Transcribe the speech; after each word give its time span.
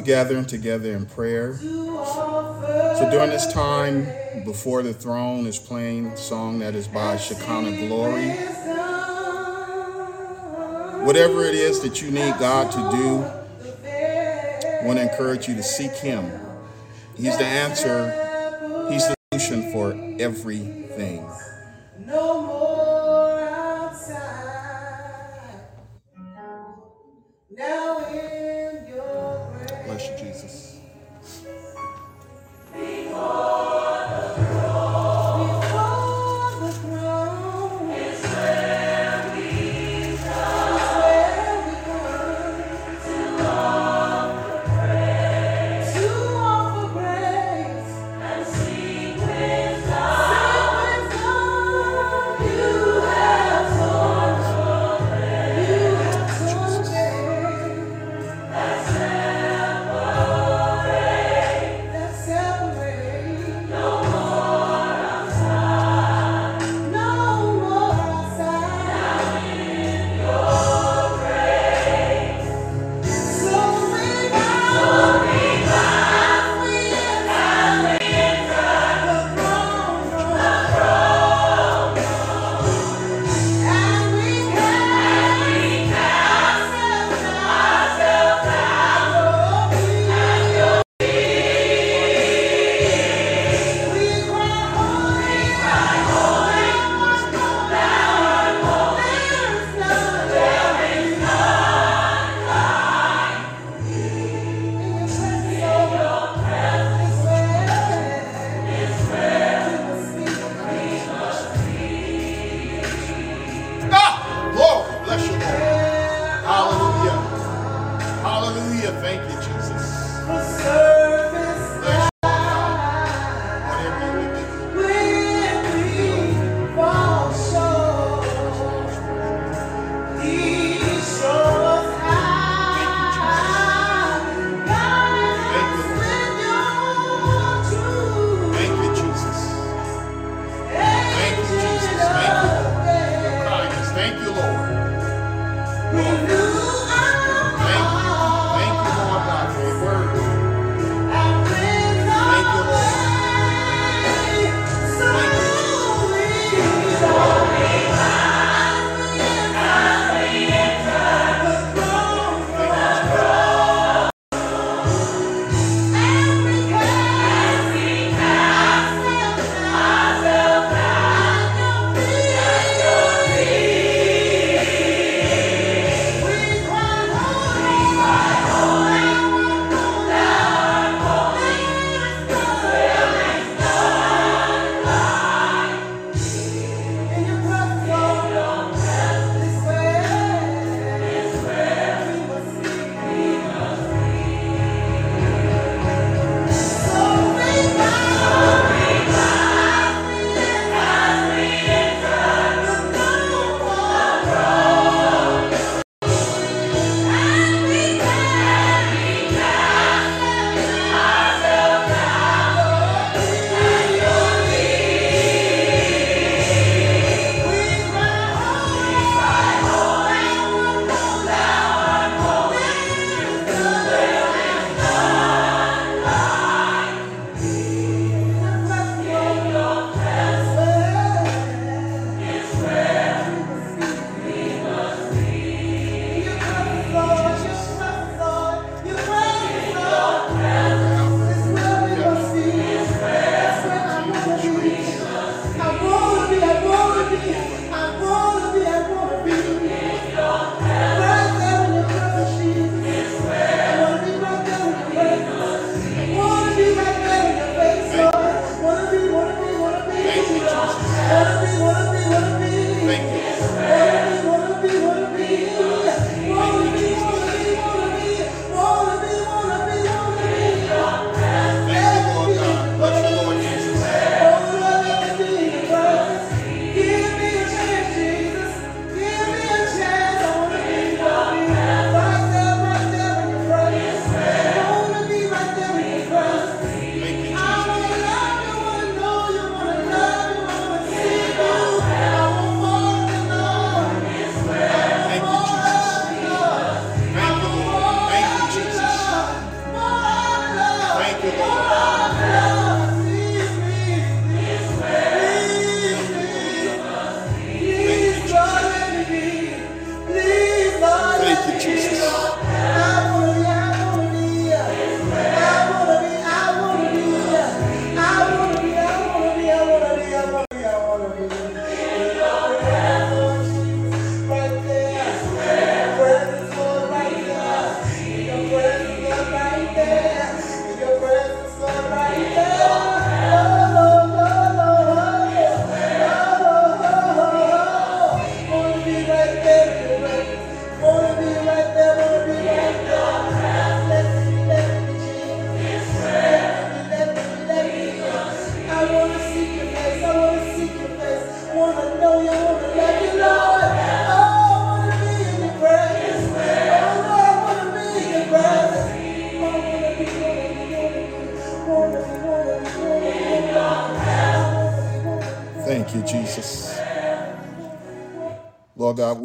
we're 0.00 0.06
gathering 0.06 0.46
together 0.46 0.92
in 0.92 1.04
prayer. 1.04 1.58
So 1.58 3.08
during 3.10 3.28
this 3.28 3.52
time, 3.52 4.06
Before 4.46 4.82
the 4.82 4.94
Throne 4.94 5.46
is 5.46 5.58
playing 5.58 6.16
song 6.16 6.60
that 6.60 6.74
is 6.74 6.88
by 6.88 7.18
Shekinah 7.18 7.86
Glory. 7.86 8.30
Whatever 11.04 11.44
it 11.44 11.54
is 11.54 11.80
that 11.80 12.00
you 12.00 12.10
need 12.10 12.34
God 12.38 12.70
to 12.72 12.96
do, 12.96 13.24
I 13.90 14.86
want 14.86 14.98
to 14.98 15.02
encourage 15.02 15.46
you 15.48 15.54
to 15.56 15.62
seek 15.62 15.92
Him. 15.92 16.30
He's 17.16 17.36
the 17.36 17.44
answer, 17.44 18.88
He's 18.90 19.06
the 19.06 19.14
solution 19.32 19.70
for 19.70 19.92
everything. 20.18 21.28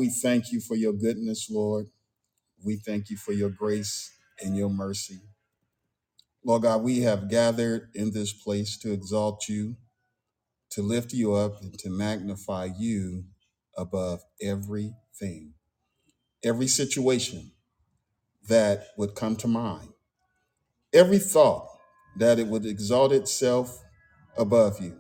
We 0.06 0.12
thank 0.12 0.52
you 0.52 0.62
for 0.62 0.76
your 0.76 0.94
goodness, 0.94 1.50
Lord. 1.50 1.88
We 2.66 2.78
thank 2.78 3.10
you 3.10 3.18
for 3.18 3.34
your 3.34 3.50
grace 3.50 4.12
and 4.44 4.58
your 4.58 4.70
mercy. 4.70 5.22
Lord 6.46 6.64
God, 6.64 6.84
we 6.84 7.02
have 7.02 7.30
gathered 7.30 7.90
in 7.96 8.12
this 8.14 8.34
place 8.34 8.78
to 8.80 8.94
exalt 8.94 9.50
you, 9.50 9.78
to 10.72 10.84
lift 10.84 11.14
you 11.14 11.34
up, 11.34 11.62
and 11.62 11.78
to 11.80 11.90
magnify 11.90 12.70
you 12.78 13.26
above 13.78 14.22
everything, 14.42 15.54
every 16.44 16.68
situation 16.68 17.52
that 18.50 18.88
would 18.98 19.16
come 19.16 19.36
to 19.38 19.48
mind, 19.48 19.90
every 20.94 21.20
thought 21.20 21.68
that 22.18 22.40
it 22.40 22.48
would 22.48 22.66
exalt 22.66 23.14
itself 23.14 23.84
above 24.38 24.82
you. 24.82 24.98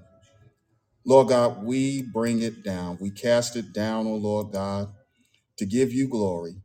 Lord 1.05 1.29
God, 1.29 1.63
we 1.65 2.03
bring 2.03 2.41
it 2.43 2.63
down. 2.63 2.97
We 3.01 3.11
cast 3.11 3.57
it 3.57 3.73
down, 3.73 4.07
O 4.07 4.15
Lord 4.15 4.53
God, 4.53 4.93
to 5.57 5.65
give 5.65 5.93
you 5.93 6.07
glory 6.07 6.61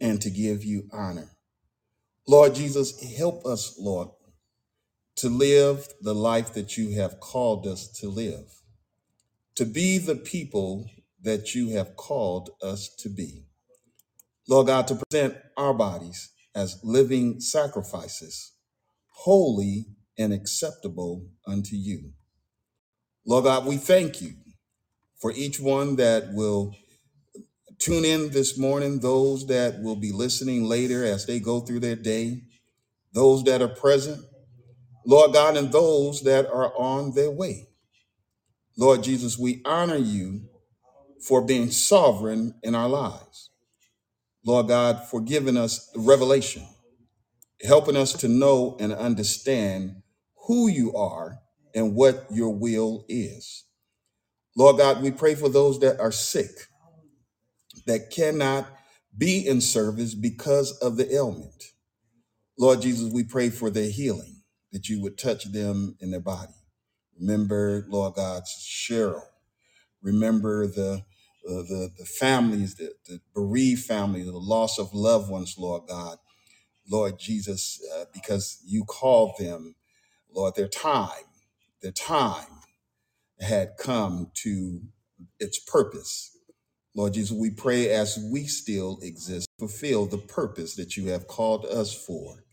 and 0.00 0.20
to 0.22 0.30
give 0.30 0.64
you 0.64 0.88
honor. 0.92 1.30
Lord 2.26 2.54
Jesus, 2.54 3.02
help 3.16 3.44
us, 3.44 3.76
Lord, 3.78 4.08
to 5.16 5.28
live 5.28 5.88
the 6.00 6.14
life 6.14 6.54
that 6.54 6.76
you 6.76 6.96
have 7.00 7.20
called 7.20 7.66
us 7.66 7.88
to 8.00 8.08
live, 8.08 8.62
to 9.56 9.64
be 9.64 9.98
the 9.98 10.16
people 10.16 10.90
that 11.22 11.54
you 11.54 11.70
have 11.70 11.96
called 11.96 12.50
us 12.62 12.88
to 13.00 13.08
be. 13.08 13.44
Lord 14.48 14.66
God, 14.66 14.88
to 14.88 14.96
present 14.96 15.36
our 15.56 15.74
bodies 15.74 16.30
as 16.54 16.80
living 16.82 17.40
sacrifices, 17.40 18.52
holy 19.08 19.86
and 20.18 20.32
acceptable 20.32 21.26
unto 21.46 21.76
you. 21.76 22.12
Lord 23.26 23.44
God, 23.44 23.66
we 23.66 23.76
thank 23.76 24.20
you 24.20 24.34
for 25.20 25.32
each 25.32 25.58
one 25.58 25.96
that 25.96 26.32
will 26.32 26.74
tune 27.78 28.04
in 28.04 28.30
this 28.30 28.58
morning, 28.58 29.00
those 29.00 29.46
that 29.46 29.82
will 29.82 29.96
be 29.96 30.12
listening 30.12 30.64
later 30.64 31.04
as 31.04 31.26
they 31.26 31.40
go 31.40 31.60
through 31.60 31.80
their 31.80 31.96
day, 31.96 32.42
those 33.12 33.44
that 33.44 33.62
are 33.62 33.68
present, 33.68 34.24
Lord 35.06 35.32
God, 35.32 35.56
and 35.56 35.72
those 35.72 36.22
that 36.22 36.46
are 36.46 36.72
on 36.76 37.14
their 37.14 37.30
way. 37.30 37.68
Lord 38.76 39.02
Jesus, 39.02 39.38
we 39.38 39.62
honor 39.64 39.96
you 39.96 40.48
for 41.26 41.44
being 41.44 41.70
sovereign 41.70 42.54
in 42.62 42.74
our 42.74 42.88
lives. 42.88 43.50
Lord 44.44 44.68
God, 44.68 45.06
for 45.08 45.20
giving 45.20 45.56
us 45.56 45.88
the 45.94 46.00
revelation, 46.00 46.66
helping 47.62 47.96
us 47.96 48.12
to 48.14 48.28
know 48.28 48.76
and 48.78 48.92
understand 48.92 50.02
who 50.46 50.68
you 50.68 50.94
are 50.94 51.38
and 51.74 51.94
what 51.94 52.26
your 52.30 52.50
will 52.50 53.04
is. 53.08 53.64
Lord 54.56 54.78
God, 54.78 55.02
we 55.02 55.10
pray 55.10 55.34
for 55.34 55.48
those 55.48 55.80
that 55.80 55.98
are 55.98 56.12
sick, 56.12 56.50
that 57.86 58.10
cannot 58.10 58.68
be 59.16 59.46
in 59.46 59.60
service 59.60 60.14
because 60.14 60.72
of 60.78 60.96
the 60.96 61.12
ailment. 61.14 61.64
Lord 62.58 62.82
Jesus, 62.82 63.12
we 63.12 63.24
pray 63.24 63.50
for 63.50 63.70
their 63.70 63.90
healing, 63.90 64.42
that 64.72 64.88
you 64.88 65.02
would 65.02 65.18
touch 65.18 65.44
them 65.52 65.96
in 66.00 66.10
their 66.12 66.20
body. 66.20 66.54
Remember, 67.20 67.84
Lord 67.88 68.14
God, 68.14 68.44
Cheryl. 68.44 69.22
Remember 70.02 70.66
the 70.66 71.04
uh, 71.48 71.62
the 71.62 71.90
the 71.98 72.04
families, 72.04 72.76
the, 72.76 72.92
the 73.08 73.20
bereaved 73.34 73.84
families, 73.84 74.26
the 74.26 74.32
loss 74.32 74.78
of 74.78 74.94
loved 74.94 75.30
ones, 75.30 75.56
Lord 75.58 75.84
God, 75.88 76.18
Lord 76.90 77.18
Jesus, 77.18 77.80
uh, 77.96 78.06
because 78.14 78.60
you 78.66 78.84
called 78.84 79.34
them, 79.38 79.76
Lord, 80.32 80.54
their 80.56 80.68
time, 80.68 81.24
their 81.82 81.92
time 81.92 82.46
had 83.40 83.72
come 83.78 84.30
to 84.34 84.82
its 85.40 85.58
purpose. 85.58 86.33
Lord 86.94 87.14
Jesus, 87.14 87.36
we 87.36 87.50
pray 87.50 87.90
as 87.90 88.18
we 88.32 88.46
still 88.46 88.98
exist, 89.02 89.48
fulfill 89.58 90.06
the 90.06 90.18
purpose 90.18 90.76
that 90.76 90.96
you 90.96 91.08
have 91.08 91.26
called 91.26 91.64
us 91.66 91.94
for. 91.94 92.44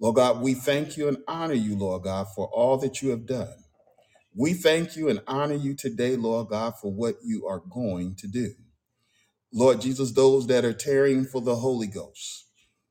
Lord 0.00 0.16
God, 0.16 0.42
we 0.42 0.54
thank 0.54 0.96
you 0.96 1.08
and 1.08 1.18
honor 1.26 1.54
you, 1.54 1.76
Lord 1.76 2.04
God, 2.04 2.26
for 2.34 2.48
all 2.48 2.76
that 2.78 3.02
you 3.02 3.10
have 3.10 3.26
done. 3.26 3.54
We 4.36 4.54
thank 4.54 4.96
you 4.96 5.08
and 5.08 5.22
honor 5.26 5.54
you 5.54 5.74
today, 5.74 6.16
Lord 6.16 6.48
God, 6.48 6.74
for 6.80 6.92
what 6.92 7.16
you 7.24 7.46
are 7.46 7.62
going 7.70 8.16
to 8.16 8.28
do. 8.28 8.50
Lord 9.52 9.80
Jesus, 9.80 10.12
those 10.12 10.48
that 10.48 10.64
are 10.64 10.72
tearing 10.72 11.24
for 11.24 11.40
the 11.40 11.56
Holy 11.56 11.86
Ghost, 11.86 12.48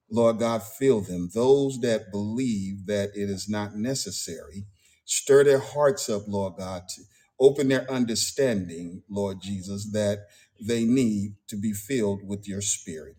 Lord 0.10 0.40
God, 0.40 0.63
fill 0.63 1.02
them. 1.02 1.30
Those 1.34 1.80
that 1.82 2.12
believe 2.12 2.86
that 2.88 3.10
it 3.16 3.30
is 3.30 3.50
not 3.50 3.75
necessary, 3.75 4.66
stir 5.06 5.44
their 5.44 5.60
hearts 5.60 6.10
up, 6.10 6.24
Lord 6.28 6.54
God, 6.58 6.84
to 6.96 7.02
open 7.40 7.68
their 7.68 7.90
understanding, 7.92 9.04
Lord 9.10 9.42
Jesus, 9.42 9.92
that 9.92 10.20
they 10.60 10.86
need 10.86 11.36
to 11.48 11.55
be 11.55 11.74
filled 11.74 12.27
with 12.27 12.48
your 12.48 12.62
spirit. 12.62 13.15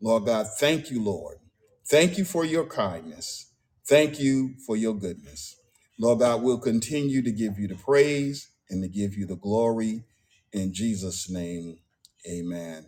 Lord 0.00 0.26
God, 0.26 0.46
thank 0.58 0.90
you, 0.90 1.02
Lord. 1.02 1.38
Thank 1.86 2.18
you 2.18 2.24
for 2.24 2.44
your 2.44 2.66
kindness. 2.66 3.52
Thank 3.86 4.20
you 4.20 4.54
for 4.66 4.76
your 4.76 4.94
goodness. 4.94 5.56
Lord 5.98 6.20
God, 6.20 6.42
we'll 6.42 6.58
continue 6.58 7.22
to 7.22 7.30
give 7.30 7.58
you 7.58 7.68
the 7.68 7.76
praise 7.76 8.48
and 8.70 8.82
to 8.82 8.88
give 8.88 9.14
you 9.14 9.26
the 9.26 9.36
glory. 9.36 10.04
In 10.52 10.72
Jesus' 10.72 11.30
name, 11.30 11.78
amen. 12.28 12.86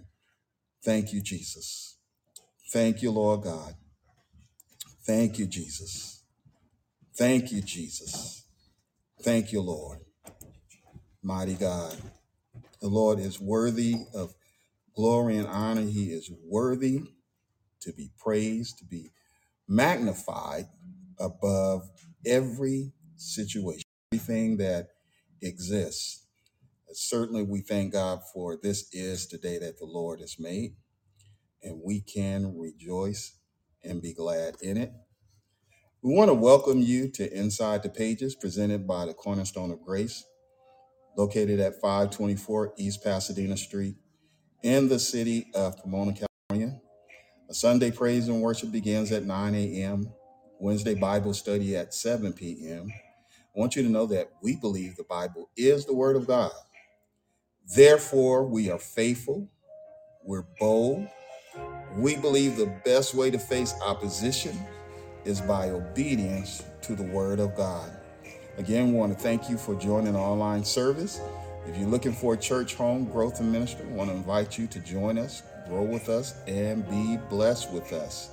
Thank 0.85 1.13
you, 1.13 1.21
Jesus. 1.21 1.97
Thank 2.73 3.03
you, 3.03 3.11
Lord 3.11 3.43
God. 3.43 3.75
Thank 5.07 5.39
you, 5.39 5.47
Jesus. 5.47 6.23
Thank 7.17 7.53
you, 7.53 7.61
Jesus. 7.61 8.45
Thank 9.23 9.53
you, 9.53 9.61
Lord. 9.61 10.01
Mighty 11.23 11.55
God. 11.55 11.97
The 12.85 12.91
Lord 12.91 13.19
is 13.19 13.41
worthy 13.41 13.97
of 14.13 14.35
glory 14.95 15.39
and 15.39 15.47
honor. 15.47 15.81
He 15.81 16.13
is 16.13 16.31
worthy 16.45 17.01
to 17.81 17.95
be 17.95 18.11
praised, 18.19 18.77
to 18.81 18.85
be 18.85 19.11
magnified 19.67 20.67
above 21.19 21.89
every 22.27 22.93
situation, 23.17 23.85
everything 24.13 24.59
that 24.59 24.89
exists. 25.41 26.27
Certainly, 26.93 27.45
we 27.45 27.63
thank 27.63 27.95
God 27.95 28.21
for 28.35 28.59
this 28.63 28.87
is 28.93 29.29
the 29.29 29.39
day 29.39 29.57
that 29.61 29.79
the 29.79 29.87
Lord 29.87 30.21
has 30.21 30.37
made, 30.39 30.77
and 31.63 31.81
we 31.83 32.03
can 32.03 32.55
rejoice 32.55 33.39
and 33.83 34.03
be 34.03 34.13
glad 34.13 34.57
in 34.61 34.77
it. 34.77 34.93
We 36.03 36.15
want 36.15 36.29
to 36.29 36.35
welcome 36.35 36.83
you 36.83 37.09
to 37.13 37.33
Inside 37.35 37.83
the 37.83 37.89
Pages, 37.89 38.35
presented 38.35 38.87
by 38.87 39.07
the 39.07 39.15
Cornerstone 39.15 39.71
of 39.71 39.81
Grace, 39.81 40.23
located 41.17 41.61
at 41.61 41.81
524 41.81 42.75
East 42.77 43.05
Pasadena 43.05 43.57
Street 43.57 43.97
in 44.63 44.89
the 44.89 44.99
city 44.99 45.51
of 45.55 45.79
Pomona, 45.79 46.15
California. 46.15 46.81
A 47.51 47.55
Sunday 47.55 47.91
praise 47.91 48.29
and 48.29 48.41
worship 48.43 48.73
begins 48.73 49.13
at 49.13 49.25
9 49.25 49.55
a.m., 49.55 50.13
Wednesday 50.61 50.95
Bible 50.95 51.35
study 51.35 51.77
at 51.77 51.95
7 51.95 52.33
p.m. 52.33 52.91
I 53.41 53.61
want 53.61 53.77
you 53.77 53.83
to 53.83 53.89
know 53.89 54.07
that 54.07 54.31
we 54.43 54.57
believe 54.57 54.97
the 54.97 55.05
Bible 55.05 55.51
is 55.57 55.87
the 55.87 55.95
Word 55.95 56.17
of 56.17 56.27
God. 56.27 56.53
Therefore, 57.77 58.45
we 58.47 58.71
are 58.71 58.79
faithful, 58.79 59.49
we're 60.25 60.47
bold. 60.59 61.09
We 61.97 62.17
believe 62.17 62.57
the 62.57 62.75
best 62.85 63.15
way 63.15 63.31
to 63.31 63.39
face 63.39 63.75
opposition 63.85 64.59
is 65.25 65.41
by 65.41 65.71
obedience 65.71 66.65
to 66.83 66.95
the 66.97 67.05
Word 67.05 67.41
of 67.41 67.55
God. 67.57 67.91
Again, 68.57 68.93
we 68.93 68.95
want 68.95 69.13
to 69.13 69.19
thank 69.19 69.51
you 69.51 69.59
for 69.59 69.75
joining 69.75 70.15
our 70.15 70.23
online 70.23 70.65
service. 70.65 71.21
If 71.67 71.77
you're 71.77 71.89
looking 71.89 72.13
for 72.13 72.35
a 72.35 72.37
church 72.37 72.75
home 72.77 73.05
growth 73.07 73.41
and 73.41 73.51
ministry, 73.51 73.85
we 73.85 73.95
want 73.95 74.11
to 74.11 74.17
invite 74.17 74.57
you 74.57 74.69
to 74.69 74.79
join 74.79 75.19
us, 75.19 75.43
grow 75.67 75.83
with 75.83 76.09
us, 76.09 76.35
and 76.47 76.89
be 76.89 77.19
blessed 77.29 77.73
with 77.73 77.93
us. 77.93 78.31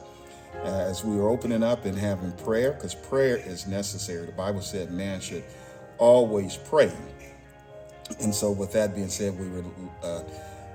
As 0.64 1.04
we 1.04 1.18
are 1.18 1.30
opening 1.30 1.64
up 1.64 1.86
and 1.86 1.98
having 1.98 2.34
prayer, 2.34 2.74
because 2.74 2.94
prayer 2.94 3.38
is 3.38 3.66
necessary. 3.66 4.28
The 4.28 4.32
Bible 4.34 4.62
said 4.62 4.92
man 4.92 5.22
should 5.22 5.44
always 5.98 6.56
pray. 6.56 6.92
And 8.20 8.36
so, 8.36 8.52
with 8.52 8.74
that 8.74 8.94
being 8.94 9.10
said, 9.10 9.40
we 9.40 9.50
were 9.50 9.64
uh, 10.04 10.24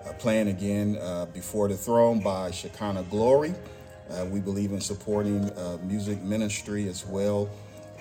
uh, 0.07 0.13
playing 0.15 0.49
again 0.49 0.99
uh, 1.01 1.27
Before 1.27 1.69
the 1.69 1.77
Throne 1.77 2.21
by 2.21 2.51
Shekinah 2.51 3.05
Glory. 3.11 3.55
Uh, 4.11 4.25
we 4.25 4.41
believe 4.41 4.73
in 4.73 4.81
supporting 4.81 5.51
uh, 5.51 5.79
music 5.83 6.23
ministry 6.23 6.89
as 6.89 7.07
well. 7.07 7.49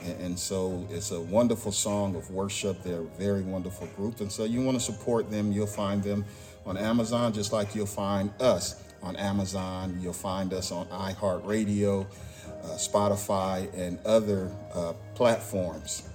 And, 0.05 0.21
and 0.21 0.39
so 0.39 0.87
it's 0.89 1.11
a 1.11 1.19
wonderful 1.19 1.71
song 1.71 2.15
of 2.15 2.29
worship. 2.31 2.81
They're 2.83 3.01
a 3.01 3.17
very 3.17 3.41
wonderful 3.41 3.87
group. 3.95 4.21
And 4.21 4.31
so 4.31 4.43
you 4.43 4.61
want 4.61 4.77
to 4.77 4.83
support 4.83 5.29
them, 5.29 5.51
you'll 5.51 5.67
find 5.67 6.03
them 6.03 6.25
on 6.65 6.77
Amazon, 6.77 7.33
just 7.33 7.51
like 7.51 7.75
you'll 7.75 7.85
find 7.85 8.31
us 8.39 8.83
on 9.03 9.15
Amazon. 9.15 9.97
You'll 10.01 10.13
find 10.13 10.53
us 10.53 10.71
on 10.71 10.87
iHeartRadio, 10.87 12.05
uh, 12.05 12.67
Spotify, 12.69 13.71
and 13.77 13.99
other 14.05 14.51
uh, 14.73 14.93
platforms. 15.13 16.09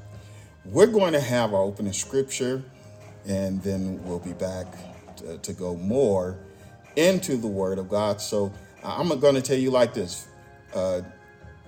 We're 0.64 0.86
going 0.86 1.12
to 1.12 1.20
have 1.20 1.54
our 1.54 1.62
opening 1.62 1.92
scripture, 1.92 2.62
and 3.26 3.62
then 3.62 4.02
we'll 4.04 4.18
be 4.18 4.32
back 4.32 4.66
to, 5.16 5.38
to 5.38 5.52
go 5.52 5.76
more 5.76 6.36
into 6.96 7.36
the 7.36 7.46
Word 7.46 7.78
of 7.78 7.88
God. 7.88 8.20
So 8.20 8.52
uh, 8.82 8.96
I'm 8.98 9.08
going 9.20 9.34
to 9.36 9.42
tell 9.42 9.56
you 9.56 9.70
like 9.70 9.94
this 9.94 10.26
uh, 10.74 11.02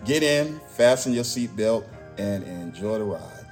get 0.05 0.23
in, 0.23 0.61
fasten 0.69 1.13
your 1.13 1.25
seatbelt, 1.25 1.85
and 2.19 2.45
enjoy 2.45 2.99
the 2.99 3.05
ride. 3.05 3.47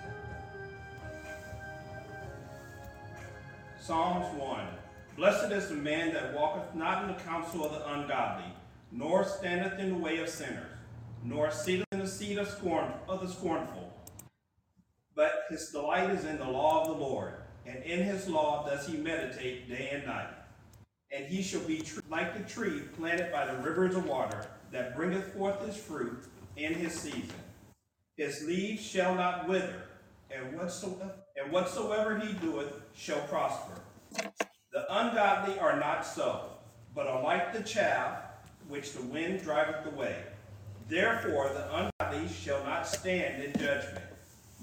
Psalms 3.81 4.27
1 4.37 4.67
Blessed 5.17 5.53
is 5.53 5.69
the 5.69 5.75
man 5.75 6.15
that 6.15 6.35
walketh 6.35 6.75
not 6.75 7.03
in 7.03 7.09
the 7.15 7.23
counsel 7.23 7.65
of 7.65 7.73
the 7.73 7.93
ungodly, 7.93 8.53
nor 8.93 9.25
standeth 9.25 9.79
in 9.79 9.91
the 9.91 9.99
way 9.99 10.19
of 10.19 10.29
sinners, 10.29 10.73
nor 11.25 11.51
sitteth 11.51 11.87
in 11.93 11.99
the 11.99 12.07
seat 12.07 12.39
of, 12.39 12.49
scorn, 12.49 12.93
of 13.09 13.21
the 13.21 13.29
scornful. 13.29 13.93
But 15.15 15.45
his 15.51 15.69
delight 15.69 16.11
is 16.11 16.25
in 16.25 16.39
the 16.39 16.49
law 16.49 16.83
of 16.83 16.89
the 16.89 17.05
Lord, 17.05 17.35
and 17.67 17.83
in 17.85 18.03
his 18.03 18.29
law 18.29 18.67
does 18.67 18.87
he 18.87 18.97
meditate 18.97 19.69
day 19.69 19.91
and 19.93 20.07
night. 20.07 20.31
And 21.13 21.27
he 21.27 21.43
shall 21.43 21.61
be 21.63 21.83
like 22.09 22.39
the 22.39 22.51
tree 22.51 22.83
planted 22.97 23.33
by 23.33 23.47
the 23.47 23.61
rivers 23.61 23.97
of 23.97 24.07
water, 24.07 24.47
that 24.73 24.97
bringeth 24.97 25.35
forth 25.35 25.67
his 25.67 25.77
fruit 25.77 26.23
in 26.57 26.75
his 26.75 26.95
season. 26.95 27.35
His 28.21 28.45
leaves 28.45 28.87
shall 28.87 29.15
not 29.15 29.49
wither, 29.49 29.85
and 30.31 30.55
whatsoever, 30.55 31.15
and 31.43 31.51
whatsoever 31.51 32.19
he 32.19 32.35
doeth 32.35 32.79
shall 32.95 33.21
prosper. 33.29 33.81
The 34.75 34.85
ungodly 34.95 35.59
are 35.59 35.81
not 35.81 36.05
so, 36.05 36.43
but 36.95 37.07
are 37.07 37.23
like 37.23 37.55
the 37.55 37.63
chaff 37.63 38.19
which 38.69 38.93
the 38.93 39.01
wind 39.05 39.41
driveth 39.41 39.87
away. 39.87 40.17
Therefore 40.87 41.49
the 41.49 41.75
ungodly 41.75 42.29
shall 42.29 42.63
not 42.63 42.87
stand 42.87 43.43
in 43.43 43.59
judgment, 43.59 44.05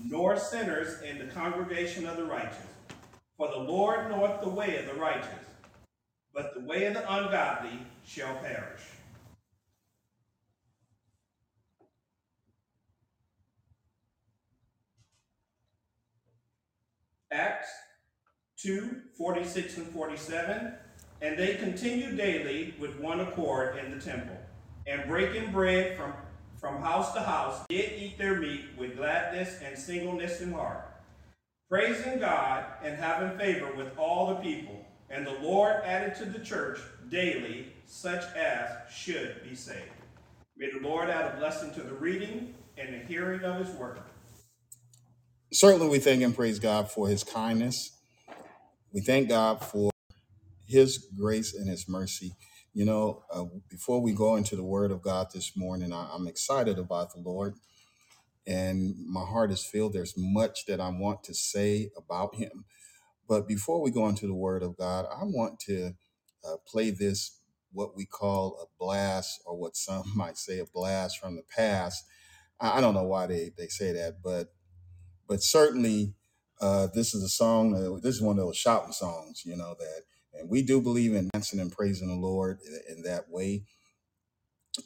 nor 0.06 0.38
sinners 0.38 1.02
in 1.02 1.18
the 1.18 1.34
congregation 1.34 2.06
of 2.06 2.16
the 2.16 2.26
righteous. 2.26 2.58
For 3.38 3.48
the 3.48 3.58
Lord 3.58 4.08
knoweth 4.08 4.40
the 4.42 4.50
way 4.50 4.78
of 4.78 4.86
the 4.86 5.02
righteous, 5.02 5.46
but 6.32 6.54
the 6.54 6.62
way 6.62 6.86
of 6.86 6.94
the 6.94 7.12
ungodly 7.12 7.80
shall 8.06 8.36
perish. 8.36 8.84
Acts 17.38 17.70
2 18.58 19.02
46 19.16 19.78
and 19.78 19.88
47. 19.88 20.74
And 21.22 21.38
they 21.38 21.56
continued 21.56 22.18
daily 22.18 22.74
with 22.80 23.00
one 23.00 23.20
accord 23.20 23.78
in 23.78 23.92
the 23.92 24.04
temple, 24.04 24.38
and 24.86 25.08
breaking 25.08 25.52
bread 25.52 25.98
from, 25.98 26.14
from 26.60 26.82
house 26.82 27.14
to 27.14 27.20
house, 27.22 27.66
did 27.70 28.00
eat 28.00 28.18
their 28.18 28.40
meat 28.40 28.66
with 28.78 28.98
gladness 28.98 29.60
and 29.64 29.78
singleness 29.78 30.42
in 30.42 30.52
heart, 30.52 30.86
praising 31.70 32.20
God 32.20 32.66
and 32.84 32.96
having 32.96 33.38
favor 33.38 33.74
with 33.74 33.98
all 33.98 34.28
the 34.28 34.36
people. 34.36 34.86
And 35.10 35.26
the 35.26 35.40
Lord 35.42 35.78
added 35.84 36.16
to 36.18 36.26
the 36.26 36.44
church 36.44 36.80
daily 37.10 37.74
such 37.86 38.24
as 38.36 38.70
should 38.92 39.42
be 39.44 39.56
saved. 39.56 39.82
May 40.56 40.72
the 40.72 40.88
Lord 40.88 41.10
add 41.10 41.34
a 41.34 41.38
blessing 41.38 41.74
to 41.76 41.82
the 41.82 41.94
reading 41.94 42.54
and 42.78 42.94
the 42.94 43.08
hearing 43.08 43.42
of 43.42 43.66
his 43.66 43.76
word. 43.76 44.00
Certainly, 45.54 45.90
we 45.90 46.00
thank 46.00 46.24
and 46.24 46.36
praise 46.36 46.60
God 46.60 46.92
for 46.92 47.08
his 47.10 47.24
kindness. 47.24 47.92
We 48.94 49.02
thank 49.02 49.30
God 49.30 49.64
for 49.64 49.92
his 50.68 51.08
grace 51.20 51.54
and 51.56 51.70
his 51.70 51.90
mercy. 51.90 52.34
You 52.74 52.86
know, 52.86 53.24
uh, 53.34 53.46
before 53.70 54.02
we 54.02 54.14
go 54.14 54.36
into 54.38 54.56
the 54.56 54.64
word 54.64 54.92
of 54.92 55.02
God 55.04 55.28
this 55.34 55.58
morning, 55.58 55.94
I, 55.94 56.10
I'm 56.14 56.28
excited 56.28 56.80
about 56.80 57.14
the 57.14 57.22
Lord 57.22 57.56
and 58.48 58.96
my 59.08 59.26
heart 59.26 59.52
is 59.52 59.66
filled. 59.66 59.94
There's 59.94 60.16
much 60.18 60.66
that 60.68 60.82
I 60.82 60.90
want 60.90 61.24
to 61.26 61.36
say 61.36 61.92
about 61.98 62.36
him. 62.36 62.66
But 63.28 63.48
before 63.48 63.82
we 63.82 63.92
go 63.92 64.08
into 64.10 64.28
the 64.28 64.36
word 64.36 64.64
of 64.64 64.78
God, 64.78 65.06
I 65.12 65.24
want 65.24 65.60
to 65.62 65.94
uh, 66.48 66.58
play 66.68 66.92
this, 66.92 67.40
what 67.74 67.96
we 67.96 68.06
call 68.06 68.60
a 68.62 68.68
blast, 68.84 69.42
or 69.46 69.58
what 69.58 69.78
some 69.78 70.04
might 70.18 70.38
say 70.38 70.60
a 70.60 70.66
blast 70.66 71.20
from 71.20 71.36
the 71.38 71.44
past. 71.56 72.06
I, 72.62 72.80
I 72.80 72.82
don't 72.82 72.96
know 72.96 73.04
why 73.04 73.28
they, 73.28 73.52
they 73.58 73.68
say 73.68 73.94
that, 73.94 74.18
but 74.24 74.50
but 75.28 75.44
certainly 75.44 76.14
uh, 76.62 76.88
this 76.94 77.14
is 77.14 77.24
a 77.24 77.30
song. 77.30 78.00
This 78.02 78.16
is 78.16 78.22
one 78.22 78.40
of 78.40 78.46
those 78.46 78.58
shouting 78.58 78.94
songs, 78.94 79.44
you 79.46 79.56
know 79.58 79.76
that, 79.80 80.04
and 80.40 80.50
we 80.50 80.62
do 80.62 80.82
believe 80.82 81.14
in 81.14 81.30
dancing 81.34 81.60
and 81.60 81.72
praising 81.72 82.10
the 82.10 82.16
Lord 82.16 82.60
in, 82.66 82.98
in 82.98 83.04
that 83.04 83.30
way, 83.30 83.64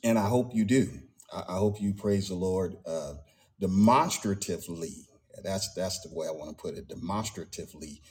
and 0.04 0.20
I 0.20 0.28
hope 0.28 0.54
you 0.56 0.66
do. 0.66 0.90
I, 1.34 1.44
I 1.50 1.58
hope 1.58 1.82
you 1.82 1.94
praise 1.94 2.30
the 2.30 2.36
Lord 2.36 2.76
uh, 2.86 3.14
demonstratively. 3.60 5.08
That's 5.44 5.74
that's 5.74 6.02
the 6.02 6.14
way 6.14 6.28
I 6.28 6.32
want 6.32 6.58
to 6.58 6.62
put 6.62 6.76
it, 6.76 6.88
demonstratively, 6.90 8.02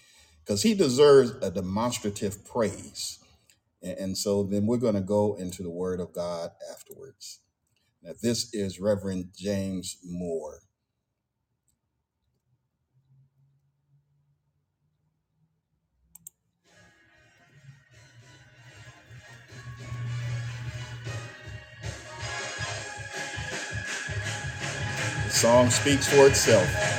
because 0.45 0.63
He 0.63 0.75
deserves 0.75 1.33
a 1.43 1.51
demonstrative 1.51 2.45
praise. 2.45 3.19
And, 3.83 3.99
and 3.99 4.19
so 4.19 4.43
then 4.45 4.67
we're 4.67 4.79
going 4.79 4.95
to 4.95 5.01
go 5.01 5.37
into 5.37 5.63
the 5.63 5.71
Word 5.71 6.01
of 6.01 6.13
God 6.13 6.51
afterwards. 6.73 7.41
Now, 8.03 8.13
this 8.23 8.53
is 8.55 8.81
Reverend 8.81 9.31
James 9.37 9.99
Moore. 10.05 10.61
Song 25.41 25.71
speaks 25.71 26.07
for 26.07 26.27
itself. 26.27 26.90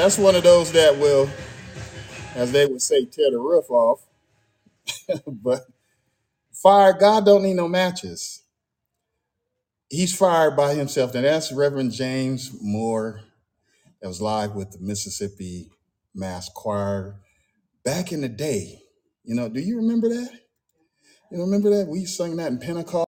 That's 0.00 0.16
one 0.16 0.34
of 0.34 0.42
those 0.42 0.72
that 0.72 0.96
will, 0.96 1.28
as 2.34 2.52
they 2.52 2.64
would 2.64 2.80
say, 2.80 3.04
tear 3.04 3.30
the 3.30 3.38
roof 3.38 3.68
off. 3.70 4.06
but 5.26 5.66
fire, 6.52 6.94
God 6.94 7.26
don't 7.26 7.42
need 7.42 7.54
no 7.54 7.68
matches. 7.68 8.42
He's 9.90 10.16
fired 10.16 10.56
by 10.56 10.72
himself. 10.74 11.14
And 11.14 11.24
that's 11.26 11.52
Reverend 11.52 11.92
James 11.92 12.50
Moore 12.62 13.20
that 14.00 14.08
was 14.08 14.22
live 14.22 14.54
with 14.54 14.70
the 14.70 14.78
Mississippi 14.80 15.70
Mass 16.14 16.48
Choir 16.48 17.16
back 17.84 18.10
in 18.10 18.22
the 18.22 18.28
day. 18.28 18.80
You 19.22 19.34
know, 19.34 19.50
do 19.50 19.60
you 19.60 19.76
remember 19.76 20.08
that? 20.08 20.30
You 21.30 21.42
remember 21.42 21.68
that? 21.76 21.88
We 21.88 22.06
sung 22.06 22.36
that 22.36 22.50
in 22.50 22.58
Pentecost 22.58 23.06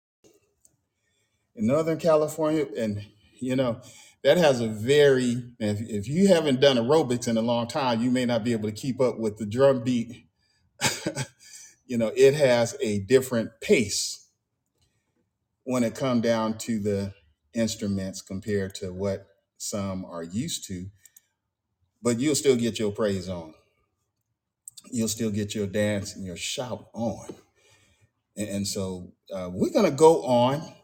in 1.56 1.66
Northern 1.66 1.98
California. 1.98 2.66
And, 2.76 3.02
you 3.40 3.56
know, 3.56 3.80
that 4.22 4.38
has 4.38 4.60
a 4.60 4.68
very, 4.68 5.42
if, 5.58 5.80
if 5.80 6.08
you 6.08 6.28
haven't 6.28 6.60
done 6.60 6.76
aerobics 6.76 7.26
in 7.28 7.36
a 7.36 7.42
long 7.42 7.66
time, 7.66 8.00
you 8.00 8.10
may 8.10 8.24
not 8.24 8.44
be 8.44 8.52
able 8.52 8.68
to 8.68 8.74
keep 8.74 9.00
up 9.00 9.18
with 9.18 9.38
the 9.38 9.46
drum 9.46 9.82
beat. 9.82 10.26
you 11.86 11.98
know, 11.98 12.12
it 12.16 12.34
has 12.34 12.76
a 12.80 13.00
different 13.00 13.50
pace 13.60 14.28
when 15.64 15.84
it 15.84 15.94
come 15.94 16.20
down 16.20 16.58
to 16.58 16.78
the 16.78 17.14
instruments 17.54 18.22
compared 18.22 18.74
to 18.76 18.92
what 18.92 19.26
some 19.58 20.04
are 20.04 20.22
used 20.22 20.66
to, 20.66 20.86
but 22.02 22.18
you'll 22.18 22.34
still 22.34 22.56
get 22.56 22.78
your 22.78 22.92
praise 22.92 23.28
on. 23.28 23.54
You'll 24.90 25.08
still 25.08 25.30
get 25.30 25.54
your 25.54 25.66
dance 25.66 26.14
and 26.16 26.24
your 26.24 26.36
shout 26.36 26.88
on. 26.92 27.28
And, 28.36 28.48
and 28.48 28.68
so 28.68 29.12
uh, 29.34 29.50
we're 29.52 29.70
going 29.72 29.90
to 29.90 29.96
go 29.96 30.24
on 30.24 30.74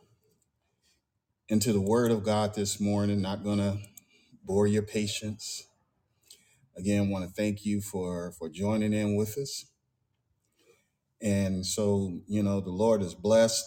into 1.49 1.73
the 1.73 1.81
Word 1.81 2.11
of 2.11 2.25
God 2.25 2.55
this 2.55 2.81
morning. 2.81 3.23
Not 3.23 3.45
going 3.45 3.59
to 3.59 3.79
bore 4.45 4.67
your 4.67 4.83
patience. 4.83 5.65
Again, 6.77 7.11
want 7.11 7.27
to 7.27 7.33
thank 7.33 7.65
you 7.65 7.81
for 7.81 8.33
for 8.33 8.49
joining 8.49 8.93
in 8.93 9.17
with 9.17 9.37
us. 9.39 9.67
And 11.21 11.67
so, 11.67 12.21
you 12.29 12.43
know, 12.43 12.61
the 12.61 12.71
Lord 12.71 13.03
is 13.03 13.15
blessed. 13.15 13.65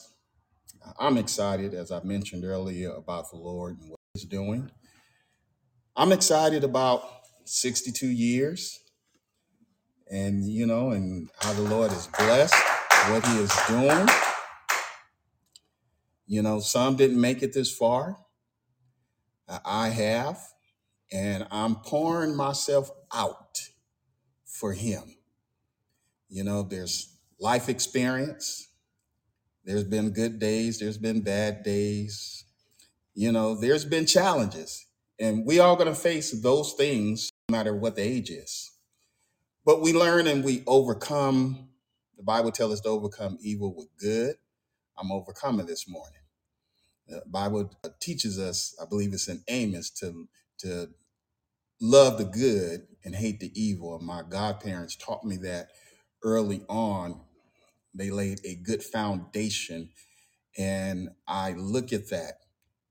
I'm 1.00 1.18
excited, 1.18 1.74
as 1.74 1.92
I 1.92 2.02
mentioned 2.04 2.46
earlier, 2.46 2.92
about 2.92 3.30
the 3.30 3.38
Lord 3.38 3.78
and 3.80 3.90
what 3.90 4.00
He's 4.14 4.26
doing. 4.26 4.72
I'm 5.96 6.12
excited 6.12 6.64
about 6.64 7.04
62 7.46 8.08
years 8.08 8.80
and, 10.10 10.50
you 10.50 10.66
know, 10.66 10.92
and 10.92 11.30
how 11.40 11.54
the 11.54 11.64
Lord 11.64 11.92
is 11.92 12.08
blessed, 12.18 12.56
what 13.10 13.26
He 13.28 13.38
is 13.40 13.54
doing. 13.68 14.08
You 16.32 16.42
know, 16.42 16.62
some 16.62 16.96
didn't 16.96 17.20
make 17.20 17.44
it 17.44 17.52
this 17.52 17.70
far. 17.76 18.16
I 19.66 19.90
have, 19.90 20.40
and 21.12 21.46
I'm 21.52 21.76
pouring 21.76 22.38
myself 22.38 22.90
out 23.14 23.60
for 24.46 24.72
Him. 24.72 25.18
You 26.30 26.46
know, 26.46 26.64
there's 26.64 27.18
life 27.38 27.68
experience. 27.68 28.70
There's 29.66 29.84
been 29.84 30.12
good 30.12 30.40
days, 30.40 30.80
there's 30.80 30.98
been 30.98 31.20
bad 31.20 31.64
days. 31.64 32.46
You 33.14 33.34
know, 33.34 33.54
there's 33.54 33.84
been 33.84 34.06
challenges, 34.06 34.88
and 35.20 35.46
we 35.46 35.60
all 35.60 35.76
going 35.76 35.94
to 35.94 36.00
face 36.00 36.32
those 36.32 36.72
things 36.76 37.30
no 37.50 37.58
matter 37.58 37.76
what 37.76 37.98
the 37.98 38.04
age 38.04 38.30
is. 38.30 38.72
But 39.66 39.82
we 39.82 39.92
learn 39.92 40.28
and 40.28 40.46
we 40.46 40.64
overcome. 40.66 41.68
The 42.16 42.24
Bible 42.24 42.54
tells 42.54 42.72
us 42.72 42.80
to 42.84 42.88
overcome 42.88 43.38
evil 43.42 43.76
with 43.76 43.90
good. 43.98 44.38
I'm 44.98 45.12
overcoming 45.12 45.66
this 45.66 45.90
morning. 45.90 46.21
The 47.12 47.24
Bible 47.28 47.70
uh, 47.84 47.90
teaches 48.00 48.40
us, 48.40 48.76
I 48.82 48.86
believe 48.90 49.14
it's 49.14 49.28
in 49.28 49.44
Amos, 49.50 49.92
to 50.00 50.28
to 50.60 50.90
love 51.82 52.18
the 52.18 52.26
good 52.26 52.88
and 53.04 53.16
hate 53.16 53.40
the 53.40 53.52
evil. 53.54 53.98
And 53.98 54.08
my 54.08 54.24
godparents 54.28 54.96
taught 54.96 55.26
me 55.26 55.38
that 55.38 55.70
early 56.24 56.64
on. 56.70 57.22
They 57.94 58.12
laid 58.12 58.40
a 58.46 58.56
good 58.56 58.84
foundation, 58.84 59.90
and 60.58 61.10
I 61.28 61.54
look 61.54 61.92
at 61.94 62.10
that. 62.10 62.36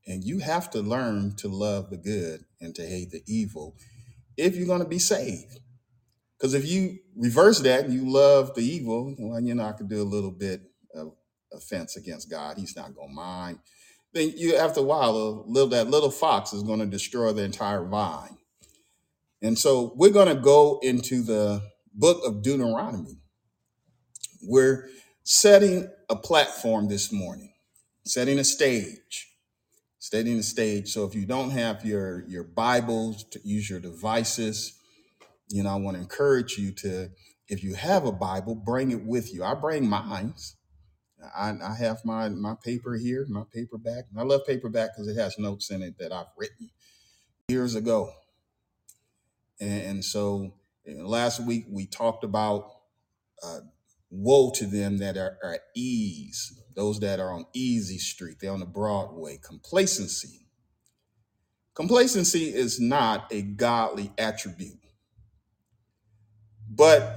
And 0.06 0.24
you 0.24 0.40
have 0.40 0.70
to 0.72 0.80
learn 0.80 1.36
to 1.36 1.48
love 1.48 1.90
the 1.90 1.96
good 1.96 2.44
and 2.60 2.74
to 2.74 2.86
hate 2.86 3.10
the 3.10 3.22
evil 3.26 3.76
if 4.36 4.56
you're 4.56 4.66
going 4.66 4.82
to 4.82 4.88
be 4.88 4.98
saved. 4.98 5.60
Because 6.38 6.54
if 6.54 6.70
you 6.70 6.98
reverse 7.16 7.60
that 7.60 7.84
and 7.84 7.94
you 7.94 8.10
love 8.10 8.54
the 8.54 8.62
evil, 8.62 9.14
well, 9.18 9.40
you 9.40 9.54
know, 9.54 9.64
I 9.64 9.72
could 9.72 9.88
do 9.88 10.02
a 10.02 10.04
little 10.04 10.30
bit 10.30 10.62
of 10.94 11.14
offense 11.52 11.96
against 11.96 12.30
God. 12.30 12.58
He's 12.58 12.76
not 12.76 12.94
going 12.94 13.08
to 13.10 13.14
mind. 13.14 13.58
Then 14.12 14.32
you, 14.36 14.56
after 14.56 14.80
a 14.80 14.84
while, 14.84 15.16
a 15.16 15.28
little 15.46 15.68
that 15.70 15.88
little 15.88 16.10
fox 16.10 16.52
is 16.52 16.62
going 16.62 16.80
to 16.80 16.86
destroy 16.86 17.32
the 17.32 17.44
entire 17.44 17.84
vine. 17.84 18.38
And 19.42 19.58
so 19.58 19.92
we're 19.96 20.10
going 20.10 20.34
to 20.34 20.40
go 20.40 20.80
into 20.82 21.22
the 21.22 21.62
book 21.94 22.22
of 22.26 22.42
Deuteronomy. 22.42 23.18
We're 24.42 24.88
setting 25.22 25.88
a 26.08 26.16
platform 26.16 26.88
this 26.88 27.12
morning, 27.12 27.52
setting 28.04 28.38
a 28.38 28.44
stage, 28.44 29.28
setting 29.98 30.36
the 30.36 30.42
stage. 30.42 30.88
So 30.88 31.04
if 31.04 31.14
you 31.14 31.26
don't 31.26 31.50
have 31.50 31.84
your 31.84 32.26
your 32.26 32.44
Bibles, 32.44 33.24
to 33.30 33.40
use 33.44 33.70
your 33.70 33.80
devices. 33.80 34.76
You 35.48 35.62
know, 35.62 35.70
I 35.70 35.76
want 35.76 35.96
to 35.96 36.02
encourage 36.02 36.58
you 36.58 36.72
to, 36.72 37.10
if 37.48 37.64
you 37.64 37.74
have 37.74 38.04
a 38.06 38.12
Bible, 38.12 38.54
bring 38.54 38.90
it 38.92 39.04
with 39.04 39.32
you. 39.34 39.44
I 39.44 39.54
bring 39.54 39.88
mine. 39.88 40.34
I, 41.36 41.54
I 41.62 41.74
have 41.74 42.04
my 42.04 42.28
my 42.28 42.54
paper 42.62 42.96
here, 42.96 43.26
my 43.28 43.42
paperback. 43.52 44.04
And 44.10 44.20
I 44.20 44.22
love 44.22 44.42
paperback 44.46 44.90
because 44.94 45.08
it 45.08 45.20
has 45.20 45.38
notes 45.38 45.70
in 45.70 45.82
it 45.82 45.98
that 45.98 46.12
I've 46.12 46.26
written 46.36 46.70
years 47.48 47.74
ago. 47.74 48.12
And, 49.60 49.82
and 49.82 50.04
so 50.04 50.54
uh, 50.88 51.02
last 51.04 51.44
week 51.44 51.66
we 51.68 51.86
talked 51.86 52.24
about 52.24 52.70
uh, 53.42 53.60
woe 54.10 54.50
to 54.56 54.66
them 54.66 54.98
that 54.98 55.16
are, 55.16 55.38
are 55.42 55.54
at 55.54 55.60
ease, 55.76 56.60
those 56.74 57.00
that 57.00 57.20
are 57.20 57.32
on 57.32 57.46
easy 57.54 57.98
street, 57.98 58.38
they're 58.40 58.52
on 58.52 58.60
the 58.60 58.66
Broadway. 58.66 59.38
Complacency. 59.42 60.46
Complacency 61.74 62.52
is 62.54 62.80
not 62.80 63.32
a 63.32 63.42
godly 63.42 64.12
attribute, 64.18 64.80
but 66.68 67.16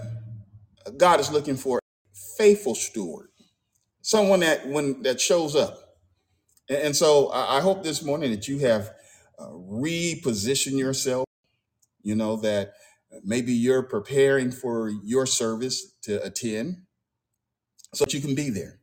God 0.97 1.19
is 1.19 1.31
looking 1.31 1.57
for 1.57 1.79
a 1.79 2.17
faithful 2.37 2.75
steward, 2.75 3.29
someone 4.03 4.41
that 4.41 4.67
when 4.67 5.01
that 5.01 5.19
shows 5.19 5.55
up. 5.55 5.79
And, 6.69 6.77
and 6.77 6.95
so 6.95 7.29
I, 7.29 7.57
I 7.57 7.61
hope 7.61 7.83
this 7.83 8.03
morning 8.03 8.29
that 8.29 8.47
you 8.47 8.59
have 8.59 8.91
uh, 9.39 9.47
repositioned 9.47 10.77
yourself. 10.77 11.25
You 12.03 12.15
know 12.15 12.35
that 12.37 12.73
maybe 13.23 13.53
you're 13.53 13.81
preparing 13.81 14.51
for 14.51 14.91
your 15.03 15.25
service 15.25 15.95
to 16.03 16.23
attend, 16.23 16.83
so 17.93 18.05
that 18.05 18.13
you 18.13 18.21
can 18.21 18.35
be 18.35 18.49
there. 18.51 18.79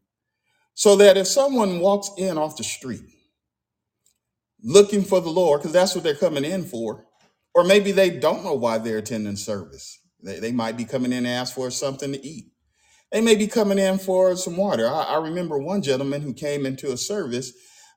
So 0.74 0.96
that 0.96 1.16
if 1.16 1.26
someone 1.26 1.80
walks 1.80 2.11
in 2.16 2.38
off 2.38 2.56
the 2.56 2.64
street 2.64 3.02
looking 4.62 5.02
for 5.02 5.20
the 5.20 5.30
Lord, 5.30 5.61
because 5.61 5.72
that's 5.72 5.94
what 5.94 6.04
they're 6.04 6.14
coming 6.14 6.44
in 6.44 6.64
for, 6.64 7.04
or 7.54 7.64
maybe 7.64 7.92
they 7.92 8.11
don't 8.11 8.44
know 8.44 8.54
why 8.54 8.78
they're 8.78 8.98
attending 8.98 9.37
service. 9.37 9.98
They, 10.22 10.38
they 10.38 10.52
might 10.52 10.76
be 10.76 10.85
coming 10.85 11.12
in 11.12 11.24
to 11.24 11.30
ask 11.30 11.54
for 11.54 11.70
something 11.70 12.12
to 12.12 12.26
eat. 12.26 12.49
They 13.12 13.20
may 13.20 13.36
be 13.36 13.46
coming 13.46 13.78
in 13.78 13.98
for 13.98 14.36
some 14.36 14.56
water. 14.56 14.88
I, 14.88 15.02
I 15.04 15.18
remember 15.18 15.58
one 15.58 15.82
gentleman 15.82 16.22
who 16.22 16.34
came 16.34 16.66
into 16.66 16.92
a 16.92 16.96
service 16.96 17.52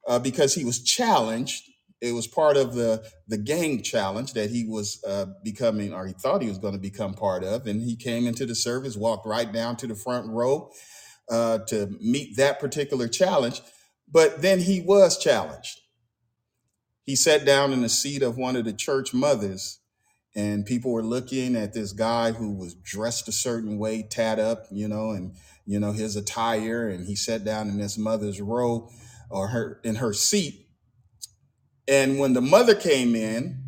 uh, 0.07 0.19
because 0.19 0.55
he 0.55 0.65
was 0.65 0.83
challenged. 0.83 1.63
It 2.01 2.13
was 2.13 2.27
part 2.27 2.57
of 2.57 2.73
the 2.73 3.05
the 3.27 3.37
gang 3.37 3.83
challenge 3.83 4.33
that 4.33 4.49
he 4.49 4.65
was 4.65 5.01
uh, 5.07 5.27
becoming, 5.43 5.93
or 5.93 6.07
he 6.07 6.13
thought 6.13 6.41
he 6.41 6.49
was 6.49 6.57
going 6.57 6.73
to 6.73 6.79
become 6.79 7.13
part 7.13 7.43
of. 7.43 7.67
And 7.67 7.81
he 7.81 7.95
came 7.95 8.27
into 8.27 8.45
the 8.45 8.55
service, 8.55 8.97
walked 8.97 9.25
right 9.25 9.51
down 9.51 9.77
to 9.77 9.87
the 9.87 9.95
front 9.95 10.27
row 10.29 10.71
uh, 11.29 11.59
to 11.67 11.95
meet 12.01 12.37
that 12.37 12.59
particular 12.59 13.07
challenge. 13.07 13.61
But 14.11 14.41
then 14.41 14.59
he 14.59 14.81
was 14.81 15.17
challenged. 15.17 15.79
He 17.03 17.15
sat 17.15 17.45
down 17.45 17.73
in 17.73 17.81
the 17.81 17.89
seat 17.89 18.23
of 18.23 18.37
one 18.37 18.55
of 18.55 18.65
the 18.65 18.73
church 18.73 19.13
mothers 19.13 19.79
and 20.35 20.65
people 20.65 20.91
were 20.91 21.03
looking 21.03 21.55
at 21.55 21.73
this 21.73 21.93
guy 21.93 22.31
who 22.31 22.53
was 22.53 22.73
dressed 22.75 23.27
a 23.27 23.31
certain 23.31 23.77
way, 23.77 24.03
tat 24.03 24.39
up, 24.39 24.65
you 24.71 24.87
know, 24.87 25.11
and 25.11 25.35
you 25.65 25.79
know 25.79 25.91
his 25.91 26.15
attire, 26.15 26.89
and 26.89 27.05
he 27.05 27.15
sat 27.15 27.43
down 27.43 27.69
in 27.69 27.79
his 27.79 27.97
mother's 27.97 28.41
row 28.41 28.89
or 29.29 29.49
her 29.49 29.79
in 29.83 29.95
her 29.95 30.13
seat. 30.13 30.67
And 31.87 32.17
when 32.19 32.33
the 32.33 32.41
mother 32.41 32.75
came 32.75 33.15
in, 33.15 33.63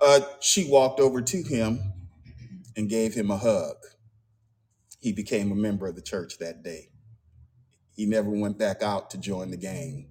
uh, 0.00 0.20
she 0.40 0.68
walked 0.70 1.00
over 1.00 1.20
to 1.22 1.42
him 1.42 1.80
and 2.76 2.88
gave 2.88 3.14
him 3.14 3.30
a 3.30 3.36
hug. 3.36 3.76
He 5.00 5.12
became 5.12 5.50
a 5.50 5.54
member 5.54 5.86
of 5.86 5.96
the 5.96 6.02
church 6.02 6.38
that 6.38 6.62
day. 6.62 6.88
He 7.96 8.06
never 8.06 8.30
went 8.30 8.58
back 8.58 8.82
out 8.82 9.10
to 9.10 9.18
join 9.18 9.50
the 9.50 9.56
gang. 9.56 10.08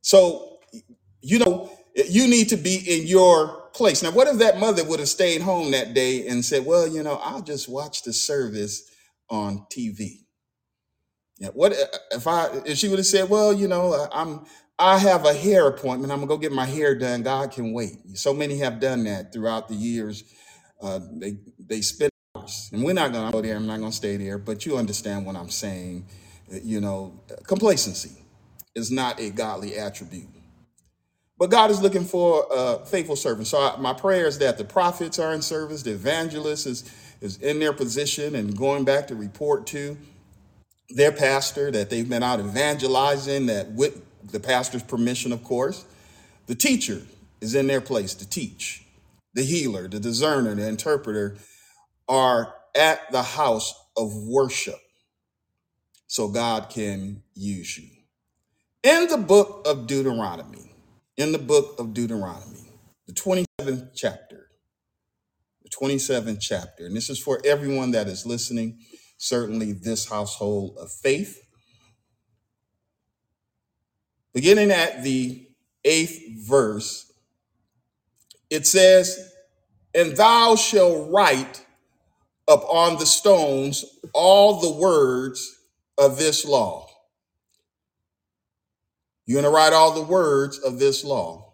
So, 0.00 0.58
you 1.20 1.38
know, 1.38 1.70
you 2.08 2.28
need 2.28 2.48
to 2.50 2.56
be 2.56 2.76
in 2.76 3.06
your 3.06 3.67
place. 3.78 4.02
Now, 4.04 4.12
what 4.12 4.28
if 4.28 4.38
that 4.40 4.60
mother 4.60 4.84
would 4.84 5.00
have 5.00 5.10
stayed 5.10 5.42
home 5.42 5.72
that 5.72 5.94
day 5.94 6.28
and 6.28 6.44
said, 6.44 6.66
Well, 6.66 6.88
you 6.88 7.04
know, 7.04 7.20
I'll 7.24 7.42
just 7.42 7.70
watch 7.70 8.04
the 8.04 8.14
service 8.14 8.84
on 9.30 9.66
TV? 9.72 10.20
Yeah, 11.38 11.50
what 11.50 11.74
if 12.12 12.26
I 12.26 12.48
if 12.66 12.78
she 12.78 12.88
would 12.88 12.98
have 13.00 13.06
said, 13.06 13.30
Well, 13.30 13.54
you 13.54 13.68
know, 13.68 14.08
I'm 14.12 14.46
I 14.78 14.98
have 14.98 15.26
a 15.26 15.34
hair 15.34 15.68
appointment. 15.68 16.12
I'm 16.12 16.20
gonna 16.20 16.28
go 16.28 16.38
get 16.38 16.52
my 16.52 16.66
hair 16.66 16.96
done. 16.98 17.22
God 17.22 17.52
can 17.52 17.72
wait. 17.74 17.96
So 18.16 18.34
many 18.34 18.58
have 18.58 18.80
done 18.80 19.04
that 19.04 19.32
throughout 19.32 19.68
the 19.68 19.76
years. 19.76 20.24
Uh, 20.82 21.00
they 21.14 21.38
they 21.60 21.82
spend 21.82 22.12
hours, 22.36 22.70
and 22.72 22.84
we're 22.84 22.94
not 22.94 23.12
gonna 23.12 23.32
go 23.32 23.42
there. 23.42 23.56
I'm 23.56 23.66
not 23.66 23.80
gonna 23.80 23.92
stay 23.92 24.16
there, 24.18 24.38
but 24.38 24.66
you 24.66 24.78
understand 24.78 25.26
what 25.26 25.36
I'm 25.36 25.50
saying. 25.50 26.06
Uh, 26.52 26.58
You 26.62 26.80
know, 26.80 27.22
complacency 27.46 28.12
is 28.74 28.90
not 28.90 29.20
a 29.20 29.30
godly 29.30 29.76
attribute. 29.78 30.28
But 31.38 31.50
God 31.50 31.70
is 31.70 31.80
looking 31.80 32.04
for 32.04 32.46
a 32.50 32.84
faithful 32.86 33.16
servant. 33.16 33.46
So 33.46 33.58
I, 33.58 33.76
my 33.78 33.94
prayer 33.94 34.26
is 34.26 34.38
that 34.38 34.58
the 34.58 34.64
prophets 34.64 35.18
are 35.18 35.32
in 35.34 35.42
service, 35.42 35.82
the 35.82 35.92
evangelist 35.92 36.66
is 36.66 36.90
is 37.20 37.36
in 37.38 37.58
their 37.58 37.72
position 37.72 38.36
and 38.36 38.56
going 38.56 38.84
back 38.84 39.08
to 39.08 39.14
report 39.16 39.66
to 39.66 39.96
their 40.90 41.12
pastor 41.12 41.70
that 41.70 41.90
they've 41.90 42.08
been 42.08 42.22
out 42.22 42.40
evangelizing 42.40 43.46
that 43.46 43.72
with 43.72 44.00
the 44.30 44.40
pastor's 44.40 44.82
permission, 44.82 45.32
of 45.32 45.44
course. 45.44 45.84
The 46.46 46.54
teacher 46.54 47.02
is 47.40 47.54
in 47.54 47.66
their 47.66 47.80
place 47.80 48.14
to 48.14 48.28
teach. 48.28 48.84
The 49.34 49.42
healer, 49.42 49.88
the 49.88 50.00
discerner, 50.00 50.54
the 50.54 50.68
interpreter 50.68 51.36
are 52.08 52.54
at 52.76 53.10
the 53.12 53.22
house 53.22 53.74
of 53.96 54.14
worship 54.16 54.80
so 56.06 56.28
God 56.28 56.70
can 56.70 57.22
use 57.34 57.78
you. 57.78 57.88
In 58.82 59.08
the 59.08 59.18
book 59.18 59.66
of 59.66 59.86
Deuteronomy, 59.86 60.67
in 61.18 61.32
the 61.32 61.38
book 61.38 61.74
of 61.80 61.92
Deuteronomy, 61.92 62.70
the 63.08 63.12
27th 63.12 63.90
chapter, 63.94 64.46
the 65.64 65.68
27th 65.68 66.38
chapter, 66.40 66.86
and 66.86 66.96
this 66.96 67.10
is 67.10 67.18
for 67.18 67.40
everyone 67.44 67.90
that 67.90 68.06
is 68.06 68.24
listening, 68.24 68.78
certainly 69.18 69.72
this 69.72 70.08
household 70.08 70.76
of 70.80 70.90
faith, 70.90 71.42
beginning 74.32 74.70
at 74.70 75.02
the 75.02 75.48
eighth 75.84 76.48
verse, 76.48 77.12
it 78.48 78.64
says, 78.66 79.32
And 79.92 80.16
thou 80.16 80.54
shalt 80.54 81.10
write 81.10 81.66
upon 82.46 82.98
the 82.98 83.06
stones 83.06 83.84
all 84.14 84.60
the 84.60 84.80
words 84.80 85.58
of 85.98 86.16
this 86.16 86.44
law. 86.46 86.87
You're 89.28 89.42
going 89.42 89.52
to 89.52 89.54
write 89.54 89.74
all 89.74 89.92
the 89.92 90.00
words 90.00 90.58
of 90.58 90.78
this 90.78 91.04
law 91.04 91.52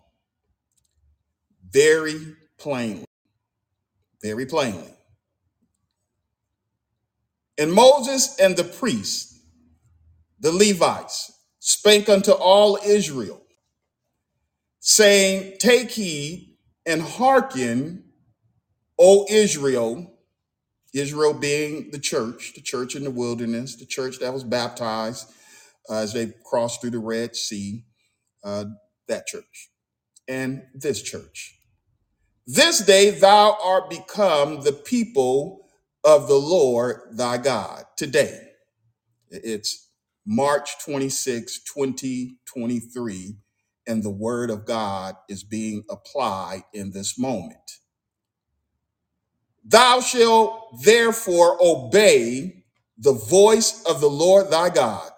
very 1.68 2.36
plainly, 2.56 3.04
very 4.22 4.46
plainly. 4.46 4.94
And 7.58 7.72
Moses 7.72 8.38
and 8.38 8.56
the 8.56 8.62
priests, 8.62 9.40
the 10.38 10.52
Levites, 10.52 11.32
spake 11.58 12.08
unto 12.08 12.30
all 12.30 12.78
Israel, 12.86 13.42
saying, 14.78 15.56
Take 15.58 15.90
heed 15.90 16.56
and 16.86 17.02
hearken, 17.02 18.04
O 19.00 19.26
Israel, 19.28 20.14
Israel 20.92 21.34
being 21.34 21.90
the 21.90 21.98
church, 21.98 22.52
the 22.54 22.62
church 22.62 22.94
in 22.94 23.02
the 23.02 23.10
wilderness, 23.10 23.74
the 23.74 23.84
church 23.84 24.20
that 24.20 24.32
was 24.32 24.44
baptized 24.44 25.28
uh, 25.90 25.96
as 25.98 26.12
they 26.12 26.32
crossed 26.44 26.80
through 26.80 26.90
the 26.90 26.98
Red 26.98 27.36
Sea, 27.36 27.84
uh, 28.44 28.66
that 29.08 29.26
church, 29.26 29.70
and 30.28 30.64
this 30.74 31.02
church. 31.02 31.58
This 32.46 32.80
day 32.80 33.10
thou 33.10 33.56
art 33.64 33.90
become 33.90 34.62
the 34.62 34.72
people 34.72 35.68
of 36.04 36.28
the 36.28 36.36
Lord 36.38 37.00
thy 37.12 37.38
God. 37.38 37.84
Today, 37.96 38.40
it's 39.30 39.90
March 40.26 40.70
26, 40.84 41.60
2023, 41.64 43.36
and 43.86 44.02
the 44.02 44.10
word 44.10 44.50
of 44.50 44.66
God 44.66 45.16
is 45.28 45.44
being 45.44 45.84
applied 45.90 46.64
in 46.74 46.92
this 46.92 47.18
moment. 47.18 47.72
Thou 49.64 50.00
shalt 50.00 50.82
therefore 50.84 51.58
obey 51.60 52.64
the 52.98 53.14
voice 53.14 53.82
of 53.84 54.00
the 54.00 54.10
Lord 54.10 54.50
thy 54.50 54.70
God 54.70 55.10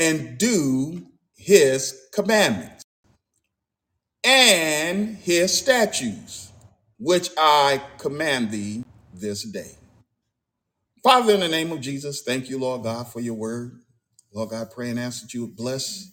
and 0.00 0.38
do 0.38 1.06
his 1.36 2.08
commandments 2.14 2.82
and 4.24 5.16
his 5.16 5.56
statutes, 5.56 6.50
which 6.98 7.30
I 7.36 7.82
command 7.98 8.50
thee 8.50 8.82
this 9.14 9.44
day. 9.44 9.72
Father, 11.02 11.34
in 11.34 11.40
the 11.40 11.48
name 11.48 11.70
of 11.72 11.80
Jesus, 11.82 12.22
thank 12.22 12.48
you, 12.48 12.58
Lord 12.58 12.82
God, 12.82 13.08
for 13.08 13.20
your 13.20 13.34
word. 13.34 13.80
Lord 14.32 14.50
God, 14.50 14.68
I 14.68 14.74
pray 14.74 14.90
and 14.90 14.98
ask 14.98 15.22
that 15.22 15.34
you 15.34 15.42
would 15.42 15.56
bless, 15.56 16.12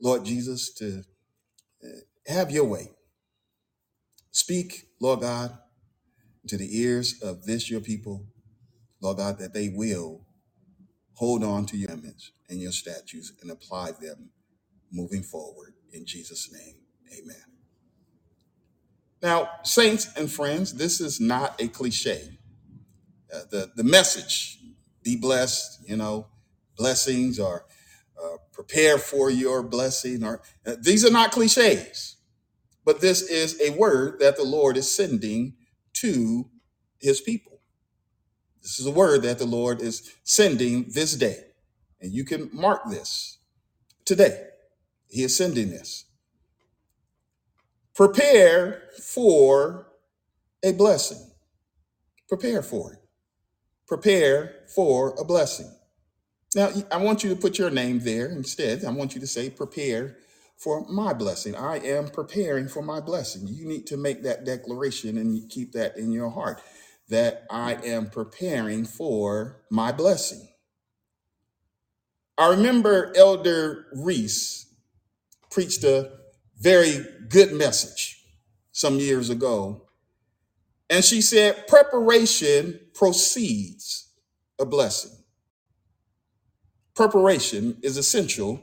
Lord 0.00 0.24
Jesus, 0.24 0.72
to 0.74 1.04
uh, 1.84 1.88
have 2.32 2.50
your 2.50 2.64
way. 2.64 2.90
Speak, 4.32 4.86
Lord 5.00 5.20
God, 5.20 5.56
to 6.48 6.56
the 6.56 6.80
ears 6.80 7.20
of 7.22 7.44
this 7.44 7.70
your 7.70 7.80
people, 7.80 8.26
Lord 9.00 9.18
God, 9.18 9.38
that 9.38 9.54
they 9.54 9.68
will 9.68 10.26
hold 11.14 11.44
on 11.44 11.66
to 11.66 11.76
your 11.76 11.88
commandments 11.88 12.32
and 12.52 12.60
your 12.60 12.72
statutes 12.72 13.32
and 13.40 13.50
apply 13.50 13.92
them 13.92 14.30
moving 14.92 15.22
forward. 15.22 15.72
In 15.92 16.04
Jesus' 16.06 16.52
name, 16.52 16.76
amen. 17.18 17.42
Now, 19.22 19.48
saints 19.62 20.12
and 20.16 20.30
friends, 20.30 20.74
this 20.74 21.00
is 21.00 21.20
not 21.20 21.60
a 21.60 21.68
cliche. 21.68 22.38
Uh, 23.34 23.40
the, 23.50 23.72
the 23.74 23.84
message, 23.84 24.58
be 25.02 25.16
blessed, 25.16 25.88
you 25.88 25.96
know, 25.96 26.26
blessings 26.76 27.40
or 27.40 27.64
uh, 28.22 28.36
prepare 28.52 28.98
for 28.98 29.30
your 29.30 29.62
blessing, 29.62 30.22
or 30.22 30.42
uh, 30.66 30.76
these 30.80 31.04
are 31.04 31.10
not 31.10 31.32
cliches, 31.32 32.16
but 32.84 33.00
this 33.00 33.22
is 33.22 33.60
a 33.60 33.70
word 33.70 34.20
that 34.20 34.36
the 34.36 34.44
Lord 34.44 34.76
is 34.76 34.94
sending 34.94 35.54
to 35.94 36.50
his 37.00 37.20
people. 37.20 37.60
This 38.60 38.78
is 38.78 38.86
a 38.86 38.92
word 38.92 39.22
that 39.22 39.38
the 39.38 39.46
Lord 39.46 39.80
is 39.80 40.12
sending 40.22 40.90
this 40.94 41.14
day. 41.14 41.51
And 42.02 42.12
you 42.12 42.24
can 42.24 42.50
mark 42.52 42.90
this 42.90 43.38
today. 44.04 44.48
He 45.08 45.22
is 45.22 45.36
sending 45.36 45.70
this. 45.70 46.04
Prepare 47.94 48.82
for 49.02 49.88
a 50.62 50.72
blessing. 50.72 51.30
Prepare 52.28 52.62
for 52.62 52.94
it. 52.94 52.98
Prepare 53.86 54.56
for 54.74 55.14
a 55.20 55.24
blessing. 55.24 55.70
Now, 56.54 56.70
I 56.90 56.98
want 56.98 57.24
you 57.24 57.30
to 57.30 57.36
put 57.36 57.58
your 57.58 57.70
name 57.70 58.00
there 58.00 58.26
instead. 58.26 58.84
I 58.84 58.90
want 58.90 59.14
you 59.14 59.20
to 59.20 59.26
say, 59.26 59.50
prepare 59.50 60.16
for 60.56 60.86
my 60.88 61.12
blessing. 61.12 61.54
I 61.56 61.78
am 61.78 62.08
preparing 62.08 62.68
for 62.68 62.82
my 62.82 63.00
blessing. 63.00 63.48
You 63.48 63.66
need 63.66 63.86
to 63.88 63.96
make 63.96 64.22
that 64.22 64.44
declaration 64.44 65.18
and 65.18 65.48
keep 65.50 65.72
that 65.72 65.96
in 65.96 66.12
your 66.12 66.30
heart 66.30 66.62
that 67.08 67.44
I 67.50 67.74
am 67.74 68.10
preparing 68.10 68.84
for 68.84 69.62
my 69.70 69.92
blessing. 69.92 70.48
I 72.38 72.50
remember 72.50 73.12
Elder 73.16 73.86
Reese 73.94 74.74
preached 75.50 75.84
a 75.84 76.10
very 76.58 77.04
good 77.28 77.52
message 77.52 78.24
some 78.72 78.98
years 78.98 79.30
ago. 79.30 79.88
And 80.88 81.04
she 81.04 81.20
said, 81.20 81.66
preparation 81.68 82.80
precedes 82.94 84.10
a 84.58 84.64
blessing. 84.64 85.12
Preparation 86.94 87.78
is 87.82 87.96
essential 87.96 88.62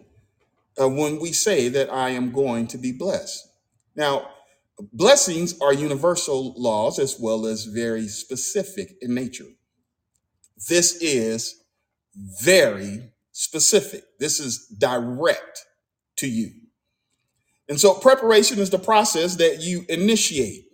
uh, 0.79 0.88
when 0.88 1.19
we 1.19 1.32
say 1.32 1.69
that 1.69 1.91
I 1.91 2.10
am 2.10 2.32
going 2.32 2.67
to 2.67 2.77
be 2.77 2.91
blessed. 2.91 3.47
Now, 3.95 4.29
blessings 4.93 5.60
are 5.60 5.73
universal 5.73 6.53
laws 6.55 6.99
as 6.99 7.19
well 7.19 7.45
as 7.45 7.65
very 7.65 8.08
specific 8.08 8.95
in 9.01 9.13
nature. 9.13 9.47
This 10.69 10.95
is 11.01 11.63
very 12.15 13.12
specific. 13.39 14.04
This 14.19 14.41
is 14.41 14.67
direct 14.67 15.65
to 16.17 16.28
you. 16.28 16.52
And 17.69 17.80
so 17.80 17.93
preparation 17.93 18.60
is 18.60 18.69
the 18.69 18.78
process 18.78 19.38
that 19.38 19.62
you 19.62 19.86
initiate 19.88 20.65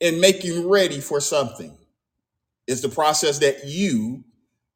in 0.00 0.20
making 0.20 0.68
ready 0.68 1.00
for 1.00 1.18
something. 1.18 1.78
It's 2.66 2.82
the 2.82 2.90
process 2.90 3.38
that 3.38 3.66
you 3.66 4.22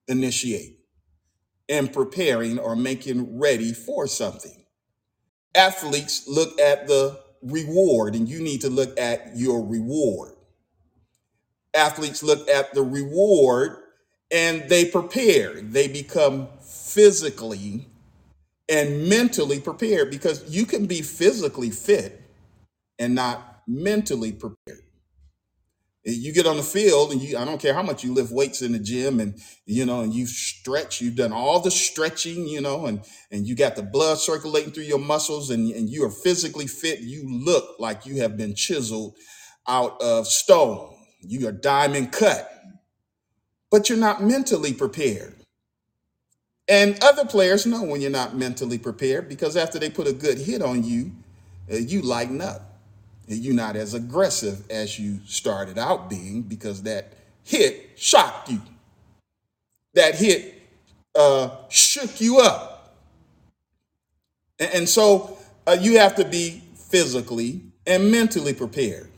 initiate 0.08 0.78
in 1.68 1.88
preparing 1.88 2.58
or 2.58 2.74
making 2.74 3.38
ready 3.38 3.74
for 3.74 4.06
something. 4.06 4.64
Athletes 5.54 6.26
look 6.26 6.58
at 6.58 6.86
the 6.86 7.20
reward, 7.42 8.14
and 8.14 8.26
you 8.26 8.40
need 8.40 8.62
to 8.62 8.70
look 8.70 8.98
at 8.98 9.36
your 9.36 9.62
reward. 9.62 10.32
Athletes 11.74 12.22
look 12.22 12.48
at 12.48 12.72
the 12.72 12.82
reward 12.82 13.83
and 14.34 14.68
they 14.68 14.84
prepare. 14.84 15.60
They 15.62 15.86
become 15.86 16.48
physically 16.60 17.86
and 18.68 19.08
mentally 19.08 19.60
prepared 19.60 20.10
because 20.10 20.44
you 20.52 20.66
can 20.66 20.86
be 20.86 21.02
physically 21.02 21.70
fit 21.70 22.20
and 22.98 23.14
not 23.14 23.62
mentally 23.68 24.32
prepared. 24.32 24.80
You 26.04 26.34
get 26.34 26.46
on 26.46 26.58
the 26.58 26.64
field 26.64 27.12
and 27.12 27.22
you 27.22 27.38
I 27.38 27.46
don't 27.46 27.60
care 27.62 27.74
how 27.74 27.82
much 27.82 28.04
you 28.04 28.12
lift 28.12 28.32
weights 28.32 28.60
in 28.60 28.72
the 28.72 28.78
gym 28.78 29.20
and 29.20 29.40
you 29.66 29.86
know 29.86 30.00
and 30.00 30.12
you 30.12 30.26
stretch, 30.26 31.00
you've 31.00 31.16
done 31.16 31.32
all 31.32 31.60
the 31.60 31.70
stretching, 31.70 32.46
you 32.48 32.60
know, 32.60 32.86
and 32.86 33.02
and 33.30 33.46
you 33.46 33.54
got 33.54 33.76
the 33.76 33.82
blood 33.84 34.18
circulating 34.18 34.72
through 34.72 34.84
your 34.84 34.98
muscles 34.98 35.50
and, 35.50 35.70
and 35.70 35.88
you 35.88 36.04
are 36.04 36.10
physically 36.10 36.66
fit, 36.66 37.00
you 37.00 37.24
look 37.26 37.76
like 37.78 38.04
you 38.04 38.20
have 38.20 38.36
been 38.36 38.54
chiseled 38.54 39.16
out 39.68 40.00
of 40.02 40.26
stone. 40.26 40.94
You 41.22 41.48
are 41.48 41.52
diamond 41.52 42.12
cut, 42.12 42.53
but 43.74 43.88
you're 43.88 43.98
not 43.98 44.22
mentally 44.22 44.72
prepared. 44.72 45.34
And 46.68 46.96
other 47.02 47.24
players 47.24 47.66
know 47.66 47.82
when 47.82 48.00
you're 48.00 48.08
not 48.08 48.36
mentally 48.36 48.78
prepared 48.78 49.28
because 49.28 49.56
after 49.56 49.80
they 49.80 49.90
put 49.90 50.06
a 50.06 50.12
good 50.12 50.38
hit 50.38 50.62
on 50.62 50.84
you, 50.84 51.10
uh, 51.68 51.78
you 51.78 52.00
lighten 52.00 52.40
up. 52.40 52.78
You're 53.26 53.52
not 53.52 53.74
as 53.74 53.92
aggressive 53.92 54.70
as 54.70 54.96
you 54.96 55.18
started 55.26 55.76
out 55.76 56.08
being 56.08 56.42
because 56.42 56.84
that 56.84 57.14
hit 57.42 57.90
shocked 57.96 58.48
you. 58.48 58.62
That 59.94 60.14
hit 60.14 60.54
uh, 61.16 61.50
shook 61.68 62.20
you 62.20 62.38
up. 62.38 62.96
And, 64.60 64.70
and 64.72 64.88
so 64.88 65.36
uh, 65.66 65.76
you 65.80 65.98
have 65.98 66.14
to 66.14 66.24
be 66.24 66.62
physically 66.76 67.62
and 67.88 68.08
mentally 68.12 68.54
prepared. 68.54 69.10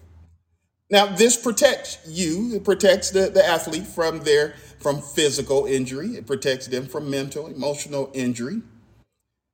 Now, 0.89 1.07
this 1.07 1.37
protects 1.37 1.99
you. 2.07 2.55
It 2.55 2.65
protects 2.65 3.11
the, 3.11 3.29
the 3.29 3.45
athlete 3.45 3.87
from 3.87 4.21
their 4.21 4.55
from 4.79 5.01
physical 5.01 5.67
injury. 5.67 6.11
It 6.17 6.27
protects 6.27 6.69
them 6.69 6.87
from 6.87 7.11
mental, 7.11 7.49
emotional 7.49 8.11
injury. 8.15 8.63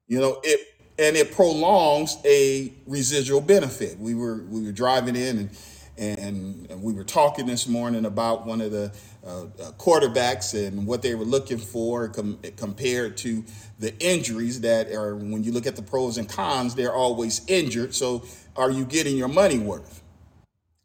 You 0.07 0.21
know, 0.21 0.41
it 0.43 0.61
and 0.99 1.17
it 1.17 1.33
prolongs 1.33 2.19
a 2.25 2.73
residual 2.87 3.41
benefit. 3.41 3.99
We 3.99 4.15
were 4.15 4.45
we 4.49 4.63
were 4.63 4.73
driving 4.73 5.17
in 5.17 5.39
and 5.39 5.51
and, 5.99 6.83
we 6.83 6.95
were 6.95 7.05
talking 7.05 7.47
this 7.47 7.69
morning 7.69 8.07
about 8.07 8.47
one 8.47 8.61
of 8.61 8.73
the 8.73 8.93
uh, 9.25 9.43
uh, 9.43 9.73
quarterbacks 9.73 10.55
and 10.55 10.87
what 10.87 11.03
they 11.03 11.15
were 11.15 11.25
looking 11.25 11.59
for 11.59 12.09
com- 12.09 12.41
compared 12.57 13.17
to 13.19 13.45
the 13.79 13.97
injuries 14.01 14.63
that 14.63 14.91
are 14.91 15.15
when 15.15 15.45
you 15.45 15.53
look 15.53 15.67
at 15.67 15.77
the 15.77 15.83
pros 15.83 16.19
and 16.19 16.29
cons, 16.29 16.75
they're 16.75 16.95
always 16.95 17.43
injured. 17.47 17.95
So, 17.95 18.25
are 18.57 18.71
you 18.71 18.85
getting 18.85 19.17
your 19.17 19.29
money 19.29 19.59
worth? 19.59 20.02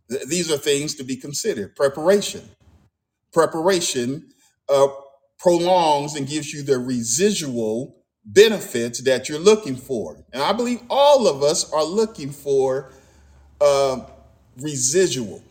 Th- 0.09 0.25
these 0.27 0.51
are 0.51 0.57
things 0.57 0.95
to 0.95 1.03
be 1.05 1.17
considered. 1.17 1.75
Preparation 1.75 2.43
preparation 3.33 4.29
uh, 4.69 4.87
prolongs 5.39 6.15
and 6.15 6.27
gives 6.27 6.53
you 6.53 6.63
the 6.63 6.79
residual 6.79 7.97
benefits 8.25 9.03
that 9.03 9.29
you're 9.29 9.39
looking 9.39 9.75
for. 9.75 10.23
And 10.33 10.43
I 10.43 10.53
believe 10.53 10.81
all 10.89 11.27
of 11.27 11.43
us 11.43 11.71
are 11.73 11.85
looking 11.85 12.31
for 12.31 12.91
uh, 13.61 14.01
residual. 14.59 15.43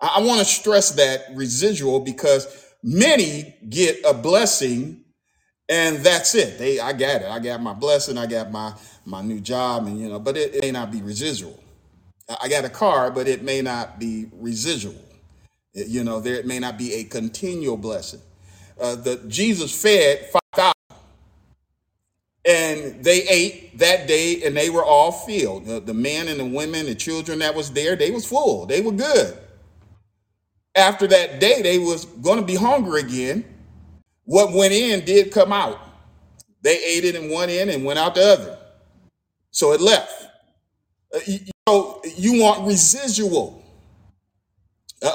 I, 0.00 0.16
I 0.18 0.22
want 0.22 0.40
to 0.40 0.46
stress 0.46 0.92
that 0.92 1.26
residual 1.34 2.00
because 2.00 2.46
many 2.82 3.56
get 3.68 4.04
a 4.06 4.14
blessing 4.14 5.04
and 5.70 5.98
that's 5.98 6.34
it. 6.36 6.58
They, 6.58 6.80
I 6.80 6.92
got 6.94 7.22
it. 7.22 7.28
I 7.28 7.40
got 7.40 7.62
my 7.62 7.74
blessing. 7.74 8.18
I 8.18 8.26
got 8.26 8.52
my 8.52 8.74
my 9.06 9.22
new 9.22 9.40
job, 9.40 9.86
and 9.88 9.98
you 10.00 10.10
know, 10.10 10.20
but 10.20 10.36
it, 10.36 10.56
it 10.56 10.62
may 10.62 10.72
not 10.72 10.92
be 10.92 11.02
residual. 11.02 11.58
I 12.28 12.48
got 12.48 12.64
a 12.64 12.70
car, 12.70 13.10
but 13.10 13.28
it 13.28 13.42
may 13.42 13.60
not 13.60 13.98
be 13.98 14.26
residual. 14.32 14.94
You 15.74 16.04
know, 16.04 16.20
there 16.20 16.36
it 16.36 16.46
may 16.46 16.58
not 16.58 16.78
be 16.78 16.94
a 16.94 17.04
continual 17.04 17.76
blessing. 17.76 18.20
Uh, 18.80 18.94
the 18.94 19.16
Jesus 19.28 19.80
fed 19.80 20.30
five 20.30 20.42
thousand, 20.54 20.74
and 22.44 23.04
they 23.04 23.22
ate 23.28 23.78
that 23.78 24.08
day, 24.08 24.42
and 24.44 24.56
they 24.56 24.70
were 24.70 24.84
all 24.84 25.12
filled. 25.12 25.66
The, 25.66 25.80
the 25.80 25.94
men 25.94 26.28
and 26.28 26.40
the 26.40 26.44
women, 26.46 26.86
the 26.86 26.94
children 26.94 27.40
that 27.40 27.54
was 27.54 27.72
there, 27.72 27.96
they 27.96 28.10
was 28.10 28.24
full. 28.26 28.66
They 28.66 28.80
were 28.80 28.92
good. 28.92 29.36
After 30.76 31.06
that 31.06 31.40
day, 31.40 31.62
they 31.62 31.78
was 31.78 32.04
going 32.04 32.40
to 32.40 32.44
be 32.44 32.56
hungry 32.56 33.00
again. 33.00 33.44
What 34.24 34.52
went 34.52 34.72
in 34.72 35.04
did 35.04 35.30
come 35.32 35.52
out. 35.52 35.78
They 36.62 36.82
ate 36.82 37.04
it 37.04 37.14
in 37.14 37.30
one 37.30 37.50
end 37.50 37.70
and 37.70 37.84
went 37.84 37.98
out 37.98 38.14
the 38.14 38.24
other. 38.24 38.58
So 39.50 39.72
it 39.72 39.80
left. 39.80 40.12
Uh, 41.14 41.20
you, 41.66 42.00
you 42.16 42.42
want 42.42 42.66
residual. 42.66 43.62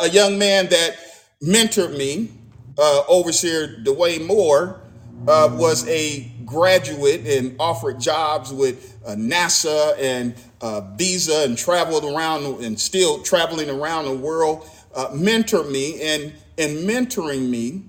A 0.01 0.09
young 0.09 0.39
man 0.39 0.67
that 0.69 0.97
mentored 1.43 1.95
me, 1.95 2.31
uh, 2.77 3.03
Overseer 3.07 3.83
Dwayne 3.83 4.25
Moore, 4.25 4.81
uh, 5.27 5.49
was 5.51 5.87
a 5.87 6.31
graduate 6.45 7.27
and 7.27 7.55
offered 7.59 7.99
jobs 7.99 8.51
with 8.51 8.97
uh, 9.05 9.11
NASA 9.11 9.95
and 9.99 10.33
uh, 10.61 10.81
Visa 10.95 11.43
and 11.43 11.57
traveled 11.57 12.03
around 12.03 12.45
and 12.63 12.79
still 12.79 13.21
traveling 13.21 13.69
around 13.69 14.05
the 14.05 14.15
world. 14.15 14.67
Uh, 14.95 15.09
mentored 15.09 15.69
me 15.71 16.01
and 16.01 16.33
in 16.57 16.77
mentoring 16.77 17.47
me, 17.47 17.83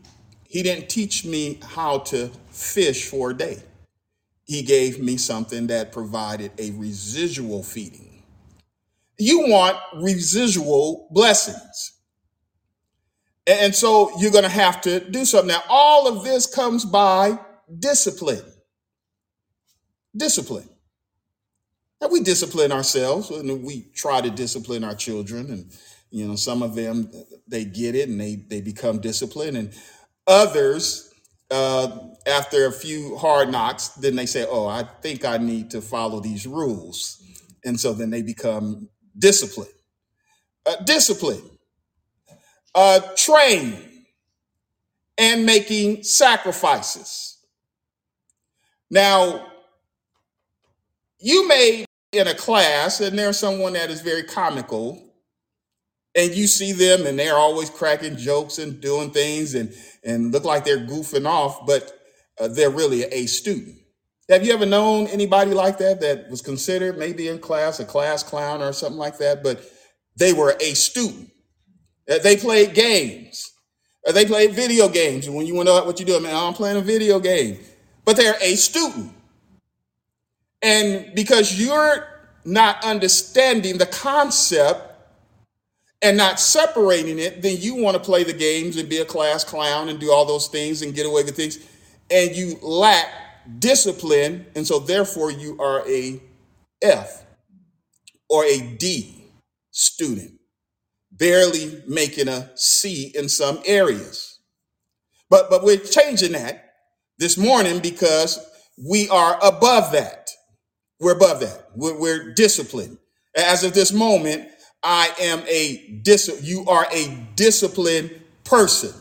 he 0.45 0.63
didn't 0.63 0.89
teach 0.89 1.25
me 1.25 1.59
how 1.65 1.99
to 1.99 2.29
fish 2.51 3.09
for 3.09 3.31
a 3.31 3.35
day. 3.35 3.63
He 4.45 4.63
gave 4.63 5.01
me 5.01 5.17
something 5.17 5.69
that 5.69 5.93
provided 5.93 6.53
a 6.59 6.73
residual 6.73 7.63
feeding. 7.63 8.10
You 9.21 9.49
want 9.49 9.77
residual 9.95 11.09
blessings. 11.11 11.93
And 13.47 13.75
so 13.75 14.11
you're 14.19 14.31
going 14.31 14.45
to 14.45 14.51
have 14.51 14.81
to 14.83 15.01
do 15.11 15.25
something. 15.25 15.49
Now, 15.49 15.63
all 15.69 16.09
of 16.09 16.25
this 16.25 16.47
comes 16.47 16.85
by 16.85 17.39
discipline. 17.79 18.45
Discipline. 20.17 20.69
Now, 22.01 22.09
we 22.09 22.23
discipline 22.23 22.73
ourselves 22.73 23.31
and 23.31 23.63
we 23.63 23.91
try 23.95 24.21
to 24.21 24.31
discipline 24.31 24.85
our 24.85 24.95
children. 24.95 25.51
And, 25.51 25.73
you 26.11 26.27
know, 26.27 26.37
some 26.37 26.63
of 26.63 26.75
them, 26.75 27.11
they 27.47 27.65
get 27.65 27.95
it 27.95 28.09
and 28.09 28.21
they, 28.21 28.37
they 28.37 28.61
become 28.61 29.01
disciplined. 29.01 29.57
And 29.57 29.73
others, 30.27 31.13
uh, 31.51 31.99
after 32.27 32.67
a 32.67 32.73
few 32.73 33.17
hard 33.17 33.51
knocks, 33.51 33.89
then 33.89 34.17
they 34.17 34.27
say, 34.27 34.47
oh, 34.49 34.67
I 34.67 34.85
think 35.03 35.25
I 35.25 35.37
need 35.37 35.71
to 35.73 35.83
follow 35.83 36.21
these 36.21 36.47
rules. 36.47 37.23
And 37.65 37.79
so 37.79 37.93
then 37.93 38.11
they 38.11 38.23
become 38.23 38.89
disciplined. 39.21 39.71
Uh, 40.67 40.77
discipline. 40.85 41.43
Uh, 42.75 43.01
train 43.17 43.77
and 45.19 45.47
making 45.47 46.03
sacrifices. 46.03 47.39
Now, 48.91 49.47
you 51.21 51.47
may 51.47 51.85
in 52.13 52.27
a 52.27 52.35
class, 52.35 53.01
and 53.01 53.19
there's 53.19 53.39
someone 53.39 53.75
that 53.75 53.91
is 53.91 54.01
very 54.01 54.25
comical, 54.25 55.11
and 56.15 56.35
you 56.35 56.47
see 56.47 56.73
them 56.73 57.07
and 57.07 57.19
they're 57.19 57.37
always 57.37 57.71
cracking 57.71 58.17
jokes 58.17 58.59
and 58.59 58.81
doing 58.81 59.11
things 59.11 59.55
and, 59.55 59.73
and 60.03 60.33
look 60.33 60.45
like 60.45 60.65
they're 60.65 60.87
goofing 60.87 61.27
off, 61.27 61.67
but 61.67 61.93
uh, 62.41 62.49
they're 62.49 62.71
really 62.71 63.05
a 63.05 63.27
student. 63.27 63.77
Have 64.31 64.47
you 64.47 64.53
ever 64.53 64.65
known 64.65 65.09
anybody 65.09 65.53
like 65.53 65.79
that 65.79 66.01
that 66.03 66.31
was 66.31 66.41
considered 66.41 66.97
maybe 66.97 67.27
in 67.27 67.41
class 67.41 67.81
a 67.81 67.85
class 67.85 68.23
clown 68.23 68.63
or 68.63 68.73
something 68.73 68.97
like 68.99 69.19
that, 69.19 69.43
but 69.43 69.61
they 70.17 70.33
were 70.33 70.57
a 70.61 70.75
student? 70.75 71.31
Uh, 72.09 72.19
They 72.19 72.37
played 72.37 72.73
games. 72.73 73.53
Uh, 74.07 74.13
They 74.13 74.25
played 74.25 74.53
video 74.53 74.89
games. 74.89 75.27
And 75.27 75.35
when 75.35 75.47
you 75.47 75.57
went 75.57 75.69
out, 75.69 75.85
what 75.85 75.99
you 75.99 76.07
doing, 76.07 76.23
man? 76.23 76.35
"Oh, 76.35 76.47
I'm 76.47 76.55
playing 76.55 76.77
a 76.77 76.81
video 76.81 77.19
game. 77.19 77.59
But 78.05 78.17
they're 78.17 78.39
a 78.41 78.55
student. 78.55 79.13
And 80.63 81.13
because 81.15 81.61
you're 81.61 82.07
not 82.45 82.85
understanding 82.85 83.79
the 83.79 83.87
concept 83.87 84.81
and 86.03 86.17
not 86.17 86.39
separating 86.39 87.19
it, 87.19 87.43
then 87.43 87.57
you 87.61 87.75
want 87.75 87.97
to 87.97 88.03
play 88.03 88.23
the 88.23 88.33
games 88.33 88.77
and 88.77 88.89
be 88.89 88.99
a 88.99 89.05
class 89.05 89.43
clown 89.43 89.89
and 89.89 89.99
do 89.99 90.13
all 90.13 90.25
those 90.25 90.47
things 90.47 90.83
and 90.83 90.95
get 90.95 91.05
away 91.05 91.25
with 91.25 91.35
things. 91.35 91.59
And 92.11 92.35
you 92.35 92.59
lack 92.63 93.09
discipline. 93.59 94.47
And 94.55 94.67
so 94.67 94.79
therefore 94.79 95.31
you 95.31 95.61
are 95.61 95.87
a 95.89 96.21
F 96.83 97.25
or 98.29 98.45
a 98.45 98.61
D 98.79 99.25
student, 99.71 100.33
barely 101.11 101.83
making 101.87 102.29
a 102.29 102.51
C 102.57 103.13
in 103.15 103.29
some 103.29 103.61
areas. 103.65 104.39
But 105.29 105.51
but 105.51 105.63
we're 105.63 105.79
changing 105.79 106.33
that 106.33 106.75
this 107.19 107.37
morning 107.37 107.81
because 107.81 108.39
we 108.89 109.09
are 109.09 109.39
above 109.43 109.93
that. 109.93 110.31
We're 110.99 111.17
above 111.17 111.41
that. 111.41 111.69
We're, 111.75 111.99
we're 111.99 112.35
disciplined. 112.35 112.99
As 113.37 113.65
of 113.65 113.75
this 113.75 113.93
moment, 113.93 114.49
I 114.83 115.13
am 115.21 115.43
a 115.49 116.01
dis. 116.03 116.41
You 116.43 116.65
are 116.67 116.87
a 116.93 117.27
disciplined 117.37 118.21
person. 118.45 118.93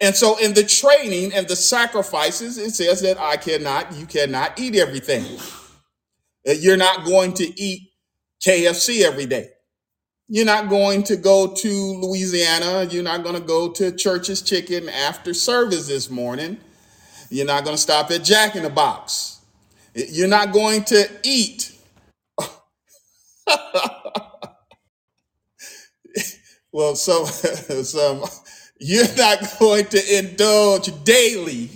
And 0.00 0.14
so 0.16 0.38
in 0.38 0.54
the 0.54 0.64
training 0.64 1.32
and 1.34 1.48
the 1.48 1.56
sacrifices, 1.56 2.58
it 2.58 2.72
says 2.72 3.02
that 3.02 3.18
I 3.20 3.36
cannot, 3.36 3.94
you 3.94 4.06
cannot 4.06 4.58
eat 4.60 4.76
everything. 4.76 5.24
That 6.44 6.58
You're 6.58 6.76
not 6.76 7.04
going 7.06 7.34
to 7.34 7.60
eat 7.60 7.90
KFC 8.44 9.02
every 9.02 9.26
day. 9.26 9.50
You're 10.28 10.46
not 10.46 10.68
going 10.68 11.04
to 11.04 11.16
go 11.16 11.54
to 11.54 11.68
Louisiana. 11.68 12.84
You're 12.90 13.02
not 13.04 13.22
going 13.24 13.36
to 13.36 13.40
go 13.46 13.70
to 13.72 13.92
Church's 13.92 14.42
Chicken 14.42 14.88
after 14.88 15.34
service 15.34 15.88
this 15.88 16.10
morning. 16.10 16.58
You're 17.30 17.46
not 17.46 17.64
going 17.64 17.76
to 17.76 17.82
stop 17.82 18.10
at 18.10 18.24
Jack 18.24 18.56
in 18.56 18.64
the 18.64 18.70
Box. 18.70 19.40
You're 19.94 20.28
not 20.28 20.52
going 20.52 20.84
to 20.84 21.08
eat 21.24 21.72
Well, 26.72 26.96
so, 26.96 27.24
some 27.84 28.24
you're 28.78 29.14
not 29.16 29.38
going 29.58 29.86
to 29.86 30.18
indulge 30.18 30.90
daily 31.04 31.70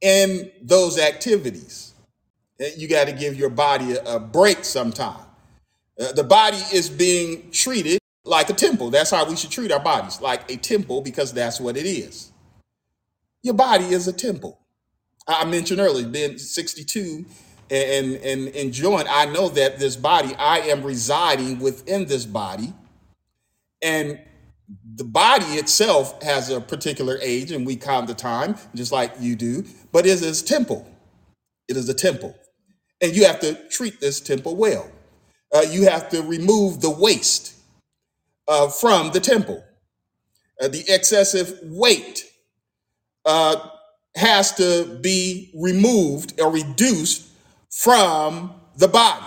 in 0.00 0.50
those 0.62 0.98
activities. 0.98 1.94
Eh, 2.60 2.70
You 2.76 2.88
got 2.88 3.06
to 3.06 3.12
give 3.12 3.36
your 3.36 3.50
body 3.50 3.94
a, 3.94 4.18
break 4.18 4.64
sometime. 4.64 5.24
Uh, 6.00 6.12
the 6.12 6.24
body 6.24 6.58
is 6.72 6.88
being 6.88 7.50
treated 7.50 7.98
like 8.24 8.50
a 8.50 8.54
temple. 8.54 8.90
That's 8.90 9.10
how 9.10 9.28
we 9.28 9.36
should 9.36 9.50
treat 9.50 9.72
our 9.72 9.80
bodies, 9.80 10.20
like 10.20 10.50
a 10.50 10.56
temple, 10.56 11.02
because 11.02 11.32
that's 11.32 11.60
what 11.60 11.76
it 11.76 11.86
is. 11.86 12.32
Your 13.42 13.54
body 13.54 13.86
is 13.86 14.08
a 14.08 14.12
temple. 14.12 14.58
I 15.26 15.42
I 15.42 15.44
mentioned 15.44 15.80
earlier, 15.80 16.06
being 16.06 16.38
62 16.38 17.24
and, 17.70 18.16
and 18.16 18.48
enjoying, 18.48 19.06
I 19.08 19.26
know 19.26 19.48
that 19.50 19.78
this 19.78 19.96
body, 19.96 20.34
I 20.36 20.58
am 20.60 20.82
residing 20.82 21.60
within 21.60 22.06
this 22.06 22.26
body, 22.26 22.72
and 23.82 24.18
the 24.96 25.04
body 25.04 25.46
itself 25.54 26.22
has 26.22 26.50
a 26.50 26.60
particular 26.60 27.18
age, 27.22 27.52
and 27.52 27.66
we 27.66 27.76
count 27.76 28.06
the 28.06 28.14
time, 28.14 28.56
just 28.74 28.92
like 28.92 29.12
you 29.20 29.36
do, 29.36 29.64
but 29.92 30.06
it 30.06 30.22
is 30.22 30.42
a 30.42 30.44
temple. 30.44 30.88
It 31.68 31.76
is 31.76 31.88
a 31.88 31.94
temple. 31.94 32.36
And 33.00 33.14
you 33.14 33.24
have 33.26 33.40
to 33.40 33.54
treat 33.68 34.00
this 34.00 34.20
temple 34.20 34.56
well. 34.56 34.90
Uh, 35.54 35.62
you 35.70 35.84
have 35.84 36.08
to 36.10 36.22
remove 36.22 36.80
the 36.80 36.90
waste 36.90 37.54
uh, 38.48 38.68
from 38.68 39.10
the 39.12 39.20
temple. 39.20 39.64
Uh, 40.60 40.68
the 40.68 40.84
excessive 40.88 41.58
weight 41.62 42.30
uh, 43.24 43.56
has 44.16 44.54
to 44.54 44.98
be 45.00 45.50
removed 45.54 46.40
or 46.40 46.50
reduced 46.50 47.28
from 47.70 48.54
the 48.76 48.88
body. 48.88 49.24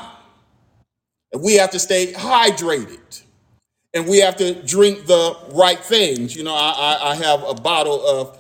And 1.32 1.42
we 1.42 1.56
have 1.56 1.72
to 1.72 1.80
stay 1.80 2.14
hydrated 2.14 3.24
and 3.94 4.08
we 4.08 4.20
have 4.20 4.38
to 4.38 4.56
drink 4.64 5.06
the 5.06 5.38
right 5.54 5.80
things. 5.80 6.36
You 6.36 6.44
know, 6.44 6.56
I, 6.56 6.98
I, 7.02 7.12
I 7.12 7.16
have 7.16 7.44
a 7.44 7.54
bottle 7.54 8.06
of, 8.06 8.40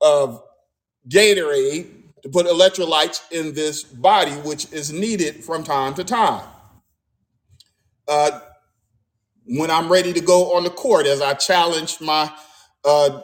of 0.00 0.42
Gatorade 1.08 1.88
to 2.22 2.28
put 2.30 2.46
electrolytes 2.46 3.20
in 3.32 3.54
this 3.54 3.84
body, 3.84 4.32
which 4.32 4.72
is 4.72 4.92
needed 4.92 5.44
from 5.44 5.64
time 5.64 5.94
to 5.94 6.04
time. 6.04 6.46
Uh, 8.08 8.40
when 9.46 9.70
I'm 9.70 9.90
ready 9.90 10.12
to 10.12 10.20
go 10.20 10.56
on 10.56 10.64
the 10.64 10.70
court, 10.70 11.06
as 11.06 11.20
I 11.22 11.34
challenged 11.34 12.00
my 12.00 12.32
uh, 12.84 13.22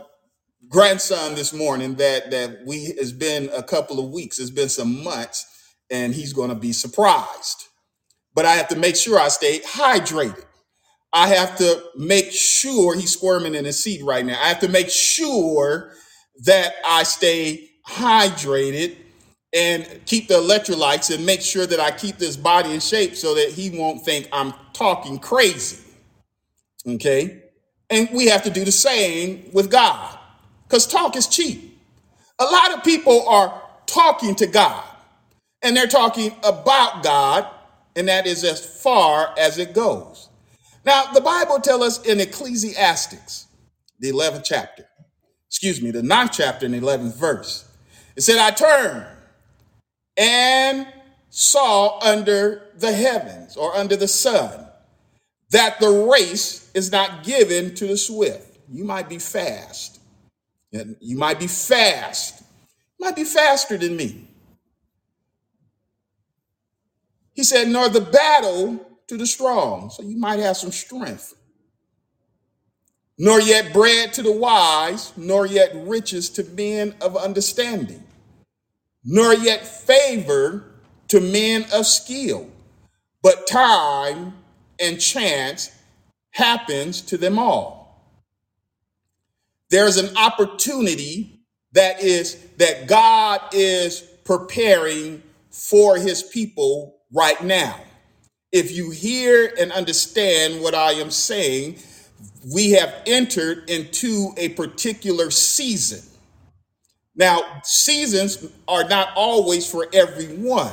grandson 0.69 1.35
this 1.35 1.53
morning, 1.53 1.97
that 1.97 2.31
that 2.31 2.65
we 2.67 2.79
it's 2.79 3.13
been 3.13 3.51
a 3.55 3.63
couple 3.63 3.99
of 3.99 4.11
weeks, 4.11 4.39
it's 4.39 4.51
been 4.51 4.69
some 4.71 5.05
months, 5.05 5.47
and 5.91 6.15
he's 6.15 6.33
going 6.33 6.51
to 6.51 6.57
be 6.57 6.73
surprised. 6.73 7.65
But 8.35 8.47
I 8.47 8.53
have 8.55 8.69
to 8.69 8.77
make 8.77 8.97
sure 8.97 9.19
I 9.21 9.29
stay 9.29 9.61
hydrated. 9.61 10.45
I 11.15 11.29
have 11.29 11.57
to 11.59 11.83
make 11.97 12.33
sure 12.33 12.97
he's 12.97 13.13
squirming 13.13 13.55
in 13.55 13.65
his 13.65 13.83
seat 13.83 14.03
right 14.05 14.27
now. 14.27 14.35
I 14.43 14.49
have 14.49 14.59
to 14.61 14.69
make 14.69 14.91
sure 14.91 15.93
that 16.43 16.75
I 16.85 17.05
stay 17.05 17.71
hydrated 17.89 18.97
and 19.55 20.01
keep 20.07 20.27
the 20.27 20.35
electrolytes 20.35 21.15
and 21.15 21.25
make 21.25 21.41
sure 21.41 21.67
that 21.67 21.79
I 21.79 21.93
keep 21.93 22.19
this 22.19 22.37
body 22.37 22.73
in 22.73 22.81
shape 22.81 23.15
so 23.15 23.37
that 23.37 23.51
he 23.51 23.71
won't 23.71 24.05
think 24.05 24.29
I'm 24.33 24.53
talking 24.73 25.21
crazy. 25.21 25.79
Okay? 26.85 27.45
And 27.91 28.09
we 28.13 28.27
have 28.27 28.43
to 28.43 28.51
do 28.51 28.65
the 28.65 28.73
same 28.73 29.51
with 29.53 29.71
God 29.71 30.19
because 30.65 30.85
talk 30.85 31.15
is 31.15 31.29
cheap. 31.29 31.79
A 32.41 32.45
lot 32.45 32.75
of 32.75 32.83
people 32.83 33.29
are 33.29 33.63
talking 33.87 34.35
to 34.35 34.49
God 34.49 34.85
and 35.63 35.77
they're 35.77 35.87
talking 35.87 36.35
about 36.43 37.05
God, 37.05 37.49
and 37.95 38.09
that 38.09 38.27
is 38.27 38.45
as 38.45 38.65
far 38.83 39.33
as 39.39 39.59
it 39.59 39.73
goes. 39.75 40.29
Now, 40.85 41.13
the 41.13 41.21
Bible 41.21 41.61
tells 41.61 41.83
us 41.83 42.07
in 42.07 42.21
Ecclesiastics, 42.21 43.47
the 44.01 44.11
11th 44.11 44.45
chapter, 44.45 44.87
excuse 45.49 45.81
me, 45.81 45.91
the 45.91 46.03
ninth 46.03 46.33
chapter 46.33 46.67
and 46.67 46.75
11th 46.75 47.17
verse, 47.17 47.69
it 48.17 48.23
said, 48.23 48.39
I 48.39 48.51
turned 48.51 49.07
and 50.17 50.87
saw 51.31 51.99
under 52.01 52.71
the 52.77 52.93
heavens 52.93 53.57
or 53.57 53.75
under 53.75 53.97
the 53.97 54.09
sun 54.09 54.67
that 55.51 55.81
the 55.81 55.91
race 56.13 56.71
is 56.75 56.93
not 56.93 57.25
given 57.25 57.75
to 57.77 57.87
the 57.87 57.97
swift. 57.97 58.59
You 58.71 58.85
might 58.85 59.09
be 59.09 59.19
fast. 59.19 60.01
You 60.71 61.17
might 61.17 61.39
be 61.39 61.47
fast. 61.47 62.43
You 62.99 63.07
might 63.07 63.17
be 63.17 63.25
faster 63.25 63.77
than 63.77 63.97
me. 63.97 64.29
He 67.33 67.43
said, 67.43 67.69
nor 67.69 67.89
the 67.89 68.01
battle 68.01 68.94
to 69.09 69.17
the 69.17 69.27
strong. 69.27 69.91
So 69.91 70.03
you 70.03 70.19
might 70.19 70.41
have 70.41 70.57
some 70.57 70.73
strength. 70.73 71.35
Nor 73.19 73.41
yet 73.41 73.73
bread 73.73 74.13
to 74.15 74.23
the 74.23 74.33
wise, 74.33 75.13
nor 75.17 75.47
yet 75.47 75.73
riches 75.75 76.31
to 76.31 76.45
men 76.45 76.95
of 77.01 77.17
understanding, 77.17 78.03
nor 79.05 79.35
yet 79.35 79.67
favor 79.67 80.65
to 81.09 81.21
men 81.21 81.65
of 81.73 81.87
skill. 81.87 82.51
But 83.23 83.47
time 83.47 84.35
and 84.81 85.01
chance 85.01 85.71
happens 86.33 87.01
to 87.03 87.17
them 87.17 87.39
all. 87.39 87.85
There's 89.71 89.97
an 89.97 90.17
opportunity 90.17 91.41
that 91.73 92.03
is 92.03 92.37
that 92.59 92.87
God 92.87 93.41
is 93.53 94.01
preparing 94.25 95.23
for 95.51 95.97
his 95.97 96.23
people 96.23 96.97
right 97.13 97.43
now. 97.43 97.81
If 98.55 98.71
you 98.71 98.91
hear 98.91 99.53
and 99.59 99.73
understand 99.73 100.63
what 100.63 100.77
I 100.77 100.93
am 100.93 101.11
saying, 101.11 101.81
we 102.55 102.71
have 102.71 102.95
entered 103.05 103.69
into 103.69 104.33
a 104.37 104.51
particular 104.51 105.33
season. 105.33 106.09
Now, 107.17 107.43
seasons 107.65 108.47
are 108.69 108.89
not 108.89 109.09
always 109.17 109.69
for 109.69 109.89
everyone. 109.93 110.73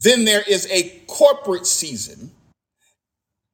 Then 0.00 0.24
there 0.24 0.44
is 0.48 0.68
a 0.70 1.02
corporate 1.08 1.66
season 1.66 2.30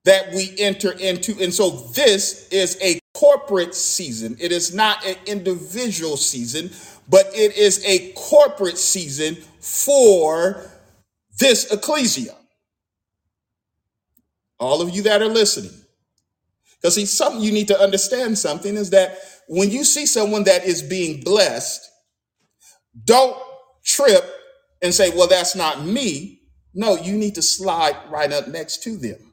that 0.04 0.32
we 0.34 0.54
enter 0.58 0.92
into. 0.92 1.42
And 1.42 1.54
so 1.54 1.70
this 1.70 2.50
is 2.50 2.78
a 2.82 3.00
corporate 3.14 3.74
season. 3.74 4.36
It 4.38 4.52
is 4.52 4.74
not 4.74 5.06
an 5.06 5.16
individual 5.24 6.18
season, 6.18 6.70
but 7.08 7.28
it 7.32 7.56
is 7.56 7.82
a 7.86 8.12
corporate 8.12 8.76
season 8.76 9.36
for 9.58 10.70
this 11.38 11.72
ecclesia. 11.72 12.35
All 14.58 14.82
of 14.82 14.90
you 14.90 15.02
that 15.02 15.22
are 15.22 15.28
listening. 15.28 15.72
Because 16.80 16.94
see, 16.94 17.06
something 17.06 17.42
you 17.42 17.52
need 17.52 17.68
to 17.68 17.80
understand 17.80 18.38
something 18.38 18.76
is 18.76 18.90
that 18.90 19.18
when 19.48 19.70
you 19.70 19.84
see 19.84 20.06
someone 20.06 20.44
that 20.44 20.64
is 20.64 20.82
being 20.82 21.22
blessed, 21.22 21.82
don't 23.04 23.36
trip 23.84 24.24
and 24.82 24.94
say, 24.94 25.10
well, 25.10 25.28
that's 25.28 25.56
not 25.56 25.84
me. 25.84 26.40
No, 26.74 26.96
you 26.96 27.16
need 27.16 27.34
to 27.36 27.42
slide 27.42 27.96
right 28.10 28.32
up 28.32 28.48
next 28.48 28.82
to 28.84 28.96
them 28.96 29.32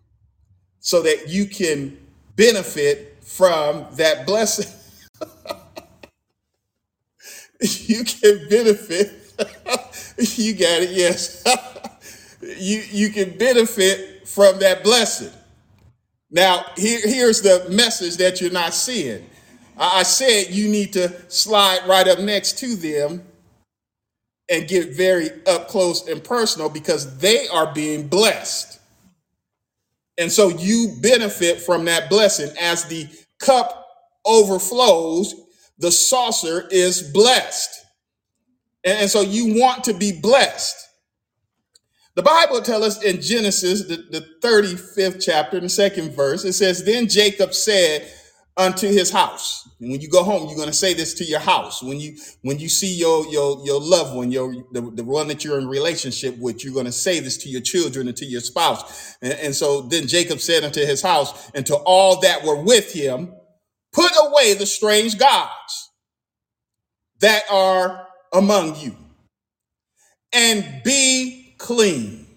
so 0.79 1.01
that 1.03 1.29
you 1.29 1.45
can 1.45 1.97
benefit 2.35 3.23
from 3.23 3.85
that 3.93 4.25
blessing. 4.25 4.71
you 7.61 8.03
can 8.03 8.47
benefit. 8.49 9.11
you 10.37 10.53
got 10.53 10.81
it, 10.81 10.91
yes. 10.91 11.43
you 12.41 12.83
you 12.91 13.09
can 13.09 13.37
benefit 13.37 14.12
from 14.33 14.57
that 14.59 14.83
blessing. 14.83 15.31
Now, 16.31 16.65
here, 16.75 17.01
here's 17.03 17.41
the 17.41 17.67
message 17.69 18.17
that 18.17 18.41
you're 18.41 18.51
not 18.51 18.73
seeing. 18.73 19.29
I 19.77 20.03
said 20.03 20.49
you 20.49 20.69
need 20.69 20.93
to 20.93 21.09
slide 21.29 21.87
right 21.87 22.07
up 22.07 22.19
next 22.19 22.57
to 22.59 22.75
them 22.75 23.23
and 24.49 24.67
get 24.67 24.95
very 24.95 25.29
up 25.45 25.67
close 25.67 26.07
and 26.07 26.23
personal 26.23 26.69
because 26.69 27.17
they 27.19 27.47
are 27.47 27.73
being 27.73 28.07
blessed. 28.07 28.79
And 30.17 30.31
so 30.31 30.49
you 30.49 30.95
benefit 30.99 31.61
from 31.61 31.85
that 31.85 32.09
blessing. 32.09 32.55
As 32.59 32.85
the 32.85 33.07
cup 33.39 33.87
overflows, 34.25 35.35
the 35.77 35.91
saucer 35.91 36.67
is 36.71 37.01
blessed. 37.11 37.85
And 38.83 39.09
so 39.09 39.21
you 39.21 39.59
want 39.59 39.83
to 39.85 39.93
be 39.93 40.19
blessed. 40.19 40.75
The 42.15 42.21
Bible 42.21 42.61
tells 42.61 42.83
us 42.83 43.03
in 43.03 43.21
Genesis, 43.21 43.87
the, 43.87 43.97
the 44.11 44.25
35th 44.43 45.23
chapter, 45.23 45.59
the 45.59 45.69
second 45.69 46.11
verse, 46.11 46.45
it 46.45 46.53
says, 46.53 46.83
Then 46.83 47.07
Jacob 47.07 47.53
said 47.53 48.07
unto 48.55 48.87
his 48.87 49.09
house. 49.09 49.67
And 49.79 49.91
when 49.91 49.99
you 49.99 50.07
go 50.07 50.23
home, 50.23 50.47
you're 50.47 50.55
going 50.55 50.67
to 50.67 50.73
say 50.73 50.93
this 50.93 51.15
to 51.15 51.23
your 51.23 51.39
house. 51.39 51.81
When 51.81 51.99
you 51.99 52.15
when 52.43 52.59
you 52.59 52.69
see 52.69 52.93
your 52.93 53.25
your 53.27 53.65
your 53.65 53.81
loved 53.81 54.15
one, 54.15 54.31
your 54.31 54.53
the, 54.71 54.81
the 54.93 55.03
one 55.03 55.27
that 55.27 55.43
you're 55.43 55.57
in 55.57 55.67
relationship 55.67 56.37
with, 56.37 56.63
you're 56.63 56.73
going 56.73 56.85
to 56.85 56.91
say 56.91 57.19
this 57.19 57.37
to 57.37 57.49
your 57.49 57.61
children 57.61 58.07
and 58.07 58.17
to 58.17 58.25
your 58.25 58.41
spouse. 58.41 59.17
And, 59.21 59.33
and 59.33 59.55
so 59.55 59.81
then 59.81 60.07
Jacob 60.07 60.39
said 60.39 60.63
unto 60.63 60.85
his 60.85 61.01
house 61.01 61.51
and 61.55 61.65
to 61.65 61.75
all 61.75 62.21
that 62.21 62.43
were 62.43 62.61
with 62.61 62.93
him, 62.93 63.33
Put 63.91 64.11
away 64.19 64.53
the 64.53 64.65
strange 64.65 65.17
gods 65.17 65.91
that 67.19 67.43
are 67.51 68.07
among 68.31 68.75
you, 68.75 68.95
and 70.31 70.81
be 70.83 71.42
clean, 71.63 72.27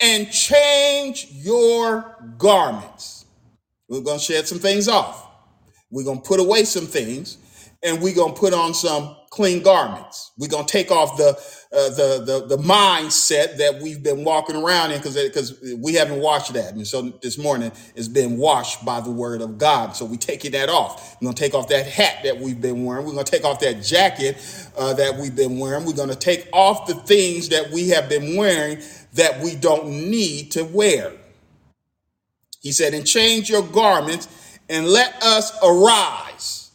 and 0.00 0.30
change 0.32 1.28
your 1.32 2.34
garments 2.38 3.20
We're 3.88 4.02
going 4.02 4.18
to 4.18 4.24
shed 4.24 4.48
some 4.48 4.60
things 4.60 4.88
off. 4.88 5.28
We're 5.90 6.04
going 6.04 6.22
to 6.22 6.28
put 6.28 6.40
away 6.40 6.64
some 6.64 6.86
things 6.86 7.38
and 7.84 8.02
we're 8.02 8.16
going 8.16 8.34
to 8.34 8.40
put 8.40 8.54
on 8.54 8.74
some 8.74 9.16
clean 9.30 9.62
garments. 9.62 10.32
We're 10.38 10.48
going 10.48 10.66
to 10.66 10.72
take 10.72 10.90
off 10.90 11.16
the, 11.18 11.40
uh, 11.70 11.90
the, 11.90 12.22
the, 12.24 12.56
the 12.56 12.62
mindset 12.62 13.58
that 13.58 13.82
we've 13.82 14.02
been 14.02 14.24
walking 14.24 14.56
around 14.56 14.90
in 14.90 14.98
because 14.98 15.14
because 15.22 15.62
we 15.76 15.92
haven't 15.94 16.20
washed 16.20 16.54
that. 16.54 16.72
And 16.72 16.86
so 16.86 17.02
this 17.22 17.36
morning 17.36 17.70
it's 17.94 18.08
been 18.08 18.38
washed 18.38 18.86
by 18.86 19.00
the 19.00 19.10
word 19.10 19.42
of 19.42 19.58
God. 19.58 19.94
So 19.94 20.06
we 20.06 20.16
taking 20.16 20.52
that 20.52 20.70
off. 20.70 21.18
We're 21.20 21.30
to 21.30 21.36
take 21.36 21.52
off 21.52 21.68
that 21.68 21.86
hat 21.86 22.20
that 22.24 22.38
we've 22.38 22.60
been 22.60 22.86
wearing. 22.86 23.04
We're 23.04 23.22
to 23.22 23.30
take 23.30 23.44
off 23.44 23.60
that 23.60 23.82
jacket 23.82 24.38
uh, 24.78 24.94
that 24.94 25.16
we've 25.16 25.36
been 25.36 25.58
wearing. 25.58 25.84
We're 25.84 25.92
to 26.08 26.14
take 26.14 26.48
off 26.54 26.86
the 26.86 26.94
things 26.94 27.50
that 27.50 27.70
we 27.70 27.90
have 27.90 28.08
been 28.08 28.36
wearing 28.36 28.78
that 29.12 29.42
we 29.42 29.54
don't 29.54 29.88
need 29.88 30.52
to 30.52 30.64
wear. 30.64 31.12
He 32.60 32.72
said, 32.72 32.94
and 32.94 33.06
change 33.06 33.50
your 33.50 33.62
garments 33.62 34.26
and 34.70 34.86
let 34.86 35.22
us 35.22 35.52
arise. 35.62 36.70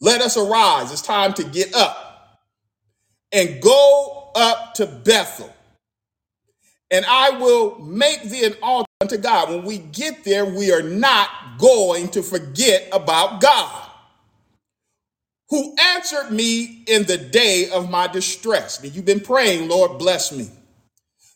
Let 0.00 0.20
us 0.20 0.36
arise. 0.36 0.92
It's 0.92 1.00
time 1.00 1.32
to 1.34 1.44
get 1.44 1.74
up 1.74 2.01
and 3.32 3.60
go 3.60 4.30
up 4.34 4.74
to 4.74 4.86
Bethel. 4.86 5.52
And 6.90 7.06
I 7.06 7.30
will 7.30 7.78
make 7.78 8.22
thee 8.24 8.44
an 8.44 8.54
altar 8.62 8.86
unto 9.00 9.16
God. 9.16 9.48
When 9.48 9.64
we 9.64 9.78
get 9.78 10.24
there, 10.24 10.44
we 10.44 10.72
are 10.72 10.82
not 10.82 11.28
going 11.58 12.08
to 12.08 12.22
forget 12.22 12.88
about 12.92 13.40
God 13.40 13.88
who 15.48 15.74
answered 15.78 16.30
me 16.30 16.82
in 16.86 17.04
the 17.04 17.18
day 17.18 17.68
of 17.70 17.90
my 17.90 18.06
distress. 18.06 18.82
Now, 18.82 18.88
you've 18.88 19.04
been 19.04 19.20
praying, 19.20 19.68
Lord, 19.68 19.98
bless 19.98 20.32
me. 20.32 20.48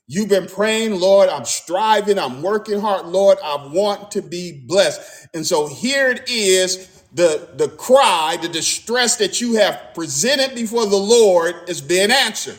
You've 0.09 0.29
been 0.29 0.47
praying, 0.47 0.99
Lord, 1.01 1.29
I'm 1.29 1.45
striving, 1.45 2.19
I'm 2.19 2.41
working 2.41 2.81
hard, 2.81 3.07
Lord, 3.07 3.39
I 3.45 3.69
want 3.73 4.13
to 4.13 4.23
be 4.23 4.65
blessed. 4.67 5.29
And 5.35 5.45
so 5.45 5.67
here 5.67 6.11
it 6.11 6.29
is 6.29 6.96
the, 7.17 7.49
the 7.57 7.69
cry, 7.69 8.39
the 8.41 8.49
distress 8.49 9.17
that 9.17 9.41
you 9.41 9.55
have 9.55 9.95
presented 9.95 10.55
before 10.55 10.87
the 10.87 10.97
Lord 10.97 11.55
is 11.69 11.81
being 11.81 12.11
answered. 12.11 12.59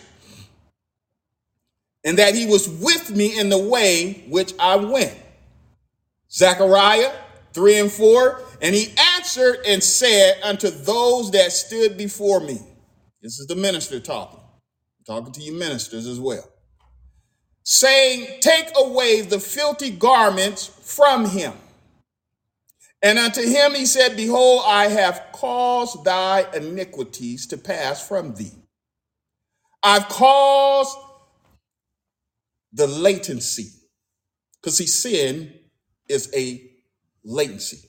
And 2.04 2.18
that 2.20 2.36
he 2.36 2.46
was 2.46 2.68
with 2.68 3.16
me 3.16 3.40
in 3.40 3.50
the 3.50 3.58
way 3.58 4.26
which 4.30 4.54
I 4.60 4.76
went. 4.76 5.16
Zechariah 6.32 7.12
3 7.54 7.80
and 7.80 7.92
4. 7.92 8.42
And 8.62 8.76
he 8.76 8.94
answered 9.16 9.60
and 9.66 9.84
said 9.84 10.42
unto 10.44 10.70
those 10.70 11.32
that 11.32 11.52
stood 11.52 11.98
before 11.98 12.40
me. 12.40 12.60
This 13.22 13.40
is 13.40 13.48
the 13.48 13.56
minister 13.56 14.00
talking, 14.00 14.40
talking 15.06 15.34
to 15.34 15.42
you 15.42 15.54
ministers 15.54 16.08
as 16.08 16.20
well 16.20 16.50
saying, 17.70 18.40
Take 18.40 18.70
away 18.78 19.22
the 19.22 19.40
filthy 19.40 19.92
garments 19.92 20.68
from 20.68 21.26
him. 21.26 21.54
And 23.02 23.20
unto 23.20 23.42
him 23.42 23.76
he 23.76 23.86
said, 23.86 24.18
Behold, 24.18 24.64
I 24.66 24.88
have 24.88 25.28
caused 25.32 26.04
thy 26.04 26.46
iniquities 26.56 27.48
to 27.48 27.58
pass 27.58 28.06
from 28.08 28.34
thee. 28.36 28.54
I've 29.84 30.10
caused 30.10 30.98
the 32.74 32.88
latency. 32.88 33.70
Because 34.62 34.78
see, 34.78 34.88
sin 34.88 35.54
is 36.10 36.30
a 36.36 36.72
latency. 37.24 37.88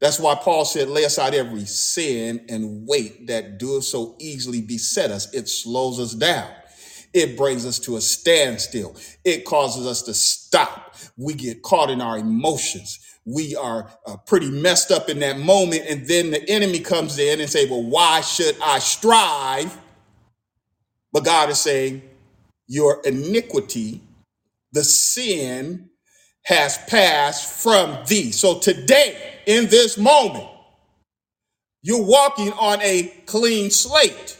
That's 0.00 0.20
why 0.20 0.34
Paul 0.34 0.66
said, 0.66 0.88
lay 0.88 1.04
aside 1.04 1.34
every 1.34 1.64
sin 1.64 2.44
and 2.50 2.86
weight 2.86 3.28
that 3.28 3.58
doeth 3.58 3.84
so 3.84 4.16
easily 4.20 4.60
beset 4.60 5.10
us. 5.10 5.32
It 5.32 5.48
slows 5.48 5.98
us 5.98 6.12
down. 6.14 6.50
It 7.14 7.36
brings 7.38 7.64
us 7.64 7.78
to 7.80 7.96
a 7.96 8.00
standstill. 8.00 8.96
It 9.24 9.44
causes 9.46 9.86
us 9.86 10.02
to 10.02 10.14
stop. 10.14 10.96
We 11.16 11.34
get 11.34 11.62
caught 11.62 11.90
in 11.90 12.00
our 12.02 12.18
emotions. 12.18 12.98
We 13.26 13.56
are 13.56 13.90
uh, 14.06 14.16
pretty 14.26 14.50
messed 14.50 14.90
up 14.90 15.08
in 15.08 15.20
that 15.20 15.38
moment. 15.38 15.82
And 15.88 16.06
then 16.06 16.30
the 16.30 16.48
enemy 16.50 16.80
comes 16.80 17.18
in 17.18 17.40
and 17.40 17.48
say, 17.48 17.68
well, 17.68 17.82
why 17.82 18.20
should 18.20 18.56
I 18.62 18.78
strive? 18.78 19.76
But 21.12 21.24
God 21.24 21.50
is 21.50 21.60
saying, 21.60 22.02
your 22.66 23.00
iniquity, 23.04 24.02
the 24.72 24.84
sin 24.84 25.90
has 26.44 26.78
passed 26.88 27.62
from 27.62 28.04
thee. 28.06 28.30
So 28.32 28.58
today, 28.58 29.16
in 29.46 29.68
this 29.68 29.96
moment, 29.96 30.48
you're 31.82 32.04
walking 32.04 32.52
on 32.52 32.80
a 32.82 33.04
clean 33.26 33.70
slate 33.70 34.38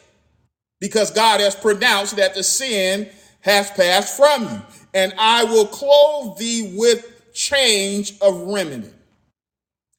because 0.80 1.11
God 1.11 1.41
has 1.41 1.55
pronounced 1.55 2.16
that 2.16 2.35
the 2.35 2.43
sin 2.43 3.09
has 3.41 3.70
passed 3.70 4.16
from 4.16 4.45
you. 4.45 4.62
And 4.95 5.12
I 5.18 5.45
will 5.45 5.66
clothe 5.66 6.39
thee 6.39 6.74
with 6.76 7.13
change 7.35 8.14
of 8.20 8.41
raiment. 8.41 8.95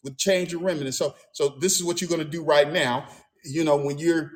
With 0.04 0.18
change 0.18 0.54
of 0.54 0.62
raiment. 0.62 0.94
So, 0.94 1.16
so 1.32 1.50
this 1.60 1.76
is 1.76 1.84
what 1.84 2.02
you're 2.02 2.10
going 2.10 2.24
to 2.24 2.30
do 2.30 2.44
right 2.44 2.72
now. 2.72 3.08
You 3.44 3.64
know, 3.64 3.76
when 3.76 3.98
you're 3.98 4.32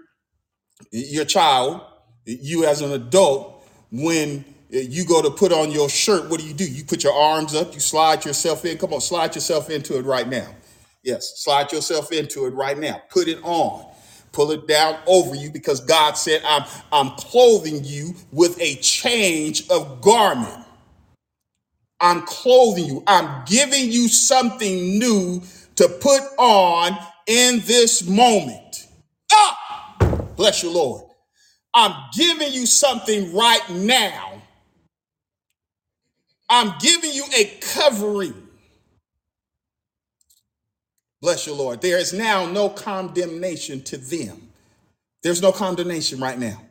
your 0.92 1.26
child, 1.26 1.82
you 2.26 2.66
as 2.66 2.82
an 2.82 2.92
adult, 2.92 3.64
when 3.92 4.46
you 4.70 5.06
go 5.06 5.22
to 5.22 5.32
put 5.32 5.52
on 5.52 5.72
your 5.72 5.90
shirt, 5.90 6.30
what 6.30 6.40
do 6.40 6.46
you 6.46 6.54
do? 6.54 6.70
You 6.70 6.84
put 6.84 7.04
your 7.04 7.14
arms 7.14 7.56
up, 7.56 7.74
you 7.74 7.80
slide 7.80 8.26
yourself 8.26 8.66
in. 8.66 8.78
Come 8.78 8.94
on, 8.94 9.02
slide 9.02 9.34
yourself 9.34 9.70
into 9.70 9.98
it 9.98 10.04
right 10.04 10.28
now. 10.28 10.48
Yes, 11.04 11.44
slide 11.44 11.72
yourself 11.72 12.12
into 12.12 12.46
it 12.46 12.52
right 12.52 12.78
now. 12.78 13.02
Put 13.10 13.28
it 13.28 13.40
on 13.44 13.90
pull 14.32 14.52
it 14.52 14.68
down 14.68 14.98
over 15.08 15.36
you 15.36 15.52
because 15.52 15.80
God 15.82 16.14
said, 16.14 16.42
I'm, 16.46 16.64
I'm 16.92 17.10
clothing 17.12 17.84
you 17.84 18.16
with 18.32 18.60
a 18.60 18.76
change 18.76 19.68
of 19.70 20.02
garment. 20.02 20.66
I'm 22.02 22.24
clothing 22.24 22.86
you. 22.86 23.04
I'm 23.08 23.46
giving 23.46 23.92
you 23.92 24.08
something 24.10 25.00
new 25.00 25.44
to 25.76 25.88
put 25.90 26.22
on 26.38 26.98
in 27.28 27.62
this 27.66 28.08
moment. 28.08 28.88
Ah, 29.32 29.96
bless 30.38 30.64
you, 30.64 30.72
Lord. 30.72 31.04
I'm 31.74 31.94
giving 32.16 32.54
you 32.54 32.66
something 32.66 33.36
right 33.36 33.70
now. 33.72 34.42
I'm 36.50 36.74
giving 36.80 37.12
you 37.14 37.26
a 37.38 37.46
covering. 37.62 38.36
Bless 41.22 41.48
you, 41.48 41.56
Lord. 41.56 41.82
There 41.82 42.00
is 42.00 42.14
now 42.14 42.48
no 42.48 42.70
condemnation 42.70 43.84
to 43.86 43.98
them. 43.98 44.50
There's 45.24 45.42
no 45.42 45.52
condemnation 45.52 46.20
right 46.20 46.40
now. 46.40 46.62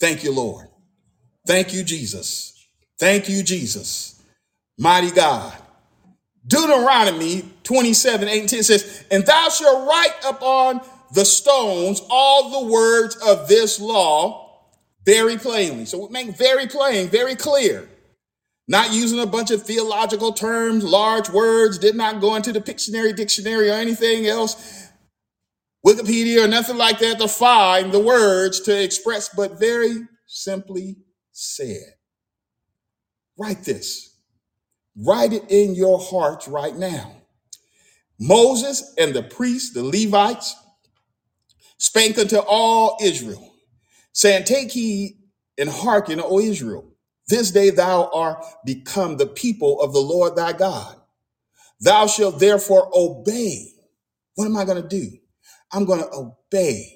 Thank 0.00 0.24
you, 0.24 0.32
Lord. 0.32 0.68
Thank 1.46 1.74
you, 1.74 1.84
Jesus. 1.84 2.54
Thank 2.98 3.28
you, 3.28 3.42
Jesus. 3.42 4.13
Mighty 4.78 5.10
God. 5.10 5.52
Deuteronomy 6.46 7.48
27, 7.62 8.28
8 8.28 8.40
and 8.40 8.48
10 8.48 8.62
says, 8.62 9.04
And 9.10 9.24
thou 9.24 9.48
shalt 9.48 9.88
write 9.88 10.14
upon 10.26 10.80
the 11.14 11.24
stones 11.24 12.02
all 12.10 12.62
the 12.62 12.72
words 12.72 13.16
of 13.16 13.48
this 13.48 13.80
law 13.80 14.62
very 15.06 15.38
plainly. 15.38 15.84
So 15.86 16.06
we 16.06 16.12
make 16.12 16.36
very 16.36 16.66
plain, 16.66 17.08
very 17.08 17.36
clear 17.36 17.88
not 18.66 18.92
using 18.92 19.20
a 19.20 19.26
bunch 19.26 19.50
of 19.50 19.62
theological 19.62 20.32
terms, 20.32 20.84
large 20.84 21.28
words, 21.28 21.78
did 21.78 21.94
not 21.94 22.20
go 22.20 22.34
into 22.34 22.52
the 22.52 22.60
Pictionary, 22.60 23.14
dictionary, 23.14 23.68
or 23.68 23.74
anything 23.74 24.26
else, 24.26 24.88
Wikipedia, 25.86 26.44
or 26.44 26.48
nothing 26.48 26.78
like 26.78 26.98
that 27.00 27.18
to 27.18 27.28
find 27.28 27.92
the 27.92 28.00
words 28.00 28.60
to 28.60 28.82
express, 28.82 29.28
but 29.28 29.58
very 29.58 30.06
simply 30.26 30.96
said. 31.30 31.94
Write 33.36 33.64
this. 33.64 34.13
Write 34.96 35.32
it 35.32 35.44
in 35.50 35.74
your 35.74 35.98
hearts 36.00 36.48
right 36.48 36.76
now. 36.76 37.16
Moses 38.20 38.94
and 38.98 39.14
the 39.14 39.22
priests, 39.22 39.74
the 39.74 39.84
Levites, 39.84 40.56
spake 41.78 42.18
unto 42.18 42.38
all 42.38 42.98
Israel, 43.02 43.54
saying, 44.12 44.44
Take 44.44 44.72
heed 44.72 45.18
and 45.58 45.68
hearken, 45.68 46.20
O 46.20 46.40
Israel. 46.40 46.90
This 47.28 47.50
day 47.50 47.70
thou 47.70 48.10
art 48.14 48.44
become 48.66 49.16
the 49.16 49.26
people 49.26 49.80
of 49.80 49.92
the 49.92 50.00
Lord 50.00 50.36
thy 50.36 50.52
God. 50.52 50.96
Thou 51.80 52.06
shalt 52.06 52.40
therefore 52.40 52.90
obey. 52.94 53.68
What 54.36 54.46
am 54.46 54.56
I 54.56 54.64
going 54.64 54.82
to 54.82 54.88
do? 54.88 55.10
I'm 55.72 55.84
going 55.84 56.00
to 56.00 56.10
obey. 56.12 56.93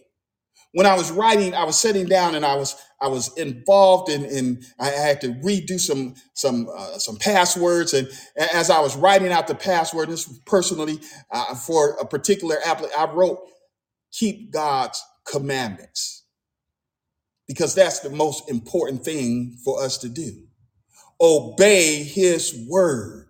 When 0.78 0.86
I 0.86 0.94
was 0.94 1.10
writing, 1.10 1.56
I 1.56 1.64
was 1.64 1.76
sitting 1.76 2.06
down 2.06 2.36
and 2.36 2.46
I 2.46 2.54
was 2.54 2.76
I 3.00 3.08
was 3.08 3.36
involved 3.36 4.08
in, 4.08 4.24
in 4.24 4.62
I 4.78 4.90
had 4.90 5.20
to 5.22 5.32
redo 5.44 5.76
some 5.76 6.14
some 6.34 6.68
uh, 6.72 6.98
some 6.98 7.16
passwords 7.16 7.94
and 7.94 8.06
as 8.36 8.70
I 8.70 8.78
was 8.78 8.94
writing 8.94 9.32
out 9.32 9.48
the 9.48 9.56
password, 9.56 10.08
this 10.08 10.28
was 10.28 10.38
personally 10.46 11.00
uh, 11.32 11.56
for 11.56 11.96
a 12.00 12.06
particular 12.06 12.58
app, 12.64 12.80
I 12.96 13.06
wrote 13.06 13.40
keep 14.12 14.52
God's 14.52 15.02
commandments 15.24 16.22
because 17.48 17.74
that's 17.74 17.98
the 17.98 18.10
most 18.10 18.48
important 18.48 19.02
thing 19.02 19.58
for 19.64 19.82
us 19.82 19.98
to 19.98 20.08
do. 20.08 20.44
Obey 21.20 22.04
his 22.04 22.54
word. 22.68 23.26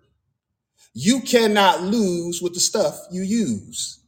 You 0.93 1.21
cannot 1.21 1.81
lose 1.81 2.43
with 2.43 2.53
the 2.53 2.59
stuff 2.59 2.95
you 3.09 3.23
use. 3.23 4.01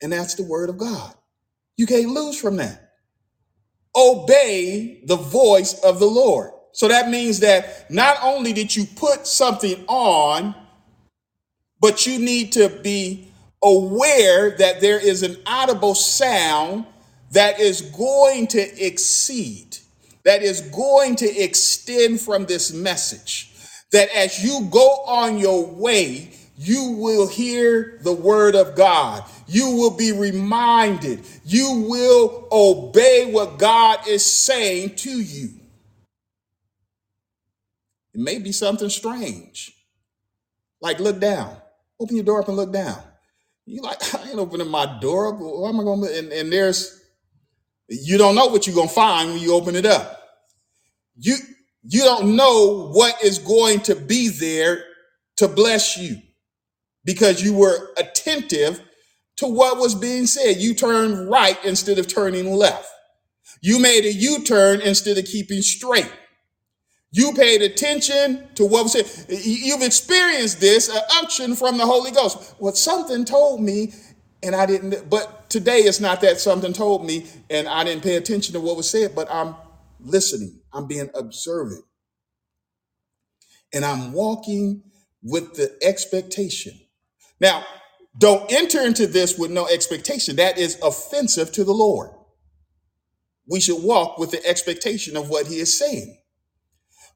And 0.00 0.12
that's 0.12 0.36
the 0.36 0.44
word 0.44 0.70
of 0.70 0.78
God. 0.78 1.12
You 1.76 1.86
can't 1.86 2.08
lose 2.08 2.40
from 2.40 2.56
that. 2.56 2.92
Obey 3.94 5.02
the 5.04 5.16
voice 5.16 5.74
of 5.80 5.98
the 5.98 6.06
Lord. 6.06 6.52
So 6.72 6.88
that 6.88 7.08
means 7.08 7.40
that 7.40 7.90
not 7.90 8.18
only 8.22 8.52
did 8.52 8.76
you 8.76 8.84
put 8.84 9.26
something 9.26 9.84
on, 9.88 10.54
but 11.80 12.06
you 12.06 12.18
need 12.18 12.52
to 12.52 12.68
be 12.68 13.28
aware 13.62 14.56
that 14.58 14.80
there 14.80 14.98
is 14.98 15.22
an 15.22 15.36
audible 15.46 15.94
sound 15.94 16.86
that 17.32 17.58
is 17.58 17.80
going 17.80 18.46
to 18.48 18.84
exceed, 18.84 19.78
that 20.24 20.42
is 20.42 20.60
going 20.60 21.16
to 21.16 21.26
extend 21.26 22.20
from 22.20 22.46
this 22.46 22.72
message. 22.72 23.52
That 23.92 24.08
as 24.14 24.44
you 24.44 24.68
go 24.70 24.86
on 25.06 25.38
your 25.38 25.66
way, 25.66 26.35
you 26.58 26.92
will 26.92 27.28
hear 27.28 27.98
the 28.02 28.12
word 28.12 28.54
of 28.54 28.74
God. 28.74 29.24
You 29.46 29.72
will 29.72 29.94
be 29.94 30.12
reminded. 30.12 31.20
You 31.44 31.86
will 31.88 32.48
obey 32.50 33.30
what 33.30 33.58
God 33.58 34.08
is 34.08 34.24
saying 34.24 34.96
to 34.96 35.10
you. 35.10 35.50
It 38.14 38.20
may 38.20 38.38
be 38.38 38.52
something 38.52 38.88
strange. 38.88 39.72
Like 40.80 40.98
look 40.98 41.20
down. 41.20 41.54
Open 42.00 42.16
your 42.16 42.24
door 42.24 42.40
up 42.40 42.48
and 42.48 42.56
look 42.56 42.72
down. 42.72 42.98
You 43.66 43.82
like, 43.82 44.14
I 44.14 44.30
ain't 44.30 44.38
opening 44.38 44.68
my 44.68 44.98
door 45.00 45.34
up. 45.34 45.40
What 45.40 45.68
am 45.68 45.80
I 45.80 45.84
gonna 45.84 46.06
and, 46.06 46.32
and 46.32 46.50
there's 46.50 47.02
you 47.88 48.16
don't 48.16 48.34
know 48.34 48.46
what 48.46 48.66
you're 48.66 48.76
gonna 48.76 48.88
find 48.88 49.30
when 49.30 49.40
you 49.40 49.52
open 49.52 49.76
it 49.76 49.84
up. 49.84 50.22
You 51.18 51.36
you 51.82 52.00
don't 52.00 52.34
know 52.34 52.88
what 52.92 53.22
is 53.22 53.38
going 53.38 53.80
to 53.80 53.94
be 53.94 54.28
there 54.28 54.82
to 55.36 55.48
bless 55.48 55.98
you 55.98 56.22
because 57.06 57.42
you 57.42 57.54
were 57.54 57.92
attentive 57.96 58.82
to 59.36 59.46
what 59.46 59.78
was 59.78 59.94
being 59.94 60.26
said. 60.26 60.58
You 60.58 60.74
turned 60.74 61.30
right 61.30 61.58
instead 61.64 61.98
of 61.98 62.08
turning 62.08 62.52
left. 62.52 62.90
You 63.62 63.78
made 63.78 64.04
a 64.04 64.12
U 64.12 64.44
turn 64.44 64.82
instead 64.82 65.16
of 65.16 65.24
keeping 65.24 65.62
straight. 65.62 66.12
You 67.12 67.32
paid 67.32 67.62
attention 67.62 68.48
to 68.56 68.66
what 68.66 68.82
was 68.84 68.92
said. 68.92 69.06
You've 69.42 69.82
experienced 69.82 70.60
this, 70.60 70.88
an 70.88 71.00
unction 71.18 71.56
from 71.56 71.78
the 71.78 71.86
Holy 71.86 72.10
Ghost. 72.10 72.54
What 72.58 72.76
something 72.76 73.24
told 73.24 73.62
me, 73.62 73.94
and 74.42 74.54
I 74.54 74.66
didn't, 74.66 75.08
but 75.08 75.48
today 75.48 75.78
it's 75.78 76.00
not 76.00 76.20
that 76.22 76.40
something 76.40 76.74
told 76.74 77.06
me, 77.06 77.26
and 77.48 77.68
I 77.68 77.84
didn't 77.84 78.02
pay 78.02 78.16
attention 78.16 78.52
to 78.54 78.60
what 78.60 78.76
was 78.76 78.90
said, 78.90 79.14
but 79.14 79.28
I'm 79.30 79.54
listening. 80.00 80.60
I'm 80.74 80.86
being 80.86 81.08
observant. 81.14 81.84
And 83.72 83.84
I'm 83.84 84.12
walking 84.12 84.82
with 85.22 85.54
the 85.54 85.76
expectation. 85.82 86.78
Now, 87.40 87.64
don't 88.18 88.50
enter 88.50 88.80
into 88.80 89.06
this 89.06 89.38
with 89.38 89.50
no 89.50 89.66
expectation. 89.68 90.36
That 90.36 90.58
is 90.58 90.78
offensive 90.82 91.52
to 91.52 91.64
the 91.64 91.72
Lord. 91.72 92.10
We 93.48 93.60
should 93.60 93.82
walk 93.82 94.18
with 94.18 94.30
the 94.30 94.44
expectation 94.46 95.16
of 95.16 95.28
what 95.28 95.46
he 95.46 95.58
is 95.58 95.78
saying. 95.78 96.18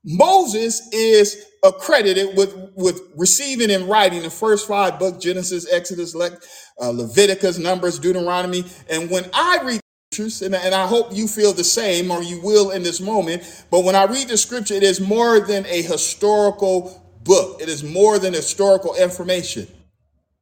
Moses 0.04 0.88
is 0.92 1.44
accredited 1.62 2.36
with, 2.36 2.54
with 2.74 3.02
receiving 3.16 3.70
and 3.70 3.88
writing 3.88 4.22
the 4.22 4.30
first 4.30 4.66
five 4.66 4.98
books 4.98 5.22
Genesis, 5.22 5.70
Exodus, 5.70 6.14
Le, 6.14 6.38
uh, 6.80 6.90
Leviticus, 6.90 7.58
Numbers, 7.58 7.98
Deuteronomy. 7.98 8.64
And 8.88 9.10
when 9.10 9.28
I 9.34 9.58
read 9.62 9.80
scriptures, 10.10 10.42
and, 10.42 10.54
and 10.54 10.74
I 10.74 10.86
hope 10.86 11.08
you 11.12 11.28
feel 11.28 11.52
the 11.52 11.64
same 11.64 12.10
or 12.10 12.22
you 12.22 12.40
will 12.40 12.70
in 12.70 12.82
this 12.82 13.00
moment, 13.00 13.42
but 13.70 13.84
when 13.84 13.94
I 13.94 14.04
read 14.04 14.28
the 14.28 14.38
scripture, 14.38 14.74
it 14.74 14.82
is 14.82 15.00
more 15.00 15.40
than 15.40 15.66
a 15.66 15.82
historical 15.82 17.18
book, 17.22 17.60
it 17.60 17.68
is 17.68 17.84
more 17.84 18.18
than 18.18 18.32
historical 18.32 18.94
information. 18.94 19.66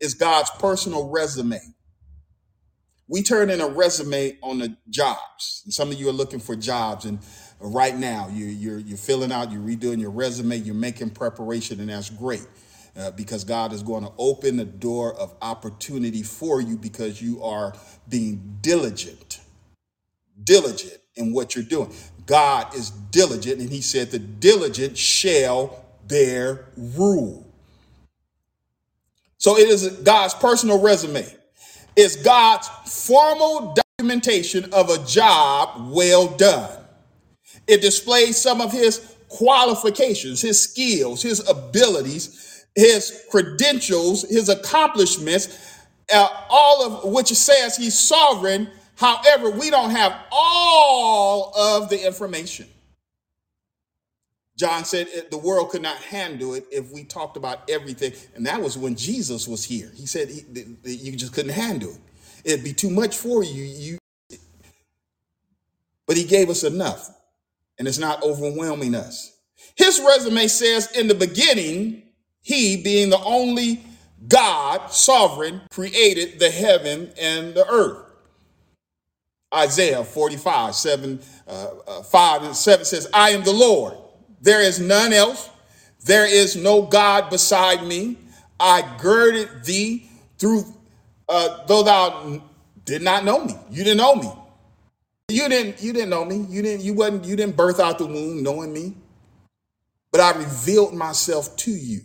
It's 0.00 0.14
God's 0.14 0.50
personal 0.58 1.08
resume. 1.10 1.60
We 3.08 3.22
turn 3.22 3.50
in 3.50 3.60
a 3.60 3.68
resume 3.68 4.38
on 4.42 4.58
the 4.58 4.76
jobs. 4.90 5.62
And 5.64 5.74
some 5.74 5.90
of 5.92 6.00
you 6.00 6.08
are 6.10 6.12
looking 6.14 6.40
for 6.40 6.56
jobs, 6.56 7.06
and 7.06 7.20
right 7.60 7.96
now 7.96 8.28
you, 8.32 8.46
you're 8.46 8.78
you're 8.78 8.98
filling 8.98 9.32
out, 9.32 9.52
you're 9.52 9.62
redoing 9.62 10.00
your 10.00 10.10
resume, 10.10 10.56
you're 10.58 10.74
making 10.74 11.10
preparation, 11.10 11.80
and 11.80 11.90
that's 11.90 12.10
great. 12.10 12.46
Uh, 12.96 13.12
because 13.12 13.44
God 13.44 13.72
is 13.72 13.82
going 13.84 14.04
to 14.04 14.12
open 14.18 14.56
the 14.56 14.64
door 14.64 15.14
of 15.14 15.34
opportunity 15.42 16.22
for 16.24 16.60
you 16.60 16.76
because 16.78 17.22
you 17.22 17.42
are 17.44 17.74
being 18.08 18.58
diligent, 18.62 19.40
diligent 20.44 20.98
in 21.16 21.32
what 21.32 21.56
you're 21.56 21.64
doing. 21.64 21.94
God 22.26 22.74
is 22.74 22.90
diligent, 22.90 23.60
and 23.60 23.70
He 23.70 23.82
said, 23.82 24.10
The 24.12 24.20
diligent 24.20 24.98
shall 24.98 25.86
bear 26.08 26.66
rule. 26.76 27.47
So 29.38 29.56
it 29.56 29.68
is 29.68 29.88
God's 30.02 30.34
personal 30.34 30.80
resume. 30.80 31.26
It's 31.96 32.16
God's 32.16 32.68
formal 32.86 33.74
documentation 33.98 34.72
of 34.72 34.90
a 34.90 35.04
job 35.04 35.90
well 35.92 36.28
done. 36.36 36.70
It 37.66 37.80
displays 37.80 38.36
some 38.36 38.60
of 38.60 38.72
his 38.72 39.16
qualifications, 39.28 40.40
his 40.40 40.60
skills, 40.60 41.22
his 41.22 41.46
abilities, 41.48 42.64
his 42.74 43.24
credentials, 43.30 44.22
his 44.28 44.48
accomplishments, 44.48 45.76
uh, 46.12 46.28
all 46.48 46.84
of 46.84 47.12
which 47.12 47.28
says 47.28 47.76
he's 47.76 47.98
sovereign. 47.98 48.70
However, 48.96 49.50
we 49.50 49.70
don't 49.70 49.90
have 49.90 50.14
all 50.32 51.52
of 51.56 51.88
the 51.88 52.04
information. 52.06 52.66
John 54.58 54.84
said 54.84 55.06
the 55.30 55.38
world 55.38 55.70
could 55.70 55.82
not 55.82 55.98
handle 55.98 56.54
it 56.54 56.66
if 56.72 56.92
we 56.92 57.04
talked 57.04 57.36
about 57.36 57.70
everything. 57.70 58.12
And 58.34 58.44
that 58.46 58.60
was 58.60 58.76
when 58.76 58.96
Jesus 58.96 59.46
was 59.46 59.62
here. 59.62 59.92
He 59.94 60.04
said 60.04 60.28
he, 60.28 60.44
you 60.84 61.16
just 61.16 61.32
couldn't 61.32 61.52
handle 61.52 61.90
it. 61.90 62.00
It'd 62.44 62.64
be 62.64 62.72
too 62.72 62.90
much 62.90 63.16
for 63.16 63.44
you. 63.44 63.62
You, 63.62 63.98
but 66.08 66.16
he 66.16 66.24
gave 66.24 66.50
us 66.50 66.64
enough, 66.64 67.08
and 67.78 67.86
it's 67.86 67.98
not 67.98 68.22
overwhelming 68.24 68.96
us. 68.96 69.36
His 69.76 70.00
resume 70.04 70.48
says, 70.48 70.90
in 70.90 71.06
the 71.06 71.14
beginning, 71.14 72.02
he, 72.42 72.82
being 72.82 73.10
the 73.10 73.22
only 73.22 73.84
God, 74.26 74.90
sovereign, 74.90 75.60
created 75.70 76.40
the 76.40 76.50
heaven 76.50 77.12
and 77.20 77.54
the 77.54 77.68
earth. 77.68 78.04
Isaiah 79.54 80.02
45, 80.02 80.74
7, 80.74 81.20
uh, 81.46 81.66
uh, 81.86 82.02
5 82.02 82.42
and 82.42 82.56
7 82.56 82.84
says, 82.84 83.08
I 83.14 83.30
am 83.30 83.44
the 83.44 83.52
Lord 83.52 83.96
there 84.40 84.62
is 84.62 84.80
none 84.80 85.12
else. 85.12 85.50
There 86.04 86.26
is 86.26 86.56
no 86.56 86.82
God 86.82 87.30
beside 87.30 87.84
me. 87.84 88.18
I 88.60 88.96
girded 88.98 89.64
thee 89.64 90.08
through, 90.38 90.64
uh, 91.28 91.66
though 91.66 91.82
thou 91.82 92.42
did 92.84 93.02
not 93.02 93.24
know 93.24 93.44
me. 93.44 93.54
You 93.70 93.84
didn't 93.84 93.98
know 93.98 94.14
me. 94.14 94.32
You 95.28 95.48
didn't, 95.48 95.82
you 95.82 95.92
didn't 95.92 96.10
know 96.10 96.24
me. 96.24 96.46
You 96.48 96.62
didn't, 96.62 96.84
you 96.84 96.94
wasn't, 96.94 97.24
you 97.24 97.36
didn't 97.36 97.56
birth 97.56 97.80
out 97.80 97.98
the 97.98 98.06
womb 98.06 98.42
knowing 98.42 98.72
me. 98.72 98.94
But 100.10 100.20
I 100.22 100.38
revealed 100.38 100.94
myself 100.94 101.54
to 101.58 101.70
you 101.70 102.00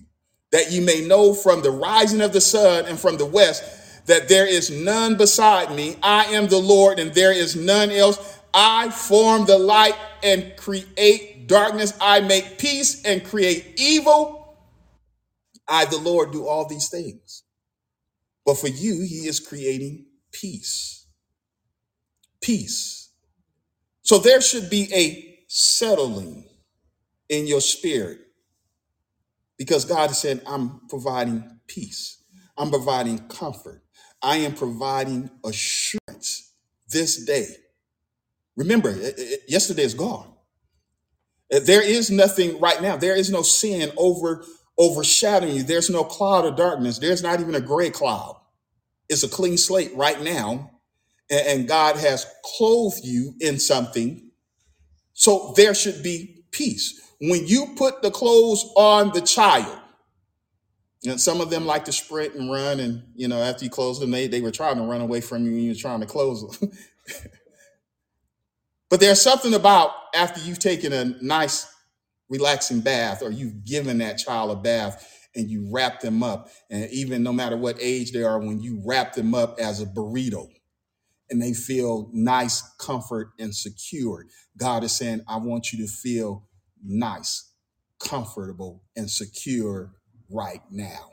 that 0.51 0.71
you 0.71 0.81
may 0.81 1.01
know 1.01 1.33
from 1.33 1.61
the 1.61 1.71
rising 1.71 2.21
of 2.21 2.33
the 2.33 2.41
sun 2.41 2.85
and 2.85 2.99
from 2.99 3.17
the 3.17 3.25
west 3.25 4.05
that 4.05 4.27
there 4.27 4.45
is 4.45 4.69
none 4.69 5.17
beside 5.17 5.73
me. 5.73 5.95
I 6.03 6.25
am 6.25 6.47
the 6.47 6.57
Lord 6.57 6.99
and 6.99 7.13
there 7.13 7.31
is 7.31 7.55
none 7.55 7.89
else. 7.91 8.39
I 8.53 8.89
form 8.91 9.45
the 9.45 9.57
light 9.57 9.95
and 10.21 10.53
create 10.57 11.32
darkness, 11.47 11.93
I 12.01 12.21
make 12.21 12.57
peace 12.57 13.03
and 13.05 13.23
create 13.23 13.73
evil. 13.77 14.57
I, 15.67 15.85
the 15.85 15.97
Lord, 15.97 16.31
do 16.31 16.47
all 16.47 16.67
these 16.67 16.89
things. 16.89 17.43
But 18.45 18.55
for 18.57 18.67
you, 18.67 19.01
he 19.01 19.27
is 19.27 19.39
creating 19.39 20.05
peace. 20.31 21.07
Peace. 22.41 23.11
So 24.03 24.19
there 24.19 24.41
should 24.41 24.69
be 24.69 24.89
a 24.93 25.37
settling 25.47 26.45
in 27.29 27.47
your 27.47 27.61
spirit 27.61 28.19
because 29.57 29.85
God 29.85 30.11
is 30.11 30.17
saying, 30.19 30.41
I'm 30.47 30.81
providing 30.89 31.59
peace, 31.67 32.23
I'm 32.57 32.69
providing 32.69 33.19
comfort, 33.27 33.83
I 34.21 34.37
am 34.37 34.55
providing 34.55 35.29
assurance 35.45 36.53
this 36.89 37.25
day. 37.25 37.47
Remember, 38.57 38.91
yesterday 39.47 39.83
is 39.83 39.93
gone. 39.93 40.32
There 41.61 41.83
is 41.83 42.09
nothing 42.09 42.59
right 42.59 42.81
now. 42.81 42.97
There 42.97 43.15
is 43.15 43.29
no 43.29 43.41
sin 43.43 43.91
over 43.97 44.43
overshadowing 44.77 45.55
you. 45.55 45.63
There's 45.63 45.89
no 45.89 46.03
cloud 46.03 46.45
of 46.45 46.55
darkness. 46.55 46.97
There's 46.97 47.21
not 47.21 47.39
even 47.39 47.55
a 47.55 47.61
gray 47.61 47.91
cloud. 47.91 48.37
It's 49.07 49.23
a 49.23 49.29
clean 49.29 49.57
slate 49.57 49.95
right 49.95 50.21
now. 50.21 50.71
And, 51.29 51.47
and 51.47 51.67
God 51.67 51.97
has 51.97 52.25
clothed 52.57 53.05
you 53.05 53.35
in 53.39 53.59
something. 53.59 54.31
So 55.13 55.53
there 55.55 55.75
should 55.75 56.01
be 56.01 56.45
peace. 56.51 56.99
When 57.21 57.45
you 57.47 57.73
put 57.75 58.01
the 58.01 58.11
clothes 58.11 58.65
on 58.75 59.11
the 59.13 59.21
child, 59.21 59.77
and 61.05 61.19
some 61.21 61.41
of 61.41 61.49
them 61.49 61.65
like 61.65 61.85
to 61.85 61.91
sprint 61.91 62.35
and 62.35 62.51
run, 62.51 62.79
and 62.79 63.03
you 63.15 63.27
know, 63.27 63.41
after 63.41 63.65
you 63.65 63.71
close 63.71 63.99
them, 63.99 64.11
they, 64.11 64.27
they 64.27 64.41
were 64.41 64.51
trying 64.51 64.77
to 64.77 64.83
run 64.83 65.01
away 65.01 65.21
from 65.21 65.45
you 65.45 65.51
when 65.51 65.61
you 65.61 65.69
were 65.71 65.75
trying 65.75 65.99
to 65.99 66.05
close 66.05 66.57
them. 66.59 66.71
But 68.93 68.99
there's 68.99 69.23
something 69.23 69.55
about 69.55 69.89
after 70.13 70.39
you've 70.39 70.59
taken 70.59 70.93
a 70.93 71.05
nice, 71.19 71.65
relaxing 72.29 72.81
bath, 72.81 73.23
or 73.23 73.31
you've 73.31 73.65
given 73.65 73.97
that 73.97 74.19
child 74.19 74.51
a 74.51 74.55
bath 74.55 75.27
and 75.35 75.49
you 75.49 75.67
wrap 75.71 75.99
them 75.99 76.21
up, 76.21 76.51
and 76.69 76.87
even 76.91 77.23
no 77.23 77.33
matter 77.33 77.57
what 77.57 77.75
age 77.81 78.11
they 78.11 78.21
are, 78.21 78.37
when 78.37 78.61
you 78.61 78.83
wrap 78.85 79.13
them 79.13 79.33
up 79.33 79.57
as 79.59 79.81
a 79.81 79.87
burrito 79.87 80.47
and 81.31 81.41
they 81.41 81.53
feel 81.53 82.11
nice, 82.13 82.61
comfort, 82.77 83.31
and 83.39 83.55
secure, 83.55 84.27
God 84.57 84.83
is 84.83 84.91
saying, 84.91 85.21
I 85.27 85.37
want 85.37 85.73
you 85.73 85.83
to 85.83 85.91
feel 85.91 86.47
nice, 86.85 87.51
comfortable, 87.99 88.83
and 88.95 89.09
secure 89.09 89.91
right 90.29 90.61
now. 90.69 91.09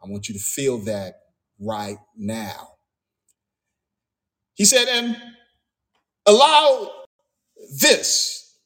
I 0.00 0.06
want 0.08 0.28
you 0.28 0.34
to 0.34 0.40
feel 0.40 0.78
that 0.84 1.14
right 1.58 1.98
now. 2.16 2.74
He 4.54 4.64
said, 4.64 4.86
and 4.86 5.16
allow 6.26 7.00
this 7.80 8.56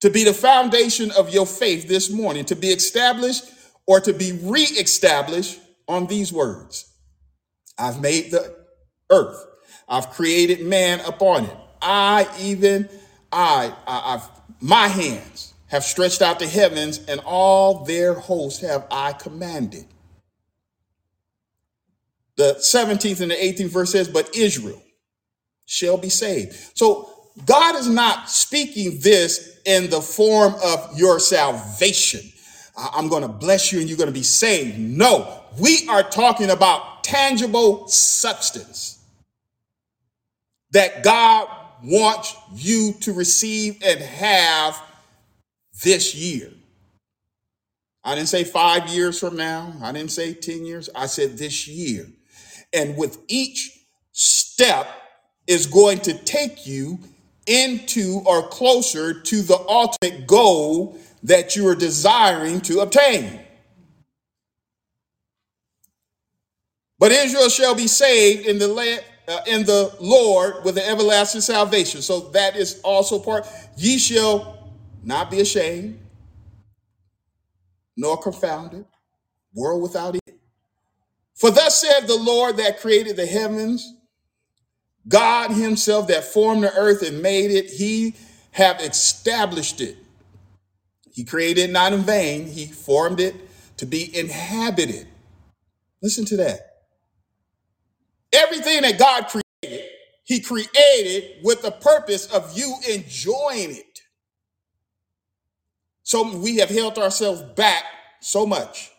to 0.00 0.10
be 0.10 0.24
the 0.24 0.34
foundation 0.34 1.10
of 1.12 1.32
your 1.32 1.46
faith 1.46 1.88
this 1.88 2.10
morning, 2.10 2.44
to 2.44 2.56
be 2.56 2.68
established 2.68 3.44
or 3.86 4.00
to 4.00 4.12
be 4.12 4.32
re 4.42 4.62
established 4.62 5.60
on 5.88 6.06
these 6.06 6.32
words 6.32 6.90
I've 7.78 8.00
made 8.00 8.30
the 8.30 8.54
earth, 9.10 9.44
I've 9.88 10.10
created 10.10 10.60
man 10.60 11.00
upon 11.00 11.44
it. 11.44 11.56
I, 11.82 12.26
even 12.40 12.88
I, 13.32 13.74
I 13.86 14.14
I've 14.14 14.28
my 14.60 14.88
hands 14.88 15.52
have 15.66 15.84
stretched 15.84 16.22
out 16.22 16.38
the 16.38 16.46
heavens, 16.46 17.00
and 17.08 17.20
all 17.24 17.84
their 17.84 18.14
hosts 18.14 18.60
have 18.60 18.86
I 18.90 19.12
commanded. 19.12 19.84
The 22.36 22.54
17th 22.54 23.20
and 23.20 23.30
the 23.30 23.34
18th 23.34 23.70
verse 23.70 23.92
says, 23.92 24.08
But 24.08 24.34
Israel 24.36 24.82
shall 25.66 25.96
be 25.96 26.08
saved. 26.08 26.54
So 26.74 27.13
God 27.46 27.76
is 27.76 27.88
not 27.88 28.30
speaking 28.30 28.98
this 29.00 29.58
in 29.64 29.90
the 29.90 30.00
form 30.00 30.54
of 30.64 30.96
your 30.96 31.18
salvation. 31.18 32.20
I'm 32.76 33.08
going 33.08 33.22
to 33.22 33.28
bless 33.28 33.72
you 33.72 33.80
and 33.80 33.88
you're 33.88 33.98
going 33.98 34.08
to 34.08 34.12
be 34.12 34.22
saved. 34.22 34.78
No, 34.78 35.42
we 35.58 35.86
are 35.88 36.02
talking 36.02 36.50
about 36.50 37.04
tangible 37.04 37.88
substance 37.88 39.04
that 40.72 41.04
God 41.04 41.48
wants 41.82 42.36
you 42.54 42.94
to 43.00 43.12
receive 43.12 43.80
and 43.84 44.00
have 44.00 44.80
this 45.84 46.14
year. 46.14 46.50
I 48.04 48.14
didn't 48.14 48.28
say 48.28 48.44
five 48.44 48.88
years 48.88 49.18
from 49.18 49.36
now. 49.36 49.72
I 49.82 49.92
didn't 49.92 50.10
say 50.10 50.34
10 50.34 50.66
years. 50.66 50.90
I 50.94 51.06
said 51.06 51.38
this 51.38 51.66
year. 51.66 52.06
And 52.72 52.96
with 52.96 53.18
each 53.28 53.70
step 54.12 54.88
is 55.46 55.66
going 55.66 56.00
to 56.00 56.14
take 56.14 56.66
you 56.66 56.98
into 57.46 58.22
or 58.26 58.48
closer 58.48 59.20
to 59.20 59.42
the 59.42 59.58
ultimate 59.68 60.26
goal 60.26 60.98
that 61.22 61.56
you 61.56 61.66
are 61.68 61.74
desiring 61.74 62.60
to 62.62 62.80
obtain. 62.80 63.40
But 66.98 67.12
Israel 67.12 67.48
shall 67.48 67.74
be 67.74 67.86
saved 67.86 68.46
in 68.46 68.58
the 68.58 68.68
land, 68.68 69.04
uh, 69.28 69.40
in 69.46 69.64
the 69.64 69.94
Lord 70.00 70.64
with 70.64 70.76
the 70.76 70.88
everlasting 70.88 71.40
salvation. 71.40 72.02
So 72.02 72.20
that 72.30 72.56
is 72.56 72.80
also 72.82 73.18
part. 73.18 73.46
Ye 73.76 73.98
shall 73.98 74.72
not 75.02 75.30
be 75.30 75.40
ashamed, 75.40 75.98
nor 77.96 78.16
confounded, 78.16 78.86
world 79.54 79.82
without 79.82 80.14
end. 80.14 80.38
For 81.34 81.50
thus 81.50 81.80
said 81.80 82.06
the 82.06 82.16
Lord 82.16 82.56
that 82.58 82.80
created 82.80 83.16
the 83.16 83.26
heavens, 83.26 83.94
God 85.08 85.52
Himself 85.52 86.08
that 86.08 86.24
formed 86.24 86.64
the 86.64 86.74
earth 86.74 87.02
and 87.02 87.22
made 87.22 87.50
it, 87.50 87.70
He 87.70 88.14
have 88.52 88.80
established 88.80 89.80
it. 89.80 89.96
He 91.12 91.24
created 91.24 91.70
it 91.70 91.72
not 91.72 91.92
in 91.92 92.00
vain, 92.02 92.46
He 92.46 92.66
formed 92.66 93.20
it 93.20 93.34
to 93.78 93.86
be 93.86 94.16
inhabited. 94.16 95.08
Listen 96.02 96.24
to 96.26 96.36
that. 96.38 96.60
Everything 98.32 98.82
that 98.82 98.98
God 98.98 99.28
created, 99.28 99.88
He 100.24 100.40
created 100.40 101.44
with 101.44 101.62
the 101.62 101.72
purpose 101.72 102.26
of 102.26 102.56
you 102.56 102.76
enjoying 102.90 103.72
it. 103.72 104.00
So 106.04 106.36
we 106.38 106.58
have 106.58 106.70
held 106.70 106.98
ourselves 106.98 107.42
back 107.56 107.84
so 108.20 108.46
much, 108.46 108.92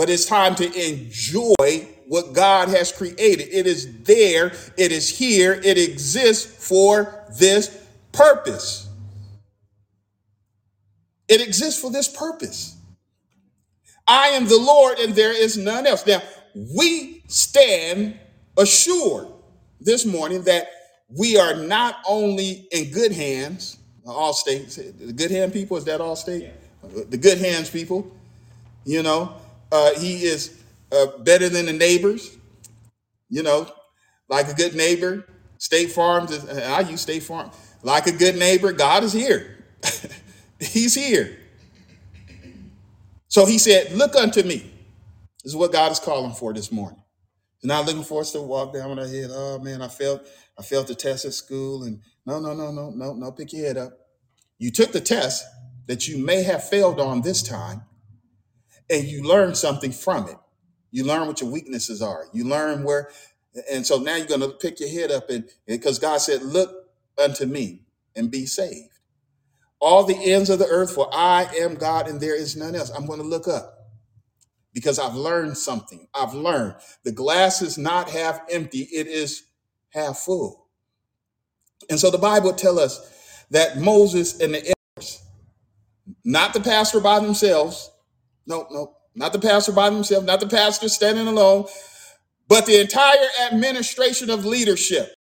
but 0.00 0.08
it's 0.08 0.24
time 0.24 0.54
to 0.54 0.64
enjoy 0.64 1.86
what 2.06 2.32
God 2.32 2.68
has 2.68 2.90
created. 2.90 3.48
It 3.52 3.66
is 3.66 4.02
there, 4.04 4.46
it 4.78 4.92
is 4.92 5.10
here, 5.10 5.60
it 5.62 5.76
exists 5.76 6.66
for 6.66 7.26
this 7.38 7.86
purpose. 8.10 8.88
It 11.28 11.42
exists 11.42 11.78
for 11.78 11.90
this 11.90 12.08
purpose. 12.08 12.78
I 14.08 14.28
am 14.28 14.48
the 14.48 14.56
Lord 14.56 14.98
and 15.00 15.14
there 15.14 15.38
is 15.38 15.58
none 15.58 15.86
else. 15.86 16.06
Now, 16.06 16.22
we 16.54 17.22
stand 17.28 18.18
assured 18.56 19.28
this 19.82 20.06
morning 20.06 20.44
that 20.44 20.68
we 21.10 21.36
are 21.36 21.54
not 21.54 21.96
only 22.08 22.66
in 22.72 22.90
good 22.90 23.12
hands, 23.12 23.76
all 24.06 24.32
states, 24.32 24.76
the 24.76 25.12
good 25.12 25.30
hand 25.30 25.52
people, 25.52 25.76
is 25.76 25.84
that 25.84 26.00
Allstate? 26.00 26.50
The 27.10 27.18
good 27.18 27.36
hands 27.36 27.68
people, 27.68 28.10
you 28.86 29.02
know, 29.02 29.34
uh, 29.72 29.94
he 29.98 30.24
is 30.24 30.62
uh, 30.92 31.06
better 31.18 31.48
than 31.48 31.66
the 31.66 31.72
neighbors, 31.72 32.36
you 33.28 33.42
know, 33.42 33.70
like 34.28 34.48
a 34.48 34.54
good 34.54 34.74
neighbor. 34.74 35.26
State 35.58 35.92
Farms, 35.92 36.48
I 36.48 36.80
use 36.80 37.02
State 37.02 37.22
Farm. 37.22 37.50
Like 37.82 38.06
a 38.06 38.12
good 38.12 38.36
neighbor, 38.36 38.72
God 38.72 39.04
is 39.04 39.12
here. 39.12 39.64
He's 40.60 40.94
here. 40.94 41.38
So 43.28 43.46
he 43.46 43.58
said, 43.58 43.92
Look 43.92 44.16
unto 44.16 44.42
me. 44.42 44.70
This 45.44 45.52
is 45.52 45.56
what 45.56 45.72
God 45.72 45.92
is 45.92 46.00
calling 46.00 46.32
for 46.32 46.52
this 46.52 46.72
morning. 46.72 47.02
He's 47.60 47.68
not 47.68 47.86
looking 47.86 48.04
for 48.04 48.20
us 48.22 48.32
to 48.32 48.42
walk 48.42 48.74
down 48.74 48.90
with 48.90 49.00
our 49.00 49.08
head. 49.08 49.30
Oh 49.32 49.58
man, 49.58 49.82
I 49.82 49.88
felt 49.88 50.26
I 50.58 50.62
failed 50.62 50.88
the 50.88 50.94
test 50.94 51.24
at 51.24 51.34
school. 51.34 51.84
And 51.84 52.00
no, 52.26 52.40
no, 52.40 52.54
no, 52.54 52.72
no, 52.72 52.90
no, 52.90 53.14
no, 53.14 53.32
pick 53.32 53.52
your 53.52 53.66
head 53.66 53.78
up. 53.78 53.92
You 54.58 54.70
took 54.70 54.92
the 54.92 55.00
test 55.00 55.44
that 55.86 56.08
you 56.08 56.24
may 56.24 56.42
have 56.42 56.68
failed 56.68 57.00
on 57.00 57.22
this 57.22 57.42
time, 57.42 57.82
and 58.90 59.04
you 59.06 59.22
learn 59.22 59.54
something 59.54 59.92
from 59.92 60.28
it. 60.28 60.36
You 60.90 61.04
learn 61.04 61.26
what 61.28 61.40
your 61.40 61.50
weaknesses 61.50 62.02
are. 62.02 62.26
You 62.32 62.44
learn 62.44 62.84
where, 62.84 63.10
and 63.70 63.86
so 63.86 63.98
now 63.98 64.16
you're 64.16 64.26
going 64.26 64.40
to 64.40 64.50
pick 64.50 64.80
your 64.80 64.90
head 64.90 65.10
up, 65.10 65.30
and 65.30 65.48
because 65.66 65.98
God 65.98 66.18
said, 66.18 66.42
"Look 66.42 66.90
unto 67.22 67.46
me 67.46 67.84
and 68.16 68.30
be 68.30 68.46
saved." 68.46 68.90
All 69.80 70.04
the 70.04 70.32
ends 70.32 70.50
of 70.50 70.58
the 70.58 70.66
earth, 70.66 70.92
for 70.92 71.08
I 71.12 71.44
am 71.58 71.76
God, 71.76 72.08
and 72.08 72.20
there 72.20 72.36
is 72.36 72.56
none 72.56 72.74
else. 72.74 72.90
I'm 72.90 73.06
going 73.06 73.20
to 73.20 73.26
look 73.26 73.48
up 73.48 73.78
because 74.74 74.98
I've 74.98 75.14
learned 75.14 75.56
something. 75.56 76.08
I've 76.14 76.34
learned 76.34 76.76
the 77.04 77.12
glass 77.12 77.62
is 77.62 77.78
not 77.78 78.10
half 78.10 78.40
empty; 78.50 78.88
it 78.92 79.06
is 79.06 79.44
half 79.90 80.18
full. 80.18 80.66
And 81.90 82.00
so 82.00 82.10
the 82.10 82.18
Bible 82.18 82.52
tells 82.52 82.78
us 82.78 83.44
that 83.50 83.78
Moses 83.78 84.40
and 84.40 84.54
the 84.54 84.74
elders, 84.96 85.22
not 86.24 86.54
the 86.54 86.60
pastor 86.60 87.00
by 87.00 87.20
themselves, 87.20 87.89
no, 88.50 88.66
no, 88.70 88.96
not 89.14 89.32
the 89.32 89.38
pastor 89.38 89.72
by 89.72 89.90
himself, 89.90 90.24
not 90.24 90.40
the 90.40 90.48
pastor 90.48 90.88
standing 90.88 91.28
alone, 91.28 91.66
but 92.48 92.66
the 92.66 92.80
entire 92.80 93.16
administration 93.50 94.28
of 94.28 94.44
leadership. 94.44 95.14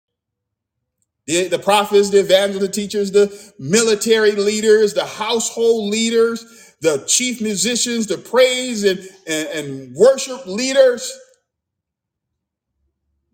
The, 1.27 1.49
the 1.49 1.59
prophets, 1.59 2.09
the 2.09 2.21
evangelists, 2.21 2.67
the 2.67 2.73
teachers, 2.73 3.13
the 3.13 3.53
military 3.59 4.33
leaders, 4.33 4.95
the 4.95 5.05
household 5.05 5.91
leaders, 5.91 6.75
the 6.81 7.05
chief 7.07 7.43
musicians, 7.43 8.07
the 8.07 8.17
praise 8.17 8.83
and, 8.83 8.99
and, 9.27 9.49
and 9.49 9.95
worship 9.95 10.47
leaders, 10.47 11.13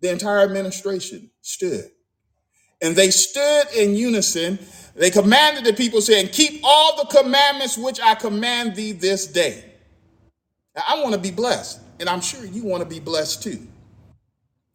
the 0.01 0.11
entire 0.11 0.41
administration 0.41 1.31
stood. 1.41 1.85
And 2.83 2.97
they 2.97 3.11
stood 3.11 3.67
in 3.77 3.95
unison. 3.95 4.59
They 4.97 5.11
commanded 5.11 5.65
the 5.65 5.73
people, 5.73 6.01
saying, 6.01 6.29
Keep 6.29 6.63
all 6.65 6.97
the 6.97 7.23
commandments 7.23 7.79
which 7.79 8.01
I 8.01 8.17
command 8.17 8.75
thee 8.75 8.93
this 8.93 9.29
day. 9.29 9.74
Now, 10.77 10.83
I 10.89 11.03
want 11.03 11.15
to 11.15 11.21
be 11.21 11.31
blessed, 11.33 11.81
and 12.01 12.09
I'm 12.09 12.21
sure 12.23 12.45
you 12.47 12.65
want 12.65 12.83
to 12.83 12.89
be 12.89 13.01
blessed 13.01 13.43
too. 13.43 13.67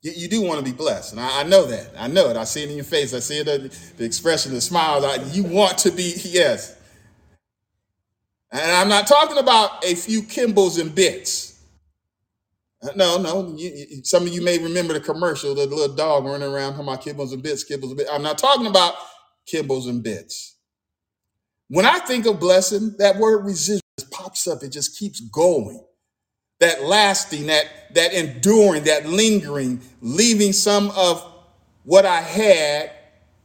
You, 0.01 0.11
you 0.15 0.29
do 0.29 0.41
want 0.43 0.59
to 0.59 0.65
be 0.65 0.75
blessed, 0.77 1.13
and 1.13 1.21
I, 1.21 1.41
I 1.41 1.43
know 1.43 1.65
that. 1.67 1.91
I 1.97 2.07
know 2.07 2.29
it. 2.29 2.37
I 2.37 2.45
see 2.45 2.63
it 2.63 2.69
in 2.69 2.75
your 2.77 2.85
face. 2.85 3.13
I 3.13 3.19
see 3.19 3.39
it 3.39 3.47
in 3.47 3.71
the 3.97 4.05
expression, 4.05 4.53
the 4.53 4.61
smile. 4.61 5.01
Like, 5.01 5.21
you 5.33 5.43
want 5.43 5.79
to 5.79 5.91
be, 5.91 6.13
yes. 6.25 6.77
And 8.51 8.71
I'm 8.71 8.89
not 8.89 9.07
talking 9.07 9.37
about 9.37 9.85
a 9.85 9.95
few 9.95 10.23
Kibbles 10.23 10.79
and 10.81 10.93
bits. 10.95 11.61
Uh, 12.83 12.89
No, 12.95 13.17
no. 13.21 13.55
You, 13.57 13.69
you- 13.69 14.05
some 14.05 14.23
of 14.23 14.29
you 14.29 14.43
may 14.43 14.59
remember 14.59 14.93
the 14.93 15.01
commercial, 15.01 15.55
the 15.55 15.67
little 15.67 15.95
dog 15.95 16.25
running 16.25 16.49
around 16.49 16.73
talking 16.73 16.87
about 16.87 17.03
Kibbles 17.03 17.33
and 17.33 17.43
bits, 17.43 17.65
Kibbles 17.69 17.89
and 17.89 17.97
bits. 17.97 18.09
I'm 18.11 18.23
not 18.23 18.37
talking 18.39 18.67
about 18.67 18.95
Kibbles 19.53 19.89
and 19.89 20.03
bits. 20.03 20.57
When 21.69 21.85
I 21.85 21.99
think 21.99 22.25
of 22.27 22.39
blessing, 22.39 22.95
that 22.99 23.17
word 23.17 23.47
just 23.49 23.83
pops 24.11 24.47
up. 24.47 24.63
It 24.63 24.71
just 24.71 24.97
keeps 24.99 25.19
going. 25.21 25.83
That 26.59 26.83
lasting, 26.83 27.47
that 27.47 27.93
that 27.93 28.13
enduring, 28.13 28.83
that 28.83 29.05
lingering, 29.05 29.81
leaving 30.01 30.53
some 30.53 30.91
of 30.91 31.25
what 31.83 32.05
I 32.05 32.21
had 32.21 32.91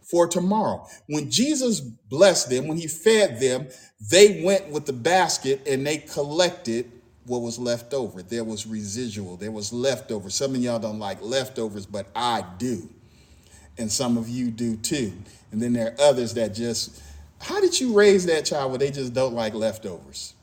for 0.02 0.26
tomorrow. 0.26 0.86
When 1.08 1.30
Jesus 1.30 1.80
blessed 1.80 2.50
them, 2.50 2.68
when 2.68 2.76
he 2.76 2.86
fed 2.86 3.40
them, 3.40 3.68
they 4.10 4.42
went 4.44 4.68
with 4.68 4.86
the 4.86 4.92
basket 4.92 5.66
and 5.66 5.86
they 5.86 5.98
collected 5.98 6.90
what 7.26 7.40
was 7.40 7.58
left 7.58 7.94
over. 7.94 8.22
There 8.22 8.44
was 8.44 8.66
residual, 8.66 9.36
there 9.36 9.50
was 9.50 9.72
leftover. 9.72 10.28
Some 10.28 10.54
of 10.54 10.60
y'all 10.60 10.78
don't 10.78 10.98
like 10.98 11.22
leftovers, 11.22 11.86
but 11.86 12.06
I 12.14 12.44
do. 12.58 12.88
And 13.78 13.90
some 13.90 14.18
of 14.18 14.28
you 14.28 14.50
do 14.50 14.76
too. 14.76 15.12
And 15.50 15.60
then 15.60 15.72
there 15.72 15.92
are 15.92 16.00
others 16.00 16.34
that 16.34 16.54
just, 16.54 17.02
how 17.40 17.60
did 17.60 17.80
you 17.80 17.94
raise 17.94 18.26
that 18.26 18.44
child 18.44 18.70
where 18.70 18.78
they 18.78 18.90
just 18.90 19.14
don't 19.14 19.34
like 19.34 19.54
leftovers? 19.54 20.34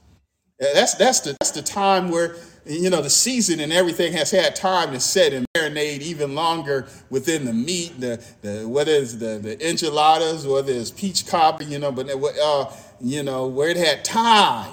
That's 0.60 0.94
that's 0.94 1.22
the 1.22 1.36
that's 1.40 1.52
the 1.52 1.64
time 1.64 2.12
where 2.12 2.36
you 2.66 2.90
know, 2.90 3.02
the 3.02 3.10
season 3.10 3.60
and 3.60 3.74
everything 3.74 4.14
has 4.14 4.32
had 4.32 4.56
time 4.56 4.92
to 4.92 5.00
set 5.00 5.34
and 5.34 5.46
marinate 5.56 6.02
even 6.02 6.36
longer 6.36 6.88
within 7.10 7.46
the 7.46 7.54
meat, 7.54 8.00
the, 8.00 8.24
the 8.42 8.68
whether 8.68 8.92
it's 8.92 9.16
the, 9.16 9.40
the 9.40 9.68
enchiladas, 9.68 10.46
whether 10.46 10.72
it's 10.72 10.92
peach 10.92 11.28
cobbler, 11.28 11.66
you 11.66 11.80
know, 11.80 11.92
but 11.92 12.10
uh, 12.10 12.72
you 13.00 13.24
know, 13.24 13.48
where 13.48 13.70
it 13.70 13.78
had 13.78 14.06
time. 14.06 14.72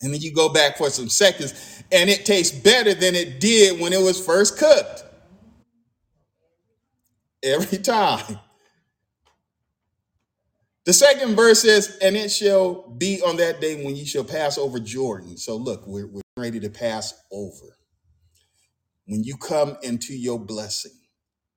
And 0.00 0.12
then 0.12 0.20
you 0.20 0.32
go 0.32 0.52
back 0.52 0.76
for 0.76 0.90
some 0.90 1.08
seconds 1.08 1.82
and 1.90 2.10
it 2.10 2.26
tastes 2.26 2.56
better 2.56 2.94
than 2.94 3.14
it 3.14 3.40
did 3.40 3.80
when 3.80 3.92
it 3.92 4.00
was 4.00 4.24
first 4.24 4.58
cooked. 4.58 5.04
Every 7.42 7.78
time. 7.78 8.38
The 10.84 10.92
second 10.92 11.34
verse 11.34 11.62
says, 11.62 11.98
and 12.02 12.16
it 12.16 12.30
shall 12.30 12.88
be 12.90 13.22
on 13.22 13.36
that 13.36 13.60
day 13.60 13.82
when 13.84 13.96
you 13.96 14.04
shall 14.04 14.24
pass 14.24 14.58
over 14.58 14.78
Jordan. 14.78 15.38
So 15.38 15.56
look, 15.56 15.86
we're, 15.86 16.06
we're 16.06 16.23
ready 16.36 16.58
to 16.58 16.68
pass 16.68 17.14
over. 17.30 17.78
When 19.06 19.22
you 19.22 19.36
come 19.36 19.76
into 19.82 20.14
your 20.14 20.38
blessing, 20.38 20.92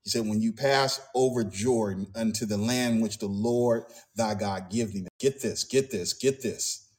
he 0.04 0.12
said, 0.12 0.28
when 0.28 0.42
you 0.42 0.54
pass 0.54 1.02
over 1.16 1.44
Jordan 1.44 2.08
unto 2.16 2.46
the 2.46 2.58
land 2.58 3.02
which 3.02 3.18
the 3.18 3.28
Lord 3.28 3.84
thy 4.16 4.36
God 4.36 4.70
give 4.70 4.94
thee. 4.94 5.08
Get 5.20 5.42
this, 5.42 5.64
get 5.64 5.92
this, 5.92 6.14
get 6.14 6.42
this. 6.42 6.90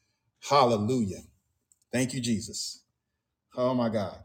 Hallelujah. 0.50 1.20
Thank 1.92 2.12
you, 2.14 2.20
Jesus. 2.20 2.82
Oh 3.56 3.74
my 3.74 3.88
God. 3.88 4.18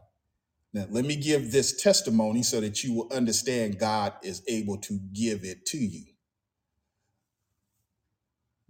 Now, 0.72 0.86
let 0.90 1.04
me 1.04 1.14
give 1.16 1.52
this 1.52 1.80
testimony 1.80 2.42
so 2.42 2.60
that 2.60 2.82
you 2.82 2.94
will 2.94 3.12
understand 3.12 3.78
God 3.78 4.14
is 4.22 4.42
able 4.48 4.78
to 4.78 4.98
give 5.12 5.44
it 5.44 5.64
to 5.66 5.78
you. 5.78 6.04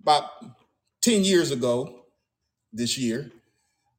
About 0.03 0.25
10 1.01 1.25
years 1.25 1.51
ago, 1.51 2.03
this 2.73 2.99
year, 2.99 3.33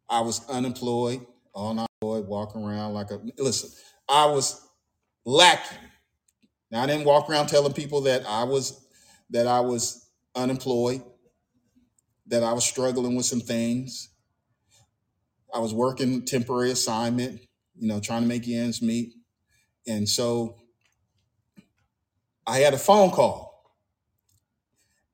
I 0.09 0.21
was 0.21 0.47
unemployed, 0.49 1.25
unemployed, 1.55 2.27
walking 2.27 2.63
around 2.63 2.93
like 2.93 3.11
a 3.11 3.19
listen, 3.37 3.69
I 4.09 4.25
was 4.27 4.67
lacking. 5.25 5.77
Now 6.71 6.83
I 6.83 6.87
didn't 6.87 7.05
walk 7.05 7.29
around 7.29 7.47
telling 7.47 7.73
people 7.73 8.01
that 8.01 8.25
I 8.27 8.43
was 8.43 8.85
that 9.31 9.47
I 9.47 9.61
was 9.61 10.09
unemployed, 10.35 11.01
that 12.27 12.43
I 12.43 12.53
was 12.53 12.65
struggling 12.65 13.15
with 13.15 13.25
some 13.25 13.41
things. 13.41 14.09
I 15.53 15.59
was 15.59 15.73
working 15.73 16.25
temporary 16.25 16.71
assignment, 16.71 17.41
you 17.75 17.87
know, 17.87 17.99
trying 17.99 18.21
to 18.23 18.27
make 18.27 18.47
ends 18.47 18.81
meet. 18.81 19.13
And 19.87 20.07
so 20.07 20.57
I 22.45 22.59
had 22.59 22.73
a 22.73 22.77
phone 22.77 23.11
call 23.11 23.55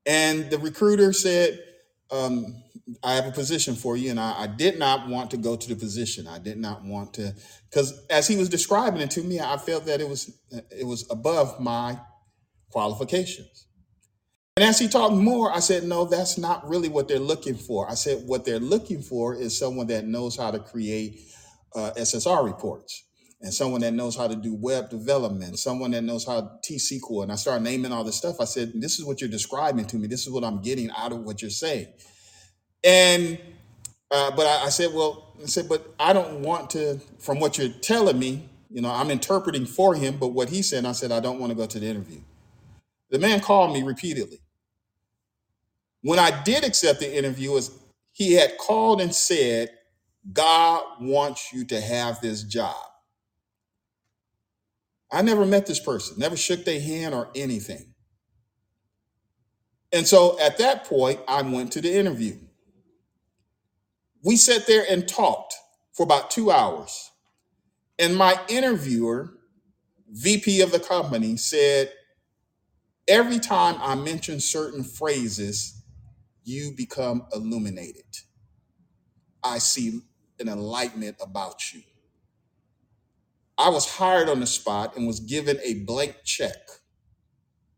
and 0.06 0.50
the 0.50 0.58
recruiter 0.58 1.14
said, 1.14 1.60
um, 2.10 2.64
I 3.04 3.14
have 3.14 3.28
a 3.28 3.32
position 3.32 3.76
for 3.76 3.98
you. 3.98 4.12
And 4.12 4.20
I, 4.20 4.44
I 4.44 4.48
did 4.48 4.80
not 4.80 5.08
want 5.08 5.32
to 5.32 5.38
go 5.38 5.56
to 5.56 5.70
the 5.70 5.76
position. 5.76 6.28
I 6.28 6.40
did 6.40 6.58
not 6.58 6.84
want 6.84 7.14
to, 7.16 7.34
because 7.70 8.06
as 8.10 8.28
he 8.28 8.38
was 8.38 8.50
describing 8.50 9.02
it 9.02 9.12
to 9.12 9.24
me, 9.24 9.40
I 9.40 9.58
felt 9.58 9.86
that 9.86 10.02
it 10.02 10.10
was 10.10 10.32
it 10.72 10.86
was 10.86 11.10
above 11.10 11.60
my 11.60 12.00
qualifications. 12.72 13.68
And 14.58 14.66
as 14.66 14.80
he 14.80 14.88
talked 14.88 15.16
more, 15.16 15.52
I 15.52 15.60
said, 15.60 15.86
no, 15.86 16.06
that's 16.06 16.38
not 16.38 16.68
really 16.68 16.90
what 16.90 17.08
they're 17.08 17.20
looking 17.20 17.56
for. 17.56 17.90
I 17.90 17.94
said, 17.94 18.24
what 18.26 18.46
they're 18.46 18.60
looking 18.60 19.02
for 19.02 19.34
is 19.34 19.58
someone 19.58 19.88
that 19.88 20.06
knows 20.06 20.38
how 20.38 20.52
to 20.52 20.60
create 20.60 21.22
uh, 21.74 21.92
SSR 21.98 22.44
reports 22.44 23.06
and 23.42 23.54
someone 23.54 23.82
that 23.82 23.94
knows 23.94 24.16
how 24.16 24.28
to 24.28 24.36
do 24.36 24.54
web 24.54 24.90
development, 24.90 25.58
someone 25.58 25.92
that 25.92 26.04
knows 26.04 26.26
how 26.26 26.42
to 26.42 26.50
T-SQL. 26.64 27.24
And 27.24 27.32
I 27.32 27.36
started 27.36 27.64
naming 27.64 27.92
all 27.92 28.04
this 28.04 28.18
stuff. 28.18 28.36
I 28.40 28.46
said, 28.46 28.74
this 28.76 29.00
is 29.00 29.06
what 29.06 29.22
you're 29.22 29.30
describing 29.30 29.86
to 29.86 29.98
me. 29.98 30.08
This 30.08 30.28
is 30.28 30.32
what 30.32 30.44
I'm 30.44 30.62
getting 30.62 30.92
out 30.92 31.12
of 31.12 31.24
what 31.24 31.42
you're 31.42 31.50
saying. 31.50 31.88
And, 32.84 33.40
uh, 34.12 34.32
but 34.36 34.48
I, 34.48 34.66
I 34.66 34.70
said, 34.70 34.94
well, 34.94 35.34
I 35.42 35.48
said, 35.48 35.70
but 35.70 35.94
I 36.00 36.14
don't 36.14 36.42
want 36.42 36.72
to, 36.72 37.00
from 37.20 37.40
what 37.40 37.58
you're 37.58 37.70
telling 37.70 38.20
me, 38.20 38.50
you 38.70 38.82
know, 38.82 38.92
I'm 38.92 39.12
interpreting 39.12 39.66
for 39.66 39.96
him, 39.96 40.18
but 40.20 40.30
what 40.30 40.50
he 40.50 40.62
said, 40.62 40.86
I 40.86 40.94
said, 40.94 41.12
I 41.12 41.20
don't 41.20 41.40
want 41.40 41.52
to 41.52 41.56
go 41.58 41.66
to 41.68 41.80
the 41.80 41.88
interview. 41.88 42.22
The 43.12 43.20
man 43.20 43.42
called 43.42 43.74
me 43.74 43.84
repeatedly. 43.84 44.40
When 46.04 46.20
I 46.20 46.44
did 46.44 46.64
accept 46.64 47.00
the 47.00 47.16
interview, 47.18 47.52
was 47.52 47.72
he 48.14 48.34
had 48.34 48.58
called 48.58 49.02
and 49.02 49.14
said, 49.14 49.72
God 50.34 50.84
wants 51.02 51.54
you 51.54 51.66
to 51.66 51.82
have 51.82 52.22
this 52.22 52.44
job. 52.44 52.76
I 55.12 55.22
never 55.22 55.46
met 55.46 55.68
this 55.68 55.80
person, 55.80 56.18
never 56.20 56.38
shook 56.38 56.66
their 56.66 56.82
hand 56.82 57.16
or 57.16 57.30
anything. 57.36 57.94
And 59.94 60.08
so 60.08 60.40
at 60.40 60.60
that 60.60 60.86
point, 60.86 61.22
I 61.28 61.42
went 61.44 61.74
to 61.74 61.82
the 61.82 61.94
interview. 61.94 62.38
We 64.24 64.36
sat 64.38 64.68
there 64.68 64.86
and 64.90 65.08
talked 65.08 65.56
for 65.94 66.04
about 66.04 66.32
two 66.32 66.52
hours. 66.52 67.12
And 68.00 68.16
my 68.16 68.40
interviewer, 68.50 69.34
VP 70.10 70.62
of 70.62 70.72
the 70.72 70.80
company, 70.80 71.38
said, 71.38 71.92
Every 73.08 73.40
time 73.40 73.76
I 73.80 73.96
mention 73.96 74.40
certain 74.40 74.84
phrases, 74.84 75.84
you 76.44 76.72
become 76.76 77.26
illuminated. 77.34 78.06
I 79.44 79.58
see 79.58 80.02
an 80.40 80.50
enlightenment 80.50 81.18
about 81.22 81.74
you. 81.74 81.82
I 83.58 83.70
was 83.70 83.98
hired 83.98 84.30
on 84.30 84.40
the 84.40 84.48
spot 84.48 84.96
and 84.96 85.08
was 85.08 85.20
given 85.20 85.60
a 85.64 85.76
blank 85.86 86.18
check. 86.26 86.58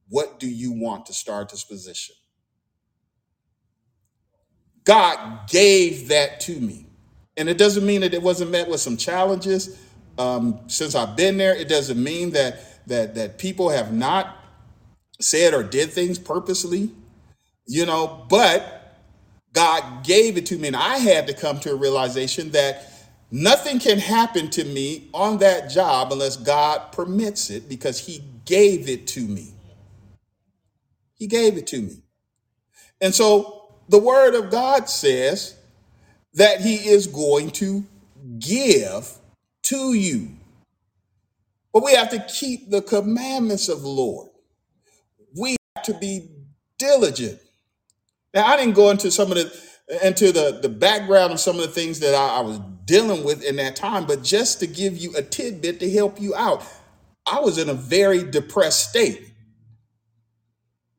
What 0.09 0.39
do 0.39 0.49
you 0.49 0.71
want 0.71 1.05
to 1.07 1.13
start 1.13 1.49
this 1.49 1.63
position? 1.63 2.15
God 4.85 5.47
gave 5.49 6.09
that 6.09 6.39
to 6.41 6.59
me. 6.59 6.87
And 7.37 7.49
it 7.49 7.57
doesn't 7.57 7.85
mean 7.85 8.01
that 8.01 8.13
it 8.13 8.21
wasn't 8.21 8.51
met 8.51 8.69
with 8.69 8.81
some 8.81 8.97
challenges. 8.97 9.79
Um, 10.17 10.59
since 10.67 10.95
I've 10.95 11.15
been 11.17 11.37
there, 11.37 11.55
it 11.55 11.69
doesn't 11.69 12.01
mean 12.01 12.31
that 12.31 12.87
that 12.87 13.15
that 13.15 13.37
people 13.37 13.69
have 13.69 13.93
not 13.93 14.37
said 15.19 15.53
or 15.53 15.63
did 15.63 15.91
things 15.91 16.19
purposely, 16.19 16.91
you 17.67 17.85
know, 17.85 18.25
but 18.29 18.97
God 19.53 20.03
gave 20.05 20.37
it 20.37 20.45
to 20.47 20.57
me. 20.57 20.67
And 20.69 20.77
I 20.77 20.97
had 20.97 21.27
to 21.27 21.33
come 21.33 21.59
to 21.61 21.71
a 21.71 21.75
realization 21.75 22.51
that 22.51 22.89
Nothing 23.35 23.79
can 23.79 23.97
happen 23.97 24.51
to 24.51 24.63
me 24.63 25.09
on 25.11 25.39
that 25.39 25.67
job 25.71 26.11
unless 26.13 26.37
God 26.37 26.91
permits 26.91 27.49
it 27.49 27.67
because 27.67 27.97
He 27.97 28.23
gave 28.45 28.87
it 28.87 29.07
to 29.07 29.21
me. 29.21 29.53
He 31.15 31.25
gave 31.27 31.57
it 31.57 31.65
to 31.67 31.81
me. 31.81 32.03
And 33.01 33.15
so 33.15 33.62
the 33.89 33.99
Word 33.99 34.35
of 34.35 34.51
God 34.51 34.89
says 34.89 35.57
that 36.35 36.61
He 36.61 36.75
is 36.75 37.07
going 37.07 37.51
to 37.51 37.85
give 38.39 39.17
to 39.65 39.93
you. 39.93 40.29
But 41.73 41.83
we 41.83 41.93
have 41.95 42.09
to 42.11 42.19
keep 42.27 42.69
the 42.71 42.81
commandments 42.81 43.69
of 43.69 43.81
the 43.81 43.89
Lord. 43.89 44.29
We 45.39 45.57
have 45.75 45.85
to 45.85 45.95
be 45.95 46.29
diligent. 46.79 47.39
Now, 48.33 48.45
I 48.47 48.57
didn't 48.57 48.75
go 48.75 48.91
into 48.91 49.11
some 49.11 49.31
of 49.31 49.37
the 49.37 49.61
into 50.05 50.31
the, 50.31 50.59
the 50.61 50.69
background 50.69 51.33
of 51.33 51.39
some 51.41 51.57
of 51.57 51.63
the 51.63 51.69
things 51.69 51.99
that 52.01 52.15
I, 52.15 52.37
I 52.37 52.41
was 52.41 52.59
dealing 52.85 53.25
with 53.25 53.43
in 53.43 53.57
that 53.57 53.75
time, 53.75 54.07
but 54.07 54.23
just 54.23 54.61
to 54.61 54.67
give 54.67 54.97
you 54.97 55.15
a 55.17 55.21
tidbit 55.23 55.79
to 55.81 55.91
help 55.91 56.21
you 56.21 56.35
out. 56.35 56.63
I 57.27 57.39
was 57.41 57.57
in 57.59 57.69
a 57.69 57.73
very 57.75 58.23
depressed 58.23 58.89
state. 58.89 59.31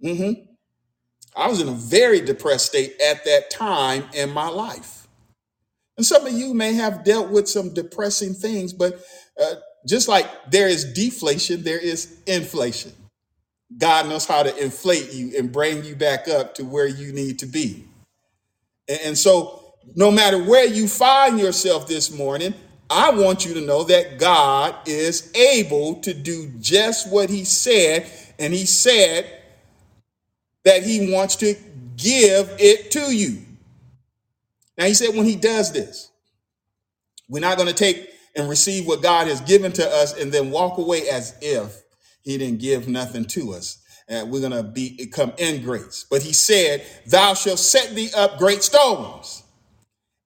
hmm 0.02 0.32
I 1.36 1.48
was 1.48 1.60
in 1.60 1.68
a 1.68 1.72
very 1.72 2.20
depressed 2.20 2.66
state 2.66 2.94
at 3.00 3.24
that 3.24 3.50
time 3.50 4.04
in 4.14 4.30
my 4.30 4.48
life. 4.48 5.08
And 5.96 6.06
some 6.06 6.26
of 6.26 6.32
you 6.32 6.54
may 6.54 6.74
have 6.74 7.04
dealt 7.04 7.30
with 7.30 7.48
some 7.48 7.72
depressing 7.72 8.34
things, 8.34 8.72
but 8.72 9.00
uh, 9.40 9.54
just 9.86 10.08
like 10.08 10.26
there 10.50 10.68
is 10.68 10.92
deflation, 10.92 11.62
there 11.62 11.78
is 11.78 12.18
inflation. 12.26 12.92
God 13.76 14.08
knows 14.08 14.26
how 14.26 14.42
to 14.42 14.56
inflate 14.62 15.12
you 15.12 15.36
and 15.36 15.52
bring 15.52 15.84
you 15.84 15.96
back 15.96 16.28
up 16.28 16.54
to 16.56 16.64
where 16.64 16.86
you 16.86 17.12
need 17.12 17.40
to 17.40 17.46
be. 17.46 17.84
And 18.88 19.00
and 19.04 19.18
so, 19.18 19.74
no 19.94 20.10
matter 20.10 20.42
where 20.42 20.66
you 20.66 20.88
find 20.88 21.38
yourself 21.38 21.88
this 21.88 22.10
morning, 22.16 22.54
I 22.90 23.10
want 23.10 23.44
you 23.44 23.54
to 23.54 23.60
know 23.60 23.84
that 23.84 24.18
God 24.18 24.76
is 24.86 25.32
able 25.34 25.96
to 26.02 26.14
do 26.14 26.48
just 26.60 27.10
what 27.10 27.30
He 27.30 27.44
said. 27.44 28.10
And 28.38 28.52
He 28.52 28.66
said 28.66 29.43
that 30.64 30.82
He 30.84 31.12
wants 31.12 31.36
to 31.36 31.54
give 31.96 32.54
it 32.58 32.90
to 32.92 33.14
you. 33.14 33.42
Now, 34.78 34.86
He 34.86 34.94
said 34.94 35.14
when 35.16 35.26
He 35.26 35.36
does 35.36 35.72
this, 35.72 36.10
we're 37.28 37.40
not 37.40 37.56
going 37.58 37.68
to 37.68 37.74
take 37.74 38.10
and 38.36 38.48
receive 38.48 38.86
what 38.86 39.02
God 39.02 39.28
has 39.28 39.40
given 39.42 39.72
to 39.72 39.88
us 39.88 40.18
and 40.18 40.32
then 40.32 40.50
walk 40.50 40.78
away 40.78 41.08
as 41.08 41.36
if 41.42 41.82
He 42.22 42.38
didn't 42.38 42.60
give 42.60 42.88
nothing 42.88 43.24
to 43.26 43.54
us 43.54 43.78
and 44.08 44.30
we're 44.30 44.40
gonna 44.40 44.62
be 44.62 45.06
come 45.12 45.32
in 45.38 45.62
grace. 45.62 46.06
But 46.10 46.22
he 46.22 46.32
said, 46.32 46.86
Thou 47.06 47.34
shalt 47.34 47.58
set 47.58 47.94
thee 47.94 48.10
up 48.16 48.38
great 48.38 48.62
stones 48.62 49.42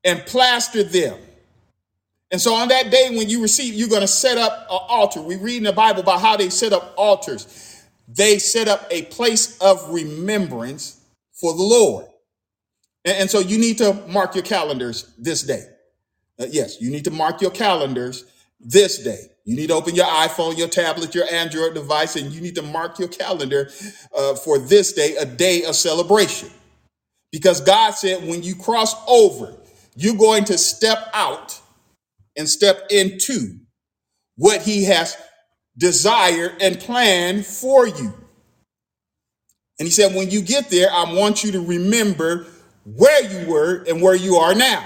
and 0.05 0.21
plaster 0.27 0.83
them. 0.85 1.19
And 2.31 2.41
so 2.41 2.55
on 2.55 2.69
that 2.69 2.91
day 2.91 3.11
when 3.17 3.29
you 3.31 3.43
receive, 3.43 3.75
you're 3.75 3.89
gonna 3.89 4.09
set 4.09 4.39
up 4.39 4.53
an 4.71 4.79
altar. 4.89 5.23
We 5.23 5.37
read 5.37 5.59
in 5.59 5.65
the 5.65 5.73
Bible 5.73 6.01
about 6.01 6.21
how 6.21 6.37
they 6.37 6.51
set 6.51 6.73
up 6.73 6.95
altars. 6.97 7.68
They 8.09 8.39
set 8.39 8.69
up 8.69 8.87
a 8.91 9.03
place 9.03 9.59
of 9.61 9.91
remembrance 9.91 11.01
for 11.33 11.55
the 11.55 11.63
Lord. 11.63 12.07
And, 13.05 13.19
and 13.19 13.31
so 13.31 13.41
you 13.41 13.59
need 13.59 13.79
to 13.79 13.95
mark 14.09 14.35
your 14.35 14.45
calendars 14.45 15.13
this 15.19 15.43
day. 15.43 15.65
Uh, 16.41 16.47
yes, 16.51 16.81
you 16.81 16.91
need 16.91 17.05
to 17.05 17.11
mark 17.11 17.43
your 17.43 17.51
calendars 17.51 18.25
this 18.61 19.03
day. 19.03 19.21
You 19.45 19.57
need 19.57 19.69
to 19.69 19.75
open 19.75 19.95
your 19.95 20.07
iPhone, 20.07 20.59
your 20.59 20.69
tablet, 20.69 21.15
your 21.15 21.31
Android 21.33 21.75
device, 21.75 22.17
and 22.17 22.33
you 22.33 22.41
need 22.41 22.55
to 22.57 22.63
mark 22.63 22.99
your 22.99 23.09
calendar 23.09 23.71
uh, 24.17 24.35
for 24.35 24.59
this 24.59 24.93
day, 24.93 25.17
a 25.17 25.25
day 25.25 25.65
of 25.65 25.77
celebration. 25.77 26.51
Because 27.31 27.61
God 27.61 27.93
said 27.93 28.27
when 28.27 28.43
you 28.43 28.55
cross 28.55 28.95
over, 29.07 29.55
you're 29.97 30.17
going 30.17 30.45
to 30.47 30.59
step 30.59 31.09
out 31.13 31.61
and 32.37 32.49
step 32.49 32.87
into 32.91 33.59
what 34.37 34.63
He 34.63 34.85
has 34.85 35.17
desired 35.79 36.57
and 36.61 36.79
plan 36.81 37.43
for 37.43 37.87
you. 37.89 38.13
And 39.79 39.87
He 39.87 39.91
said, 39.91 40.15
when 40.15 40.31
you 40.31 40.43
get 40.43 40.71
there, 40.71 40.91
I 40.93 41.13
want 41.15 41.45
you 41.45 41.53
to 41.53 41.61
remember 41.61 42.47
where 42.85 43.23
you 43.25 43.51
were 43.51 43.85
and 43.89 44.03
where 44.03 44.17
you 44.17 44.37
are 44.37 44.55
now. 44.55 44.85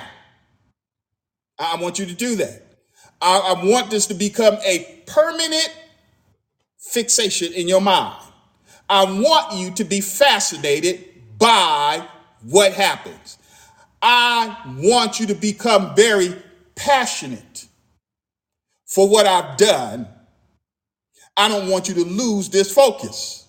I 1.59 1.77
want 1.77 1.99
you 1.99 2.07
to 2.07 2.15
do 2.15 2.37
that. 2.37 2.63
I, 3.21 3.55
I 3.57 3.65
want 3.65 3.91
this 3.91 4.07
to 4.09 4.15
become 4.15 4.59
a 4.65 5.03
permanent 5.07 5.75
fixation 6.79 7.53
in 7.53 7.69
your 7.69 7.81
mind. 7.81 8.21
I 8.89 9.05
want 9.05 9.55
you 9.55 9.71
to 9.73 9.85
be 9.85 10.01
fascinated 10.01 11.05
by 11.39 12.07
what 12.43 12.73
happens. 12.75 13.39
I 14.03 14.75
want 14.79 15.21
you 15.21 15.27
to 15.29 15.35
become 15.35 15.95
very 15.95 16.35
passionate 16.75 17.67
for 18.85 19.09
what 19.09 19.27
I've 19.27 19.57
done. 19.57 20.09
I 21.37 21.49
don't 21.49 21.71
want 21.71 21.89
you 21.89 21.95
to 21.95 22.05
lose 22.05 22.49
this 22.49 22.73
focus. 22.73 23.47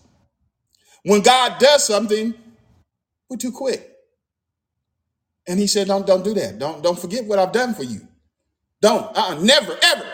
When 1.03 1.21
God 1.21 1.59
does 1.59 1.85
something, 1.85 2.33
we're 3.29 3.37
too 3.37 3.51
quick. 3.51 3.89
And 5.47 5.59
he 5.59 5.67
said, 5.67 5.87
Don't 5.87 6.07
don't 6.07 6.23
do 6.23 6.33
that. 6.35 6.59
Don't 6.59 6.81
don't 6.81 6.97
forget 6.97 7.25
what 7.25 7.39
I've 7.39 7.51
done 7.51 7.73
for 7.73 7.83
you. 7.83 8.07
Don't 8.81 9.15
uh-uh, 9.17 9.39
never 9.41 9.77
ever 9.81 10.05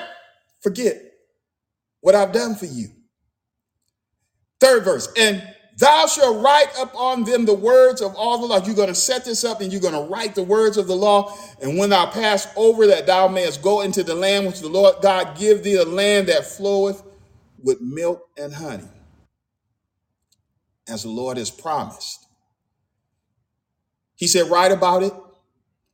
forget 0.61 1.01
what 2.01 2.15
I've 2.15 2.31
done 2.31 2.55
for 2.55 2.65
you. 2.65 2.89
Third 4.59 4.83
verse, 4.83 5.07
and 5.17 5.43
thou 5.77 6.07
shalt 6.07 6.43
write 6.43 6.69
upon 6.79 7.23
them 7.23 7.45
the 7.45 7.53
words 7.53 8.01
of 8.01 8.15
all 8.15 8.39
the 8.39 8.47
law. 8.47 8.65
You're 8.65 8.75
going 8.75 8.89
to 8.89 8.95
set 8.95 9.25
this 9.25 9.43
up 9.43 9.61
and 9.61 9.71
you're 9.71 9.81
going 9.81 9.93
to 9.93 10.11
write 10.11 10.35
the 10.35 10.43
words 10.43 10.77
of 10.77 10.87
the 10.87 10.95
law. 10.95 11.33
And 11.61 11.77
when 11.77 11.89
thou 11.91 12.07
pass 12.07 12.47
over, 12.57 12.87
that 12.87 13.05
thou 13.07 13.27
mayest 13.27 13.61
go 13.61 13.81
into 13.81 14.03
the 14.03 14.15
land 14.15 14.47
which 14.47 14.59
the 14.59 14.67
Lord 14.67 14.95
God 15.01 15.37
give 15.37 15.63
thee, 15.63 15.75
a 15.75 15.85
land 15.85 16.27
that 16.27 16.45
floweth 16.45 17.03
with 17.63 17.81
milk 17.81 18.27
and 18.37 18.53
honey, 18.53 18.87
as 20.87 21.03
the 21.03 21.09
Lord 21.09 21.37
has 21.37 21.51
promised. 21.51 22.25
He 24.15 24.27
said, 24.27 24.49
write 24.49 24.71
about 24.71 25.03
it, 25.03 25.13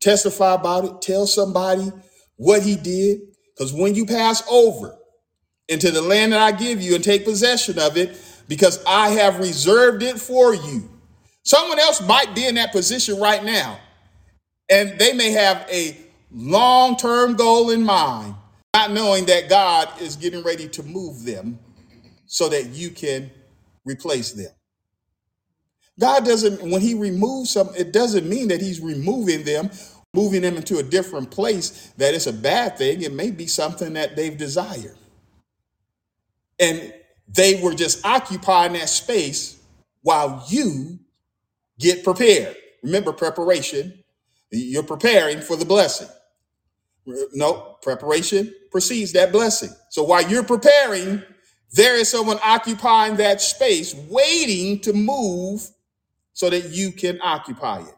testify 0.01 0.53
about 0.53 0.85
it, 0.85 1.01
tell 1.01 1.27
somebody 1.27 1.91
what 2.37 2.63
he 2.63 2.75
did. 2.75 3.21
Because 3.55 3.73
when 3.73 3.95
you 3.95 4.05
pass 4.05 4.43
over 4.49 4.97
into 5.67 5.91
the 5.91 6.01
land 6.01 6.33
that 6.33 6.41
I 6.41 6.51
give 6.51 6.81
you 6.81 6.95
and 6.95 7.03
take 7.03 7.25
possession 7.25 7.79
of 7.79 7.97
it, 7.97 8.17
because 8.47 8.83
I 8.85 9.09
have 9.09 9.39
reserved 9.39 10.03
it 10.03 10.19
for 10.19 10.53
you. 10.53 10.89
Someone 11.43 11.79
else 11.79 12.01
might 12.01 12.35
be 12.35 12.45
in 12.47 12.55
that 12.55 12.71
position 12.71 13.19
right 13.19 13.43
now, 13.43 13.79
and 14.69 14.97
they 14.99 15.13
may 15.13 15.31
have 15.31 15.67
a 15.71 15.97
long 16.31 16.97
term 16.97 17.35
goal 17.35 17.69
in 17.69 17.83
mind, 17.83 18.35
not 18.89 18.93
knowing 18.95 19.25
that 19.25 19.49
God 19.49 19.89
is 20.01 20.15
getting 20.15 20.43
ready 20.43 20.67
to 20.69 20.83
move 20.83 21.25
them 21.25 21.59
so 22.27 22.49
that 22.49 22.67
you 22.67 22.89
can 22.89 23.31
replace 23.83 24.31
them. 24.31 24.51
God 25.99 26.25
doesn't, 26.25 26.61
when 26.69 26.81
He 26.81 26.93
removes 26.93 27.51
some, 27.51 27.69
it 27.75 27.93
doesn't 27.93 28.27
mean 28.27 28.49
that 28.49 28.61
He's 28.61 28.79
removing 28.79 29.43
them, 29.43 29.69
moving 30.13 30.41
them 30.41 30.57
into 30.57 30.77
a 30.77 30.83
different 30.83 31.31
place, 31.31 31.93
that 31.97 32.13
it's 32.13 32.27
a 32.27 32.33
bad 32.33 32.77
thing. 32.77 33.01
It 33.01 33.13
may 33.13 33.31
be 33.31 33.47
something 33.47 33.93
that 33.93 34.15
they've 34.15 34.37
desired. 34.37 34.97
And 36.59 36.93
they 37.27 37.61
were 37.61 37.73
just 37.73 38.05
occupying 38.05 38.73
that 38.73 38.89
space 38.89 39.59
while 40.01 40.45
you 40.49 40.99
get 41.79 42.03
prepared. 42.03 42.55
Remember, 42.83 43.13
preparation, 43.13 44.03
you're 44.51 44.83
preparing 44.83 45.41
for 45.41 45.55
the 45.55 45.65
blessing. 45.65 46.09
No, 47.33 47.77
preparation 47.81 48.53
precedes 48.71 49.13
that 49.13 49.31
blessing. 49.31 49.69
So 49.89 50.03
while 50.03 50.27
you're 50.27 50.43
preparing, 50.43 51.21
there 51.73 51.95
is 51.95 52.09
someone 52.09 52.39
occupying 52.43 53.17
that 53.17 53.41
space, 53.41 53.93
waiting 54.09 54.79
to 54.81 54.93
move 54.93 55.67
so 56.33 56.49
that 56.49 56.69
you 56.69 56.91
can 56.91 57.19
occupy 57.21 57.81
it. 57.81 57.95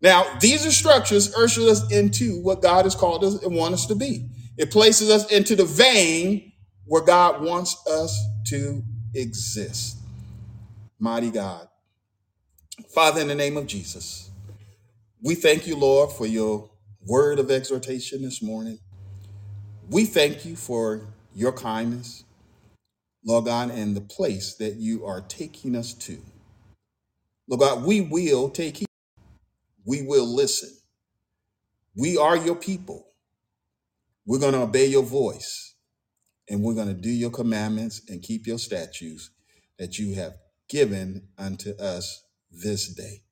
Now, 0.00 0.26
these 0.40 0.64
instructions 0.64 1.34
usher 1.34 1.62
us 1.62 1.90
into 1.92 2.42
what 2.42 2.60
God 2.60 2.84
has 2.84 2.94
called 2.94 3.22
us 3.24 3.42
and 3.42 3.54
want 3.54 3.74
us 3.74 3.86
to 3.86 3.94
be. 3.94 4.28
It 4.58 4.70
places 4.70 5.10
us 5.10 5.30
into 5.30 5.54
the 5.54 5.64
vein 5.64 6.52
where 6.86 7.02
God 7.02 7.42
wants 7.42 7.76
us 7.86 8.18
to 8.48 8.82
exist. 9.14 9.98
Mighty 10.98 11.30
God. 11.30 11.68
Father, 12.94 13.20
in 13.20 13.28
the 13.28 13.34
name 13.34 13.56
of 13.56 13.66
Jesus, 13.66 14.30
we 15.22 15.36
thank 15.36 15.66
you, 15.66 15.76
Lord, 15.76 16.10
for 16.10 16.26
your 16.26 16.71
word 17.06 17.38
of 17.38 17.50
exhortation 17.50 18.22
this 18.22 18.42
morning. 18.42 18.78
We 19.90 20.06
thank 20.06 20.44
you 20.46 20.56
for 20.56 21.08
your 21.34 21.52
kindness, 21.52 22.24
Lord 23.24 23.46
God, 23.46 23.70
and 23.70 23.96
the 23.96 24.02
place 24.02 24.54
that 24.56 24.76
you 24.76 25.06
are 25.06 25.22
taking 25.22 25.76
us 25.76 25.94
to. 25.94 26.18
Lord 27.48 27.60
God, 27.60 27.84
we 27.84 28.00
will 28.02 28.50
take 28.50 28.78
heed. 28.78 28.86
We 29.86 30.02
will 30.02 30.26
listen. 30.26 30.70
We 31.96 32.16
are 32.18 32.36
your 32.36 32.56
people. 32.56 33.06
We're 34.26 34.40
going 34.40 34.54
to 34.54 34.60
obey 34.62 34.86
your 34.86 35.04
voice 35.04 35.74
and 36.48 36.62
we're 36.62 36.74
going 36.74 36.88
to 36.88 36.94
do 36.94 37.10
your 37.10 37.30
commandments 37.30 38.02
and 38.08 38.22
keep 38.22 38.46
your 38.46 38.58
statutes 38.58 39.30
that 39.78 39.98
you 39.98 40.14
have 40.16 40.34
given 40.68 41.28
unto 41.38 41.72
us 41.76 42.24
this 42.50 42.88
day. 42.94 43.22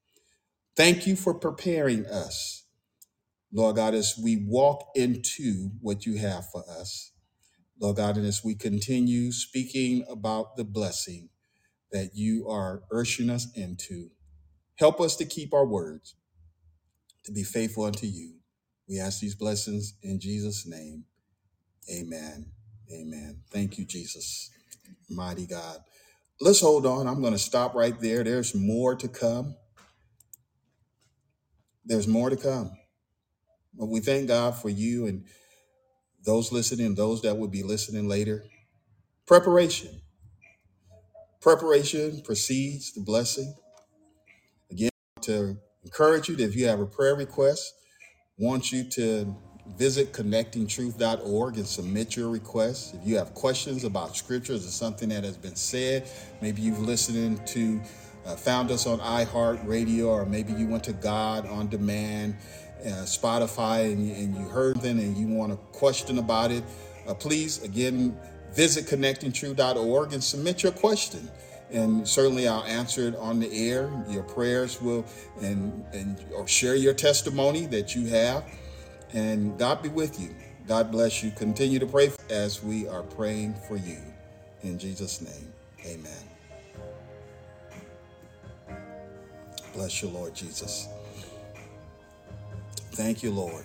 Thank 0.76 1.06
you 1.06 1.16
for 1.16 1.34
preparing 1.34 2.06
us, 2.06 2.59
Lord 3.52 3.76
God, 3.76 3.94
as 3.94 4.18
we 4.22 4.44
walk 4.46 4.90
into 4.94 5.70
what 5.80 6.06
you 6.06 6.18
have 6.18 6.48
for 6.50 6.64
us. 6.68 7.12
Lord 7.80 7.96
God, 7.96 8.16
and 8.16 8.26
as 8.26 8.44
we 8.44 8.54
continue 8.54 9.32
speaking 9.32 10.04
about 10.10 10.56
the 10.56 10.64
blessing 10.64 11.30
that 11.92 12.10
you 12.14 12.48
are 12.48 12.82
urging 12.90 13.30
us 13.30 13.48
into, 13.56 14.10
help 14.76 15.00
us 15.00 15.16
to 15.16 15.24
keep 15.24 15.54
our 15.54 15.66
words, 15.66 16.14
to 17.24 17.32
be 17.32 17.42
faithful 17.42 17.84
unto 17.84 18.06
you. 18.06 18.34
We 18.88 19.00
ask 19.00 19.20
these 19.20 19.34
blessings 19.34 19.94
in 20.02 20.20
Jesus' 20.20 20.66
name. 20.66 21.04
Amen. 21.92 22.46
Amen. 22.92 23.42
Thank 23.50 23.78
you, 23.78 23.86
Jesus. 23.86 24.50
Mighty 25.10 25.46
God. 25.46 25.78
Let's 26.40 26.60
hold 26.60 26.86
on. 26.86 27.06
I'm 27.06 27.20
going 27.20 27.32
to 27.34 27.38
stop 27.38 27.74
right 27.74 27.98
there. 28.00 28.24
There's 28.24 28.54
more 28.54 28.94
to 28.96 29.08
come. 29.08 29.56
There's 31.84 32.08
more 32.08 32.30
to 32.30 32.36
come. 32.36 32.72
But 33.74 33.86
we 33.86 34.00
thank 34.00 34.28
God 34.28 34.56
for 34.56 34.68
you 34.68 35.06
and 35.06 35.24
those 36.24 36.52
listening, 36.52 36.94
those 36.94 37.22
that 37.22 37.38
will 37.38 37.48
be 37.48 37.62
listening 37.62 38.08
later. 38.08 38.44
Preparation. 39.26 40.00
Preparation 41.40 42.20
precedes 42.22 42.92
the 42.92 43.00
blessing. 43.00 43.54
Again, 44.70 44.90
to 45.22 45.56
encourage 45.84 46.28
you 46.28 46.36
that 46.36 46.44
if 46.44 46.56
you 46.56 46.66
have 46.66 46.80
a 46.80 46.86
prayer 46.86 47.14
request, 47.14 47.74
want 48.38 48.72
you 48.72 48.84
to 48.84 49.34
visit 49.76 50.12
connectingtruth.org 50.12 51.56
and 51.56 51.66
submit 51.66 52.16
your 52.16 52.30
requests. 52.30 52.94
If 52.94 53.06
you 53.06 53.16
have 53.16 53.34
questions 53.34 53.84
about 53.84 54.16
scriptures 54.16 54.66
or 54.66 54.70
something 54.70 55.10
that 55.10 55.24
has 55.24 55.36
been 55.36 55.56
said, 55.56 56.08
maybe 56.40 56.62
you've 56.62 56.80
listened 56.80 57.46
to, 57.48 57.80
uh, 58.26 58.36
found 58.36 58.70
us 58.70 58.86
on 58.86 58.98
iHeartRadio, 58.98 60.08
or 60.08 60.26
maybe 60.26 60.52
you 60.52 60.66
went 60.66 60.84
to 60.84 60.92
God 60.92 61.46
on 61.46 61.68
Demand, 61.68 62.36
uh, 62.80 63.04
Spotify, 63.04 63.92
and 63.92 64.06
you, 64.06 64.14
and 64.14 64.36
you 64.36 64.48
heard 64.48 64.80
them 64.80 64.98
and 64.98 65.16
you 65.16 65.26
want 65.26 65.52
to 65.52 65.56
question 65.78 66.18
about 66.18 66.50
it, 66.50 66.64
uh, 67.06 67.14
please, 67.14 67.62
again, 67.62 68.16
visit 68.52 68.86
connectingtruth.org 68.86 70.12
and 70.12 70.22
submit 70.22 70.62
your 70.62 70.72
question 70.72 71.30
and 71.72 72.06
certainly 72.06 72.48
I'll 72.48 72.64
answer 72.64 73.08
it 73.08 73.16
on 73.16 73.38
the 73.38 73.70
air. 73.70 73.90
Your 74.08 74.22
prayers 74.22 74.80
will, 74.80 75.04
and 75.40 75.84
and 75.92 76.22
or 76.34 76.46
share 76.46 76.74
your 76.74 76.94
testimony 76.94 77.66
that 77.66 77.94
you 77.94 78.08
have. 78.08 78.44
And 79.12 79.58
God 79.58 79.82
be 79.82 79.88
with 79.88 80.20
you. 80.20 80.34
God 80.66 80.90
bless 80.90 81.22
you. 81.22 81.30
Continue 81.32 81.78
to 81.78 81.86
pray 81.86 82.12
as 82.28 82.62
we 82.62 82.86
are 82.88 83.02
praying 83.02 83.54
for 83.66 83.76
you. 83.76 83.98
In 84.62 84.78
Jesus' 84.78 85.20
name, 85.20 85.52
amen. 85.84 86.12
Bless 89.72 90.02
you, 90.02 90.08
Lord 90.08 90.34
Jesus. 90.34 90.88
Thank 93.00 93.22
you, 93.22 93.30
Lord. 93.30 93.64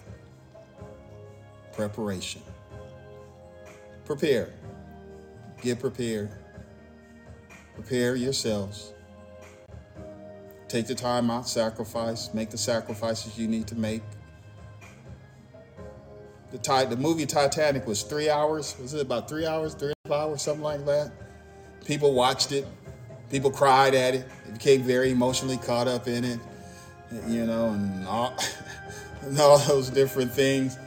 Preparation. 1.74 2.42
Prepare. 4.06 4.54
Get 5.62 5.78
prepared. 5.82 6.32
Prepare 7.74 8.16
yourselves. 8.16 8.94
Take 10.70 10.88
the 10.88 10.96
time 10.96 11.30
out, 11.30 11.50
sacrifice, 11.50 12.34
make 12.34 12.50
the 12.50 12.58
sacrifices 12.58 13.38
you 13.38 13.50
need 13.50 13.68
to 13.68 13.76
make 13.76 14.04
The, 16.52 16.58
ti- 16.58 16.86
the 16.86 16.96
movie 16.96 17.26
Titanic 17.26 17.86
was 17.86 18.04
three 18.04 18.30
hours. 18.30 18.78
Was 18.82 18.94
it 18.94 19.02
about 19.02 19.28
three 19.28 19.46
hours, 19.46 19.74
three 19.74 19.90
and 19.90 19.96
a 20.06 20.16
half 20.16 20.28
hours, 20.28 20.42
something 20.44 20.64
like 20.64 20.86
that? 20.86 21.12
People 21.84 22.14
watched 22.14 22.54
it. 22.54 22.66
People 23.30 23.52
cried 23.52 23.96
at 23.96 24.16
it. 24.16 24.30
Became 24.54 24.84
very 24.84 25.12
emotionally 25.12 25.58
caught 25.58 25.90
up 25.90 26.08
in 26.08 26.24
it, 26.24 26.40
you 27.28 27.46
know, 27.46 27.72
and 27.72 28.08
all, 28.08 28.34
and 29.26 29.40
all 29.40 29.58
those 29.60 29.90
different 29.90 30.32
things. 30.32 30.78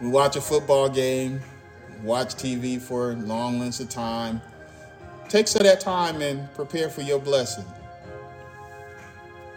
We 0.00 0.08
watch 0.08 0.36
a 0.36 0.40
football 0.40 0.88
game, 0.88 1.40
watch 2.02 2.34
TV 2.34 2.80
for 2.80 3.14
long 3.14 3.58
lengths 3.58 3.80
of 3.80 3.88
time. 3.88 4.40
Take 5.28 5.48
some 5.48 5.60
of 5.60 5.66
that 5.66 5.80
time 5.80 6.20
and 6.22 6.52
prepare 6.54 6.88
for 6.88 7.02
your 7.02 7.18
blessing. 7.18 7.64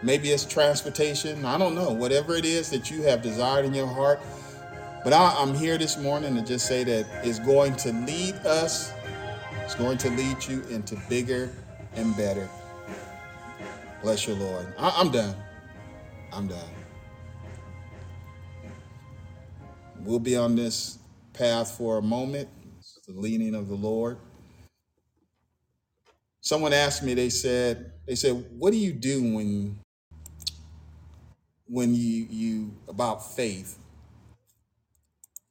Maybe 0.02 0.30
it's 0.30 0.46
transportation. 0.46 1.44
I 1.44 1.58
don't 1.58 1.74
know. 1.74 1.90
Whatever 1.90 2.34
it 2.34 2.46
is 2.46 2.70
that 2.70 2.90
you 2.90 3.02
have 3.02 3.20
desired 3.20 3.66
in 3.66 3.74
your 3.74 3.86
heart. 3.86 4.20
But 5.04 5.12
I, 5.12 5.34
I'm 5.38 5.54
here 5.54 5.78
this 5.78 5.98
morning 5.98 6.34
to 6.36 6.42
just 6.42 6.66
say 6.66 6.84
that 6.84 7.06
it's 7.24 7.38
going 7.38 7.76
to 7.76 7.92
lead 7.92 8.34
us, 8.46 8.92
it's 9.64 9.74
going 9.74 9.98
to 9.98 10.10
lead 10.10 10.44
you 10.46 10.62
into 10.70 10.96
bigger 11.08 11.50
and 11.94 12.16
better. 12.16 12.48
Bless 14.02 14.26
your 14.26 14.36
Lord. 14.36 14.72
I, 14.78 14.94
I'm 14.96 15.10
done. 15.10 15.34
I'm 16.32 16.48
done. 16.48 16.79
We'll 20.04 20.18
be 20.18 20.36
on 20.36 20.56
this 20.56 20.98
path 21.32 21.72
for 21.72 21.98
a 21.98 22.02
moment. 22.02 22.48
It's 22.78 23.00
the 23.06 23.12
leading 23.12 23.54
of 23.54 23.68
the 23.68 23.74
Lord. 23.74 24.18
Someone 26.40 26.72
asked 26.72 27.02
me, 27.02 27.14
they 27.14 27.30
said, 27.30 27.92
they 28.06 28.14
said, 28.14 28.44
what 28.58 28.72
do 28.72 28.78
you 28.78 28.92
do 28.92 29.22
when 29.34 29.78
when 31.66 31.94
you 31.94 32.26
you 32.30 32.74
about 32.88 33.34
faith? 33.34 33.78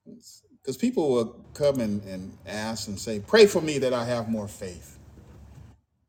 Because 0.06 0.78
people 0.78 1.12
will 1.12 1.46
come 1.54 1.80
and, 1.80 2.04
and 2.06 2.38
ask 2.46 2.88
and 2.88 3.00
say, 3.00 3.20
pray 3.20 3.46
for 3.48 3.62
me 3.62 3.78
that 3.80 3.94
I 3.94 4.06
have 4.06 4.30
more 4.30 4.48
faith. 4.48 5.00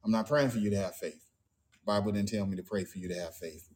I'm 0.05 0.11
not 0.11 0.29
praying 0.29 0.51
for 0.51 0.59
you 0.59 0.71
to 0.71 0.77
have 0.77 0.97
faith. 0.97 1.27
The 1.73 1.87
Bible 1.87 2.13
didn't 2.13 2.31
tell 2.31 2.47
me 2.47 2.57
to 2.57 2.63
pray 2.63 2.85
for 2.85 2.99
you 2.99 3.09
to 3.09 3.15
have 3.15 3.37
faith. 3.37 3.69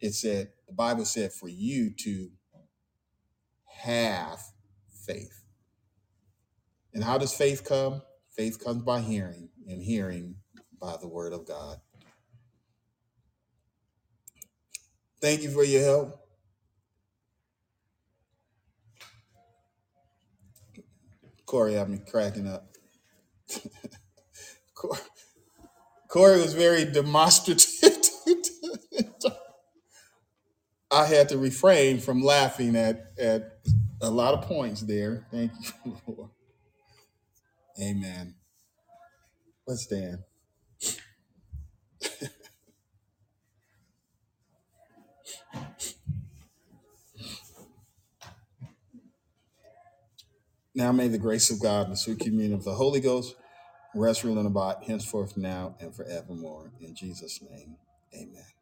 It 0.00 0.14
said, 0.14 0.50
the 0.68 0.74
Bible 0.74 1.04
said 1.04 1.32
for 1.32 1.48
you 1.48 1.90
to 1.90 2.30
have 3.82 4.40
faith. 5.06 5.44
And 6.94 7.04
how 7.04 7.18
does 7.18 7.34
faith 7.34 7.64
come? 7.64 8.02
Faith 8.36 8.62
comes 8.64 8.82
by 8.82 9.00
hearing, 9.00 9.50
and 9.68 9.82
hearing 9.82 10.36
by 10.80 10.96
the 11.00 11.08
word 11.08 11.32
of 11.32 11.46
God. 11.46 11.78
Thank 15.20 15.42
you 15.42 15.50
for 15.50 15.64
your 15.64 15.82
help. 15.82 16.20
Corey 21.46 21.74
had 21.74 21.90
me 21.90 22.00
cracking 22.10 22.48
up. 22.48 22.68
Cor- 24.74 24.98
Corey 26.08 26.40
was 26.40 26.54
very 26.54 26.84
demonstrative. 26.86 27.66
I 30.96 31.06
had 31.06 31.28
to 31.30 31.38
refrain 31.38 32.00
from 32.00 32.22
laughing 32.22 32.76
at, 32.76 33.12
at 33.18 33.58
a 34.00 34.10
lot 34.10 34.34
of 34.34 34.42
points 34.42 34.82
there. 34.82 35.26
Thank 35.30 35.52
you, 35.84 35.96
Lord. 36.06 36.30
Amen. 37.82 38.34
Let's 39.66 39.84
stand. 39.84 40.18
Now 50.74 50.92
may 50.92 51.08
the 51.08 51.18
grace 51.18 51.50
of 51.50 51.62
God 51.62 51.84
and 51.86 51.92
the 51.94 51.96
sweet 51.96 52.20
communion 52.20 52.52
of 52.52 52.64
the 52.64 52.74
Holy 52.74 53.00
Ghost 53.00 53.34
rest, 53.94 54.24
rule, 54.24 54.38
and 54.38 54.46
abide 54.46 54.76
henceforth, 54.86 55.36
now, 55.36 55.76
and 55.80 55.94
forevermore. 55.94 56.72
In 56.80 56.94
Jesus' 56.94 57.40
name, 57.42 57.76
amen. 58.14 58.55